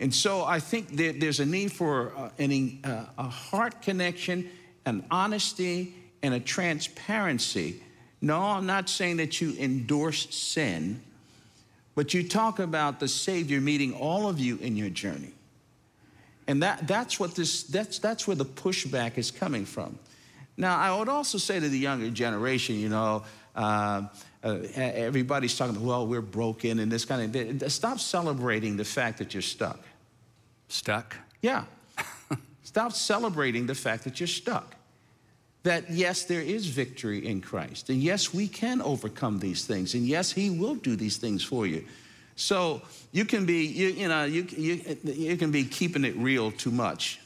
And 0.01 0.15
so 0.15 0.45
I 0.45 0.61
think 0.61 0.97
that 0.97 1.21
there's 1.21 1.41
a 1.41 1.47
need 1.47 1.73
for 1.73 2.13
uh, 2.17 2.31
an, 2.39 2.81
uh, 2.83 3.05
a 3.19 3.29
heart 3.29 3.83
connection, 3.83 4.49
an 4.87 5.05
honesty, 5.11 5.95
and 6.23 6.33
a 6.33 6.41
transparency. 6.41 7.83
No, 8.23 8.41
I'm 8.41 8.67
not 8.67 8.89
saying 8.89 9.17
that 9.17 9.41
you 9.41 9.55
endorse 9.59 10.35
sin, 10.35 11.01
but 11.95 12.13
you 12.13 12.27
talk 12.27 12.59
about 12.59 13.01
the 13.01 13.09
Savior 13.09 13.61
meeting 13.61 13.95
all 13.95 14.29
of 14.29 14.39
you 14.39 14.59
in 14.59 14.77
your 14.77 14.91
journey. 14.91 15.33
And 16.47 16.63
that, 16.63 16.87
that's, 16.87 17.21
what 17.21 17.35
this, 17.35 17.63
that's, 17.63 17.99
that's 17.99 18.27
where 18.27 18.37
the 18.37 18.45
pushback 18.45 19.19
is 19.19 19.31
coming 19.31 19.65
from. 19.65 19.99
Now, 20.57 20.77
I 20.77 20.97
would 20.97 21.09
also 21.09 21.39
say 21.39 21.61
to 21.61 21.69
the 21.69 21.79
younger 21.79 22.11
generation, 22.11 22.75
you 22.75 22.89
know, 22.89 23.25
uh, 23.55 24.03
uh, 24.43 24.59
everybody's 24.75 25.57
talking 25.57 25.77
about, 25.77 25.87
well, 25.87 26.07
we're 26.07 26.21
broken 26.21 26.79
and 26.79 26.91
this 26.91 27.05
kind 27.05 27.23
of 27.23 27.33
thing. 27.33 27.69
Stop 27.69 28.01
celebrating 28.01 28.77
the 28.77 28.85
fact 28.85 29.19
that 29.19 29.35
you're 29.35 29.43
stuck. 29.43 29.81
Stuck. 30.69 31.17
Yeah. 31.43 31.65
Stop 32.63 32.93
celebrating 32.93 33.67
the 33.67 33.75
fact 33.75 34.05
that 34.05 34.21
you're 34.21 34.27
stuck. 34.27 34.75
That 35.63 35.91
yes, 35.91 36.25
there 36.25 36.41
is 36.41 36.67
victory 36.67 37.27
in 37.27 37.41
Christ. 37.41 37.91
And 37.91 38.03
yes, 38.03 38.33
we 38.33 38.49
can 38.49 38.81
overcome 38.81 39.39
these 39.39 39.67
things. 39.67 39.95
And 39.95 40.07
yes, 40.07 40.33
He 40.33 40.51
will 40.51 40.75
do 40.75 40.97
these 40.97 41.19
things 41.19 41.45
for 41.45 41.67
you. 41.67 41.85
So 42.37 42.81
you 43.13 43.27
can 43.27 43.45
be, 43.45 43.67
you, 43.67 43.89
you 43.89 44.09
know, 44.09 44.25
you, 44.25 44.47
you, 44.57 44.97
you 45.05 45.37
can 45.37 45.51
be 45.51 45.65
keeping 45.65 46.05
it 46.05 46.17
real 46.17 46.51
too 46.51 46.71
much. 46.71 47.21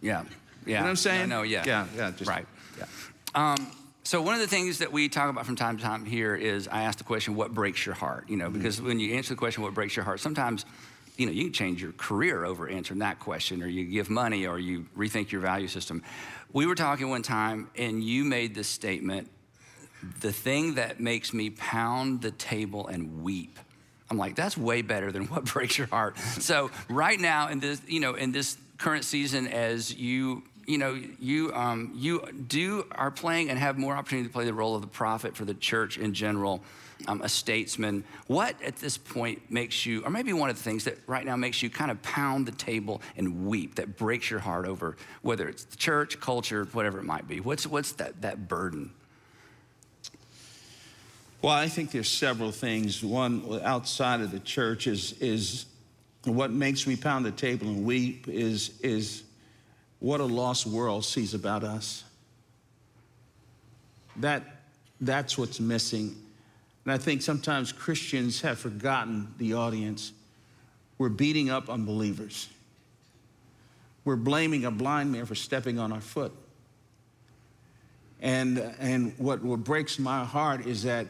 Yeah. 0.00 0.24
Yeah. 0.66 0.66
You 0.66 0.74
know 0.74 0.82
what 0.82 0.88
I'm 0.90 0.96
saying? 0.96 1.28
No, 1.28 1.36
no 1.38 1.42
yeah. 1.42 1.64
Yeah, 1.64 1.86
yeah. 1.96 2.10
Just, 2.10 2.28
right. 2.28 2.46
Yeah. 2.76 2.86
Um, 3.34 3.70
so 4.02 4.22
one 4.22 4.34
of 4.34 4.40
the 4.40 4.48
things 4.48 4.78
that 4.78 4.90
we 4.90 5.08
talk 5.08 5.30
about 5.30 5.46
from 5.46 5.54
time 5.54 5.76
to 5.76 5.82
time 5.82 6.04
here 6.04 6.34
is 6.34 6.66
I 6.66 6.82
ask 6.82 6.98
the 6.98 7.04
question, 7.04 7.36
what 7.36 7.54
breaks 7.54 7.86
your 7.86 7.94
heart? 7.94 8.24
You 8.28 8.36
know, 8.36 8.46
Mm-hmm. 8.48 8.58
because 8.58 8.82
when 8.82 8.98
you 8.98 9.14
answer 9.14 9.34
the 9.34 9.38
question, 9.38 9.62
what 9.62 9.74
breaks 9.74 9.94
your 9.94 10.04
heart, 10.04 10.18
sometimes, 10.18 10.64
you 11.18 11.26
know, 11.26 11.32
you 11.32 11.44
can 11.44 11.52
change 11.52 11.82
your 11.82 11.92
career 11.92 12.44
over 12.44 12.68
answering 12.68 13.00
that 13.00 13.18
question, 13.18 13.62
or 13.62 13.66
you 13.66 13.84
give 13.84 14.08
money, 14.08 14.46
or 14.46 14.58
you 14.58 14.86
rethink 14.96 15.32
your 15.32 15.40
value 15.40 15.66
system. 15.66 16.02
We 16.52 16.64
were 16.64 16.76
talking 16.76 17.10
one 17.10 17.22
time, 17.22 17.68
and 17.76 18.02
you 18.02 18.24
made 18.24 18.54
this 18.54 18.68
statement, 18.68 19.28
the 20.20 20.32
thing 20.32 20.76
that 20.76 21.00
makes 21.00 21.34
me 21.34 21.50
pound 21.50 22.22
the 22.22 22.30
table 22.30 22.86
and 22.86 23.24
weep. 23.24 23.58
I'm 24.10 24.16
like, 24.16 24.36
that's 24.36 24.56
way 24.56 24.80
better 24.80 25.10
than 25.10 25.26
what 25.26 25.44
breaks 25.44 25.76
your 25.76 25.88
heart. 25.88 26.16
So 26.38 26.70
right 26.88 27.18
now 27.18 27.48
in 27.48 27.58
this, 27.58 27.82
you 27.86 27.98
know, 27.98 28.14
in 28.14 28.30
this 28.30 28.56
current 28.78 29.04
season, 29.04 29.48
as 29.48 29.92
you, 29.92 30.44
you 30.66 30.78
know, 30.78 30.94
you 31.18 31.52
um, 31.52 31.92
you 31.96 32.24
do 32.46 32.86
are 32.92 33.10
playing 33.10 33.50
and 33.50 33.58
have 33.58 33.76
more 33.76 33.96
opportunity 33.96 34.28
to 34.28 34.32
play 34.32 34.44
the 34.44 34.54
role 34.54 34.76
of 34.76 34.82
the 34.82 34.88
prophet 34.88 35.36
for 35.36 35.44
the 35.44 35.54
church 35.54 35.98
in 35.98 36.14
general, 36.14 36.62
um, 37.06 37.22
a 37.22 37.28
statesman. 37.28 38.04
What 38.26 38.60
at 38.62 38.76
this 38.76 38.98
point 38.98 39.50
makes 39.50 39.86
you, 39.86 40.02
or 40.04 40.10
maybe 40.10 40.32
one 40.32 40.50
of 40.50 40.56
the 40.56 40.62
things 40.62 40.84
that 40.84 40.98
right 41.06 41.24
now 41.24 41.36
makes 41.36 41.62
you 41.62 41.70
kind 41.70 41.90
of 41.90 42.02
pound 42.02 42.46
the 42.46 42.52
table 42.52 43.00
and 43.16 43.46
weep, 43.46 43.76
that 43.76 43.96
breaks 43.96 44.30
your 44.30 44.40
heart 44.40 44.66
over 44.66 44.96
whether 45.22 45.48
it's 45.48 45.64
the 45.64 45.76
church, 45.76 46.20
culture, 46.20 46.64
whatever 46.72 46.98
it 46.98 47.04
might 47.04 47.28
be. 47.28 47.40
What's 47.40 47.66
what's 47.66 47.92
that 47.92 48.20
that 48.22 48.48
burden? 48.48 48.90
Well, 51.40 51.52
I 51.52 51.68
think 51.68 51.92
there's 51.92 52.08
several 52.08 52.50
things. 52.50 53.04
One 53.04 53.60
outside 53.62 54.20
of 54.20 54.32
the 54.32 54.40
church 54.40 54.86
is 54.86 55.12
is 55.20 55.66
what 56.24 56.50
makes 56.50 56.86
me 56.86 56.96
pound 56.96 57.24
the 57.24 57.30
table 57.30 57.68
and 57.68 57.84
weep 57.84 58.28
is 58.28 58.78
is 58.80 59.22
what 60.00 60.20
a 60.20 60.24
lost 60.24 60.66
world 60.66 61.04
sees 61.04 61.34
about 61.34 61.64
us. 61.64 62.04
That 64.16 64.42
that's 65.00 65.38
what's 65.38 65.60
missing. 65.60 66.16
And 66.88 66.94
I 66.94 66.96
think 66.96 67.20
sometimes 67.20 67.70
Christians 67.70 68.40
have 68.40 68.58
forgotten 68.58 69.34
the 69.36 69.52
audience. 69.52 70.10
We're 70.96 71.10
beating 71.10 71.50
up 71.50 71.68
unbelievers. 71.68 72.48
We're 74.06 74.16
blaming 74.16 74.64
a 74.64 74.70
blind 74.70 75.12
man 75.12 75.26
for 75.26 75.34
stepping 75.34 75.78
on 75.78 75.92
our 75.92 76.00
foot. 76.00 76.32
And, 78.22 78.56
and 78.78 79.12
what, 79.18 79.42
what 79.42 79.64
breaks 79.64 79.98
my 79.98 80.24
heart 80.24 80.64
is 80.64 80.84
that, 80.84 81.08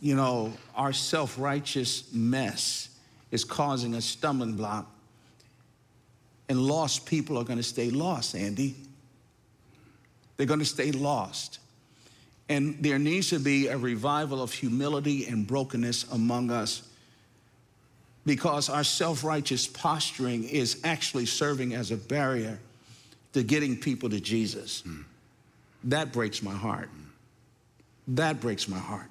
you 0.00 0.16
know, 0.16 0.52
our 0.74 0.92
self 0.92 1.38
righteous 1.38 2.12
mess 2.12 2.88
is 3.30 3.44
causing 3.44 3.94
a 3.94 4.00
stumbling 4.00 4.54
block. 4.54 4.90
And 6.48 6.60
lost 6.60 7.06
people 7.06 7.38
are 7.38 7.44
going 7.44 7.58
to 7.58 7.62
stay 7.62 7.90
lost, 7.90 8.34
Andy. 8.34 8.74
They're 10.36 10.48
going 10.48 10.58
to 10.58 10.66
stay 10.66 10.90
lost. 10.90 11.59
And 12.50 12.76
there 12.82 12.98
needs 12.98 13.28
to 13.30 13.38
be 13.38 13.68
a 13.68 13.78
revival 13.78 14.42
of 14.42 14.52
humility 14.52 15.26
and 15.26 15.46
brokenness 15.46 16.10
among 16.10 16.50
us 16.50 16.82
because 18.26 18.68
our 18.68 18.82
self 18.82 19.22
righteous 19.22 19.68
posturing 19.68 20.42
is 20.42 20.80
actually 20.82 21.26
serving 21.26 21.74
as 21.74 21.92
a 21.92 21.96
barrier 21.96 22.58
to 23.34 23.44
getting 23.44 23.76
people 23.76 24.10
to 24.10 24.18
Jesus. 24.18 24.80
Hmm. 24.80 25.02
That 25.84 26.12
breaks 26.12 26.42
my 26.42 26.52
heart. 26.52 26.90
That 28.08 28.40
breaks 28.40 28.66
my 28.66 28.78
heart. 28.78 29.08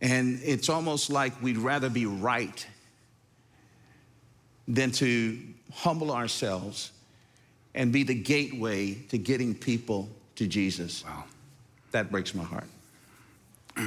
And 0.00 0.40
it's 0.42 0.68
almost 0.68 1.08
like 1.08 1.40
we'd 1.40 1.56
rather 1.56 1.88
be 1.88 2.06
right 2.06 2.66
than 4.66 4.90
to 4.90 5.38
humble 5.72 6.10
ourselves 6.10 6.90
and 7.76 7.92
be 7.92 8.02
the 8.02 8.14
gateway 8.14 8.94
to 9.10 9.18
getting 9.18 9.54
people 9.54 10.08
to 10.34 10.48
Jesus. 10.48 11.04
Wow. 11.04 11.26
That 11.92 12.10
breaks 12.10 12.34
my 12.34 12.44
heart. 12.44 12.68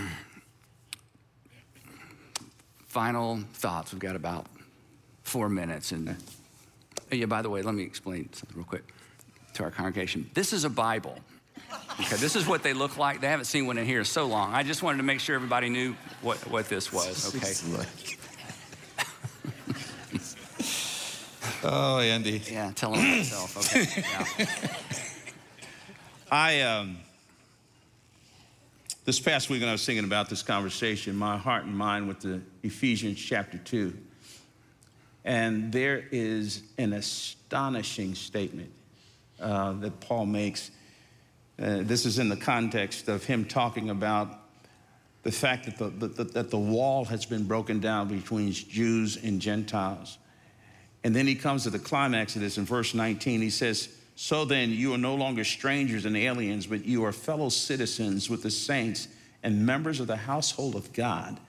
final 2.93 3.39
thoughts. 3.53 3.91
We've 3.91 3.99
got 3.99 4.15
about 4.15 4.45
four 5.23 5.49
minutes. 5.49 5.91
And 5.91 6.09
oh, 6.09 7.15
yeah, 7.15 7.25
by 7.25 7.41
the 7.41 7.49
way, 7.49 7.63
let 7.63 7.73
me 7.73 7.81
explain 7.81 8.31
something 8.33 8.55
real 8.55 8.65
quick 8.65 8.93
to 9.55 9.63
our 9.63 9.71
congregation. 9.71 10.29
This 10.35 10.53
is 10.53 10.63
a 10.63 10.69
Bible. 10.69 11.17
Okay, 11.99 12.17
this 12.17 12.35
is 12.35 12.47
what 12.47 12.61
they 12.61 12.73
look 12.73 12.97
like. 12.97 13.19
They 13.19 13.27
haven't 13.27 13.45
seen 13.45 13.65
one 13.65 13.79
in 13.79 13.87
here 13.87 14.03
so 14.03 14.27
long. 14.27 14.53
I 14.53 14.61
just 14.61 14.83
wanted 14.83 14.97
to 14.97 15.03
make 15.03 15.19
sure 15.19 15.35
everybody 15.35 15.69
knew 15.69 15.95
what, 16.21 16.37
what 16.47 16.69
this 16.69 16.93
was. 16.93 17.33
Okay. 17.35 17.53
Oh, 21.65 21.99
Andy. 21.99 22.41
Yeah, 22.51 22.73
tell 22.75 22.91
them 22.91 22.99
myself. 23.01 23.57
Okay. 23.57 23.87
Yeah. 24.37 24.47
I, 26.29 26.61
um, 26.61 26.97
this 29.05 29.19
past 29.19 29.49
week 29.49 29.59
when 29.59 29.69
I 29.69 29.73
was 29.73 29.85
thinking 29.85 30.05
about 30.05 30.29
this 30.29 30.41
conversation, 30.41 31.15
my 31.15 31.37
heart 31.37 31.65
and 31.65 31.75
mind 31.75 32.07
went 32.07 32.21
to 32.21 32.41
Ephesians 32.63 33.19
chapter 33.19 33.57
2. 33.57 33.93
And 35.25 35.71
there 35.71 36.05
is 36.11 36.63
an 36.77 36.93
astonishing 36.93 38.15
statement 38.15 38.71
uh, 39.39 39.73
that 39.73 39.99
Paul 39.99 40.25
makes. 40.25 40.71
Uh, 41.59 41.79
this 41.81 42.05
is 42.05 42.17
in 42.17 42.29
the 42.29 42.37
context 42.37 43.09
of 43.09 43.23
him 43.23 43.45
talking 43.45 43.89
about 43.89 44.39
the 45.23 45.31
fact 45.31 45.65
that 45.65 45.77
the, 45.77 46.07
the, 46.07 46.23
that 46.23 46.49
the 46.49 46.57
wall 46.57 47.05
has 47.05 47.25
been 47.25 47.45
broken 47.45 47.79
down 47.79 48.07
between 48.07 48.51
Jews 48.51 49.17
and 49.23 49.39
Gentiles. 49.39 50.17
And 51.03 51.15
then 51.15 51.27
he 51.27 51.35
comes 51.35 51.63
to 51.63 51.69
the 51.69 51.79
climax 51.79 52.35
of 52.35 52.41
this 52.41 52.57
in 52.57 52.65
verse 52.65 52.93
19. 52.93 53.41
He 53.41 53.49
says, 53.49 53.89
So 54.15 54.45
then 54.45 54.71
you 54.71 54.93
are 54.93 54.97
no 54.97 55.15
longer 55.15 55.43
strangers 55.43 56.05
and 56.05 56.15
aliens, 56.15 56.67
but 56.67 56.85
you 56.85 57.03
are 57.03 57.11
fellow 57.11 57.49
citizens 57.49 58.29
with 58.29 58.43
the 58.43 58.51
saints 58.51 59.07
and 59.41 59.65
members 59.65 59.99
of 59.99 60.07
the 60.07 60.15
household 60.15 60.75
of 60.75 60.93
God. 60.93 61.39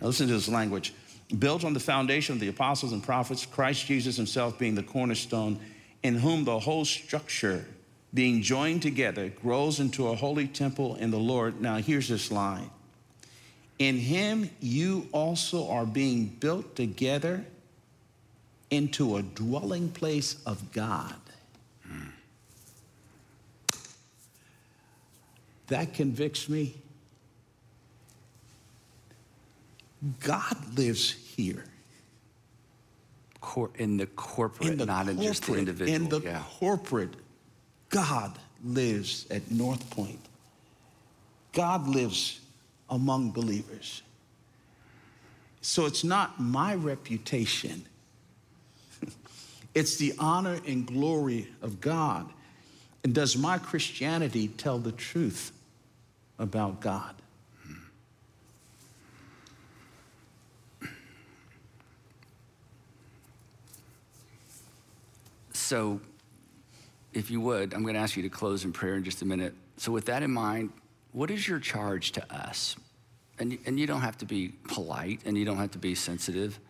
Now 0.00 0.06
listen 0.06 0.28
to 0.28 0.34
this 0.34 0.48
language. 0.48 0.94
Built 1.38 1.64
on 1.64 1.72
the 1.72 1.80
foundation 1.80 2.34
of 2.34 2.40
the 2.40 2.48
apostles 2.48 2.92
and 2.92 3.02
prophets, 3.02 3.46
Christ 3.46 3.86
Jesus 3.86 4.16
himself 4.16 4.58
being 4.58 4.74
the 4.74 4.82
cornerstone, 4.82 5.58
in 6.02 6.14
whom 6.14 6.44
the 6.44 6.58
whole 6.58 6.84
structure, 6.84 7.66
being 8.12 8.42
joined 8.42 8.82
together, 8.82 9.28
grows 9.28 9.80
into 9.80 10.08
a 10.08 10.14
holy 10.14 10.46
temple 10.46 10.96
in 10.96 11.10
the 11.10 11.18
Lord. 11.18 11.60
Now 11.60 11.76
here's 11.76 12.08
this 12.08 12.30
line. 12.30 12.70
In 13.78 13.96
him 13.96 14.50
you 14.60 15.08
also 15.12 15.68
are 15.70 15.86
being 15.86 16.26
built 16.26 16.76
together 16.76 17.44
into 18.70 19.16
a 19.16 19.22
dwelling 19.22 19.88
place 19.88 20.36
of 20.46 20.72
God. 20.72 21.14
That 25.72 25.94
convicts 25.94 26.50
me. 26.50 26.74
God 30.20 30.54
lives 30.76 31.10
here. 31.10 31.64
Cor- 33.40 33.70
in 33.76 33.96
the 33.96 34.04
corporate, 34.04 34.68
In 34.72 34.76
the 34.76 34.84
not 34.84 35.08
in 35.08 35.18
just 35.22 35.46
the 35.46 35.54
individual. 35.54 35.96
In 35.96 36.10
the 36.10 36.20
yeah. 36.20 36.42
corporate, 36.58 37.14
God 37.88 38.38
lives 38.62 39.26
at 39.30 39.50
North 39.50 39.88
Point. 39.88 40.20
God 41.54 41.88
lives 41.88 42.40
among 42.90 43.30
believers. 43.30 44.02
So 45.62 45.86
it's 45.86 46.04
not 46.04 46.38
my 46.38 46.74
reputation, 46.74 47.86
it's 49.74 49.96
the 49.96 50.12
honor 50.18 50.60
and 50.66 50.86
glory 50.86 51.48
of 51.62 51.80
God. 51.80 52.28
And 53.04 53.14
does 53.14 53.38
my 53.38 53.56
Christianity 53.56 54.48
tell 54.48 54.78
the 54.78 54.92
truth 54.92 55.50
about 56.38 56.80
God? 56.80 57.14
So, 65.72 66.00
if 67.14 67.30
you 67.30 67.40
would, 67.40 67.72
I'm 67.72 67.82
going 67.82 67.94
to 67.94 68.00
ask 68.00 68.16
you 68.16 68.22
to 68.24 68.28
close 68.28 68.64
in 68.64 68.72
prayer 68.72 68.94
in 68.94 69.04
just 69.04 69.22
a 69.22 69.24
minute. 69.24 69.54
So, 69.78 69.90
with 69.90 70.04
that 70.06 70.22
in 70.22 70.30
mind, 70.30 70.70
what 71.12 71.30
is 71.30 71.46
your 71.46 71.58
charge 71.58 72.12
to 72.12 72.34
us? 72.34 72.76
And, 73.38 73.58
and 73.64 73.80
you 73.80 73.86
don't 73.86 74.00
have 74.00 74.18
to 74.18 74.26
be 74.26 74.48
polite 74.68 75.20
and 75.24 75.36
you 75.36 75.44
don't 75.44 75.56
have 75.56 75.70
to 75.70 75.78
be 75.78 75.94
sensitive. 75.94 76.60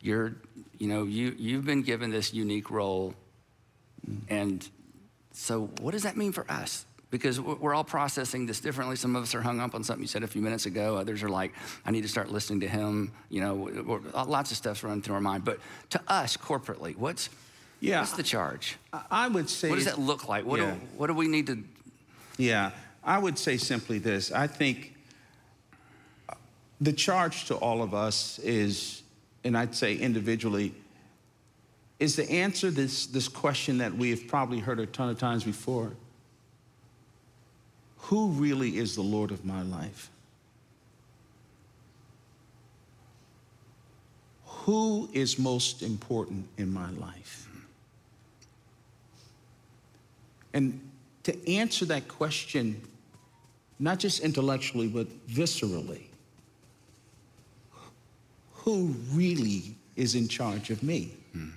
You're, 0.00 0.36
you 0.78 0.88
know, 0.88 1.04
you, 1.04 1.34
you've 1.36 1.66
been 1.66 1.82
given 1.82 2.10
this 2.10 2.32
unique 2.32 2.70
role. 2.70 3.14
Mm. 4.08 4.20
And 4.28 4.68
so, 5.32 5.70
what 5.80 5.92
does 5.92 6.04
that 6.04 6.16
mean 6.16 6.32
for 6.32 6.50
us? 6.50 6.86
Because 7.10 7.40
we're 7.40 7.74
all 7.74 7.84
processing 7.84 8.44
this 8.44 8.60
differently. 8.60 8.94
Some 8.94 9.16
of 9.16 9.22
us 9.22 9.34
are 9.34 9.40
hung 9.40 9.60
up 9.60 9.74
on 9.74 9.82
something 9.82 10.02
you 10.02 10.08
said 10.08 10.22
a 10.22 10.26
few 10.26 10.42
minutes 10.42 10.66
ago. 10.66 10.96
Others 10.98 11.22
are 11.22 11.30
like, 11.30 11.54
I 11.86 11.90
need 11.90 12.02
to 12.02 12.08
start 12.08 12.30
listening 12.30 12.60
to 12.60 12.68
him. 12.68 13.12
You 13.30 13.40
know, 13.40 13.54
we're- 13.54 14.02
uh, 14.12 14.26
lots 14.26 14.50
of 14.50 14.58
stuff's 14.58 14.82
running 14.82 15.00
through 15.00 15.14
our 15.14 15.20
mind. 15.20 15.42
But 15.44 15.58
to 15.90 16.02
us 16.06 16.36
corporately, 16.36 16.94
what's, 16.96 17.30
Yeah. 17.80 18.00
what's 18.00 18.12
the 18.12 18.22
charge? 18.22 18.76
I- 18.92 19.04
I 19.10 19.28
would 19.28 19.48
say. 19.48 19.70
What 19.70 19.76
does 19.76 19.86
that 19.86 19.98
look 19.98 20.28
like? 20.28 20.44
What, 20.44 20.60
Yeah. 20.60 20.72
do, 20.72 20.80
what 20.98 21.06
do 21.06 21.14
we 21.14 21.28
need 21.28 21.46
to 21.46 21.64
Yeah, 22.36 22.72
I 23.02 23.16
would 23.18 23.38
say 23.38 23.56
simply 23.56 23.98
this. 23.98 24.30
I 24.30 24.46
think 24.46 24.94
uh, 26.28 26.34
the 26.80 26.92
charge 26.92 27.46
to 27.46 27.54
all 27.56 27.82
of 27.82 27.94
us 27.94 28.38
is, 28.40 29.02
and 29.44 29.56
I'd 29.56 29.74
say 29.74 29.96
individually, 29.96 30.74
is 31.98 32.16
to 32.16 32.30
answer 32.30 32.70
this, 32.70 33.06
this 33.06 33.28
question 33.28 33.78
that 33.78 33.94
we 33.96 34.10
have 34.10 34.28
probably 34.28 34.60
heard 34.60 34.78
a 34.78 34.86
ton 34.86 35.08
of 35.08 35.18
times 35.18 35.42
before 35.42 35.94
Who 38.08 38.28
really 38.28 38.78
is 38.78 38.94
the 38.94 39.02
Lord 39.02 39.30
of 39.30 39.44
my 39.44 39.60
life? 39.60 40.08
Who 44.46 45.10
is 45.12 45.38
most 45.38 45.82
important 45.82 46.48
in 46.56 46.72
my 46.72 46.90
life? 46.92 47.46
And 50.54 50.80
to 51.24 51.52
answer 51.52 51.84
that 51.84 52.08
question, 52.08 52.80
not 53.78 53.98
just 53.98 54.20
intellectually, 54.20 54.88
but 54.88 55.06
viscerally, 55.28 56.04
who 58.54 58.94
really 59.12 59.74
is 59.96 60.14
in 60.14 60.28
charge 60.28 60.70
of 60.70 60.82
me? 60.82 61.12
Hmm. 61.32 61.48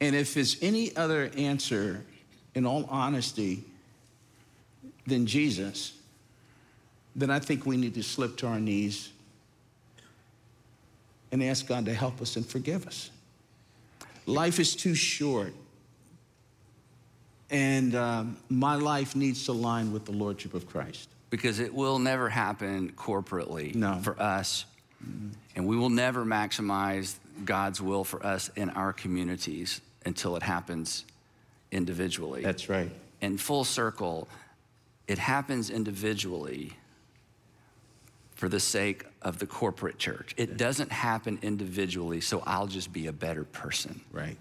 And 0.00 0.16
if 0.16 0.32
there's 0.32 0.56
any 0.62 0.96
other 0.96 1.30
answer, 1.36 2.02
in 2.54 2.64
all 2.64 2.86
honesty, 2.88 3.64
than 5.10 5.26
Jesus, 5.26 5.92
then 7.14 7.30
I 7.30 7.38
think 7.38 7.66
we 7.66 7.76
need 7.76 7.94
to 7.94 8.02
slip 8.02 8.36
to 8.38 8.46
our 8.46 8.60
knees 8.60 9.10
and 11.32 11.42
ask 11.42 11.66
God 11.66 11.84
to 11.84 11.94
help 11.94 12.20
us 12.20 12.36
and 12.36 12.46
forgive 12.46 12.86
us. 12.86 13.10
Life 14.26 14.58
is 14.58 14.74
too 14.74 14.94
short. 14.94 15.52
And 17.50 17.94
um, 17.94 18.36
my 18.48 18.76
life 18.76 19.16
needs 19.16 19.44
to 19.46 19.52
align 19.52 19.92
with 19.92 20.04
the 20.04 20.12
Lordship 20.12 20.54
of 20.54 20.68
Christ. 20.68 21.08
Because 21.30 21.58
it 21.58 21.74
will 21.74 21.98
never 21.98 22.28
happen 22.28 22.92
corporately 22.92 23.74
no. 23.74 24.00
for 24.02 24.20
us. 24.20 24.64
Mm-hmm. 25.04 25.28
And 25.56 25.66
we 25.66 25.76
will 25.76 25.90
never 25.90 26.24
maximize 26.24 27.16
God's 27.44 27.80
will 27.80 28.04
for 28.04 28.24
us 28.24 28.50
in 28.56 28.70
our 28.70 28.92
communities 28.92 29.80
until 30.04 30.36
it 30.36 30.42
happens 30.42 31.04
individually. 31.72 32.42
That's 32.42 32.68
right. 32.68 32.90
In 33.20 33.36
full 33.36 33.64
circle, 33.64 34.28
it 35.10 35.18
happens 35.18 35.70
individually 35.70 36.72
for 38.36 38.48
the 38.48 38.60
sake 38.60 39.04
of 39.22 39.40
the 39.40 39.46
corporate 39.46 39.98
church. 39.98 40.34
It 40.36 40.56
doesn't 40.56 40.92
happen 40.92 41.40
individually, 41.42 42.20
so 42.20 42.44
I'll 42.46 42.68
just 42.68 42.92
be 42.92 43.08
a 43.08 43.12
better 43.12 43.42
person. 43.42 44.02
Right. 44.12 44.36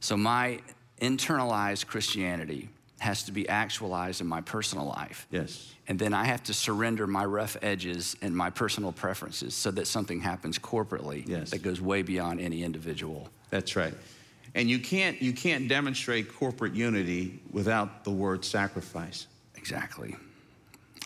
So 0.00 0.16
my 0.16 0.60
internalized 0.98 1.88
Christianity 1.88 2.70
has 3.00 3.24
to 3.24 3.32
be 3.32 3.46
actualized 3.50 4.22
in 4.22 4.26
my 4.26 4.40
personal 4.40 4.86
life. 4.86 5.26
Yes. 5.30 5.74
And 5.88 5.98
then 5.98 6.14
I 6.14 6.24
have 6.24 6.42
to 6.44 6.54
surrender 6.54 7.06
my 7.06 7.26
rough 7.26 7.58
edges 7.60 8.16
and 8.22 8.34
my 8.34 8.48
personal 8.48 8.92
preferences 8.92 9.54
so 9.54 9.70
that 9.72 9.86
something 9.86 10.22
happens 10.22 10.58
corporately 10.58 11.28
yes. 11.28 11.50
that 11.50 11.60
goes 11.60 11.82
way 11.82 12.00
beyond 12.00 12.40
any 12.40 12.62
individual. 12.62 13.28
That's 13.50 13.76
right. 13.76 13.92
And 14.54 14.70
you 14.70 14.78
can't 14.78 15.20
you 15.20 15.34
can't 15.34 15.68
demonstrate 15.68 16.32
corporate 16.32 16.74
unity 16.74 17.42
without 17.52 18.04
the 18.04 18.10
word 18.10 18.42
sacrifice. 18.42 19.26
Exactly. 19.64 20.14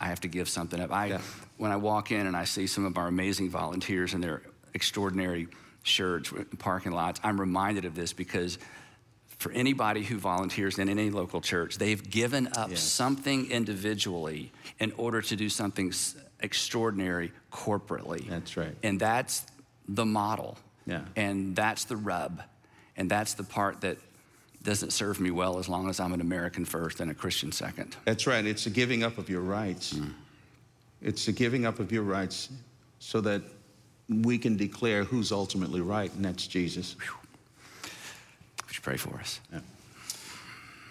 I 0.01 0.07
have 0.07 0.21
to 0.23 0.29
give 0.29 0.49
something 0.49 0.81
up. 0.81 0.93
I, 0.93 1.07
yeah. 1.07 1.21
When 1.59 1.71
I 1.71 1.77
walk 1.77 2.11
in 2.11 2.27
and 2.27 2.37
I 2.37 2.43
see 2.43 2.67
some 2.67 2.85
of 2.85 2.99
our 2.99 3.07
amazing 3.07 3.51
volunteers 3.51 4.15
in 4.15 4.21
their 4.21 4.43
extraordinary 4.75 5.47
shirts, 5.85 6.33
parking 6.59 6.91
lots, 6.91 7.21
I'm 7.23 7.41
reminded 7.41 7.85
of 7.85 7.95
this 7.95 8.13
because 8.13 8.59
for 9.39 9.53
anybody 9.53 10.03
who 10.03 10.19
volunteers 10.19 10.77
in 10.81 10.89
any 10.89 11.11
local 11.11 11.41
church, 11.41 11.79
they've 11.79 12.03
given 12.11 12.49
up 12.57 12.71
yes. 12.71 12.83
something 12.83 13.49
individually 13.49 14.51
in 14.81 14.91
order 14.97 15.23
to 15.23 15.37
do 15.37 15.49
something 15.49 15.93
extraordinary 16.41 17.31
corporately. 17.53 18.29
That's 18.29 18.57
right. 18.57 18.75
And 18.83 18.99
that's 18.99 19.47
the 19.89 20.05
model. 20.05 20.59
Yeah. 20.85 21.03
And 21.15 21.55
that's 21.55 21.85
the 21.85 21.97
rub. 21.97 22.43
And 22.97 23.09
that's 23.09 23.35
the 23.35 23.45
part 23.45 23.83
that 23.83 23.99
doesn't 24.63 24.93
serve 24.93 25.21
me 25.21 25.31
well 25.31 25.59
as 25.59 25.69
long 25.69 25.89
as 25.89 26.01
I'm 26.01 26.13
an 26.13 26.21
American 26.21 26.65
first 26.65 27.01
and 27.01 27.11
a 27.11 27.15
Christian 27.15 27.53
second. 27.53 27.97
That's 28.05 28.27
right. 28.27 28.45
It's 28.45 28.67
a 28.67 28.71
giving 28.71 29.03
up 29.03 29.19
of 29.19 29.29
your 29.29 29.41
rights. 29.41 29.95
Mm. 29.95 30.13
It's 31.01 31.29
a 31.29 31.33
giving 31.33 31.65
up 31.65 31.79
of 31.79 31.93
your 31.93 32.03
rights 32.03 32.49
so 32.99 33.21
that 33.21 33.43
we 34.09 34.39
can 34.39 34.57
declare 34.57 35.05
who's 35.05 35.31
ultimately 35.31 35.81
right, 35.81 36.13
and 36.15 36.25
that's 36.25 36.47
Jesus. 36.47 36.97
Would 38.67 38.77
you 38.77 38.83
pray 38.83 38.97
for 38.97 39.17
us? 39.19 39.41
Yeah. 39.53 39.61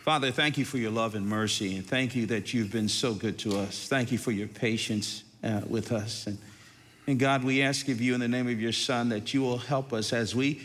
Father, 0.05 0.32
thank 0.32 0.57
you 0.57 0.63
for 0.63 0.78
your 0.78 0.91
love 0.91 1.15
and 1.15 1.28
mercy, 1.28 1.76
and 1.76 1.86
thank 1.86 2.15
you 2.15 2.26
that 2.28 2.53
you've 2.53 2.72
been 2.72 2.88
so 2.88 3.13
good 3.13 3.38
to 3.39 3.59
us. 3.59 3.88
Thank 3.89 4.11
you 4.11 4.18
for 4.18 4.32
your 4.32 4.47
patience 4.47 5.24
uh, 5.43 5.61
with 5.68 5.91
us. 5.91 6.28
And, 6.28 6.38
and 7.07 7.20
God, 7.20 7.43
we 7.43 7.61
ask 7.61 7.89
of 7.89 7.99
you 7.99 8.13
in 8.13 8.22
the 8.22 8.28
name 8.28 8.47
of 8.47 8.61
your 8.61 8.72
Son 8.72 9.09
that 9.09 9.34
you 9.34 9.41
will 9.41 9.57
help 9.57 9.91
us 9.91 10.13
as 10.13 10.34
we 10.34 10.61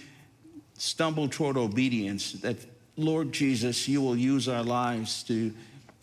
stumble 0.79 1.29
toward 1.29 1.57
obedience, 1.57 2.33
that 2.35 2.57
Lord 2.97 3.33
Jesus, 3.33 3.89
you 3.89 4.03
will 4.03 4.17
use 4.17 4.49
our 4.49 4.63
lives 4.63 5.23
to 5.25 5.53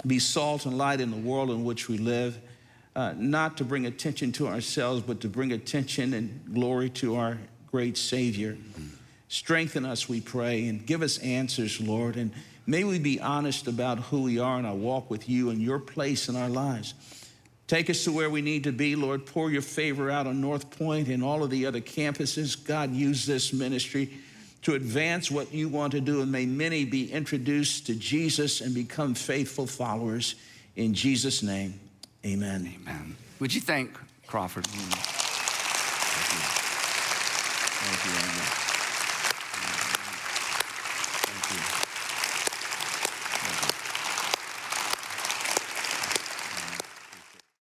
be 0.07 0.17
salt 0.17 0.65
and 0.65 0.77
light 0.77 1.01
in 1.01 1.11
the 1.11 1.17
world 1.17 1.51
in 1.51 1.63
which 1.63 1.87
we 1.87 1.97
live, 1.97 2.39
uh, 2.95 3.13
not 3.15 3.57
to 3.57 3.63
bring 3.63 3.85
attention 3.85 4.31
to 4.33 4.47
ourselves, 4.47 5.03
but 5.03 5.21
to 5.21 5.27
bring 5.27 5.51
attention 5.51 6.13
and 6.13 6.53
glory 6.53 6.89
to 6.89 7.15
our 7.15 7.37
great 7.69 7.97
Savior. 7.97 8.57
Strengthen 9.27 9.85
us, 9.85 10.09
we 10.09 10.19
pray, 10.21 10.67
and 10.67 10.85
give 10.85 11.03
us 11.03 11.19
answers, 11.19 11.79
Lord. 11.79 12.15
And 12.15 12.31
may 12.65 12.83
we 12.83 12.97
be 12.97 13.19
honest 13.19 13.67
about 13.67 13.99
who 13.99 14.23
we 14.23 14.39
are 14.39 14.57
in 14.57 14.65
our 14.65 14.73
walk 14.73 15.11
with 15.11 15.29
you 15.29 15.51
and 15.51 15.61
your 15.61 15.77
place 15.77 16.27
in 16.27 16.35
our 16.35 16.49
lives. 16.49 16.95
Take 17.67 17.91
us 17.91 18.03
to 18.05 18.11
where 18.11 18.31
we 18.31 18.41
need 18.41 18.63
to 18.63 18.71
be, 18.71 18.95
Lord. 18.95 19.27
Pour 19.27 19.51
your 19.51 19.61
favor 19.61 20.09
out 20.09 20.25
on 20.25 20.41
North 20.41 20.71
Point 20.71 21.07
and 21.07 21.23
all 21.23 21.43
of 21.43 21.51
the 21.51 21.67
other 21.67 21.81
campuses. 21.81 22.65
God, 22.65 22.91
use 22.91 23.27
this 23.27 23.53
ministry 23.53 24.17
to 24.63 24.75
advance 24.75 25.31
what 25.31 25.53
you 25.53 25.69
want 25.69 25.91
to 25.93 26.01
do, 26.01 26.21
and 26.21 26.31
may 26.31 26.45
many 26.45 26.85
be 26.85 27.11
introduced 27.11 27.85
to 27.87 27.95
Jesus 27.95 28.61
and 28.61 28.75
become 28.75 29.13
faithful 29.13 29.65
followers. 29.65 30.35
In 30.75 30.93
Jesus' 30.93 31.41
name, 31.41 31.79
amen. 32.25 32.75
Amen. 32.81 33.15
Would 33.39 33.53
you 33.53 33.61
thank 33.61 33.97
Crawford? 34.27 34.67
Thank 34.67 34.91
you. 36.33 36.49
Thank 37.81 38.63
you, 38.63 38.68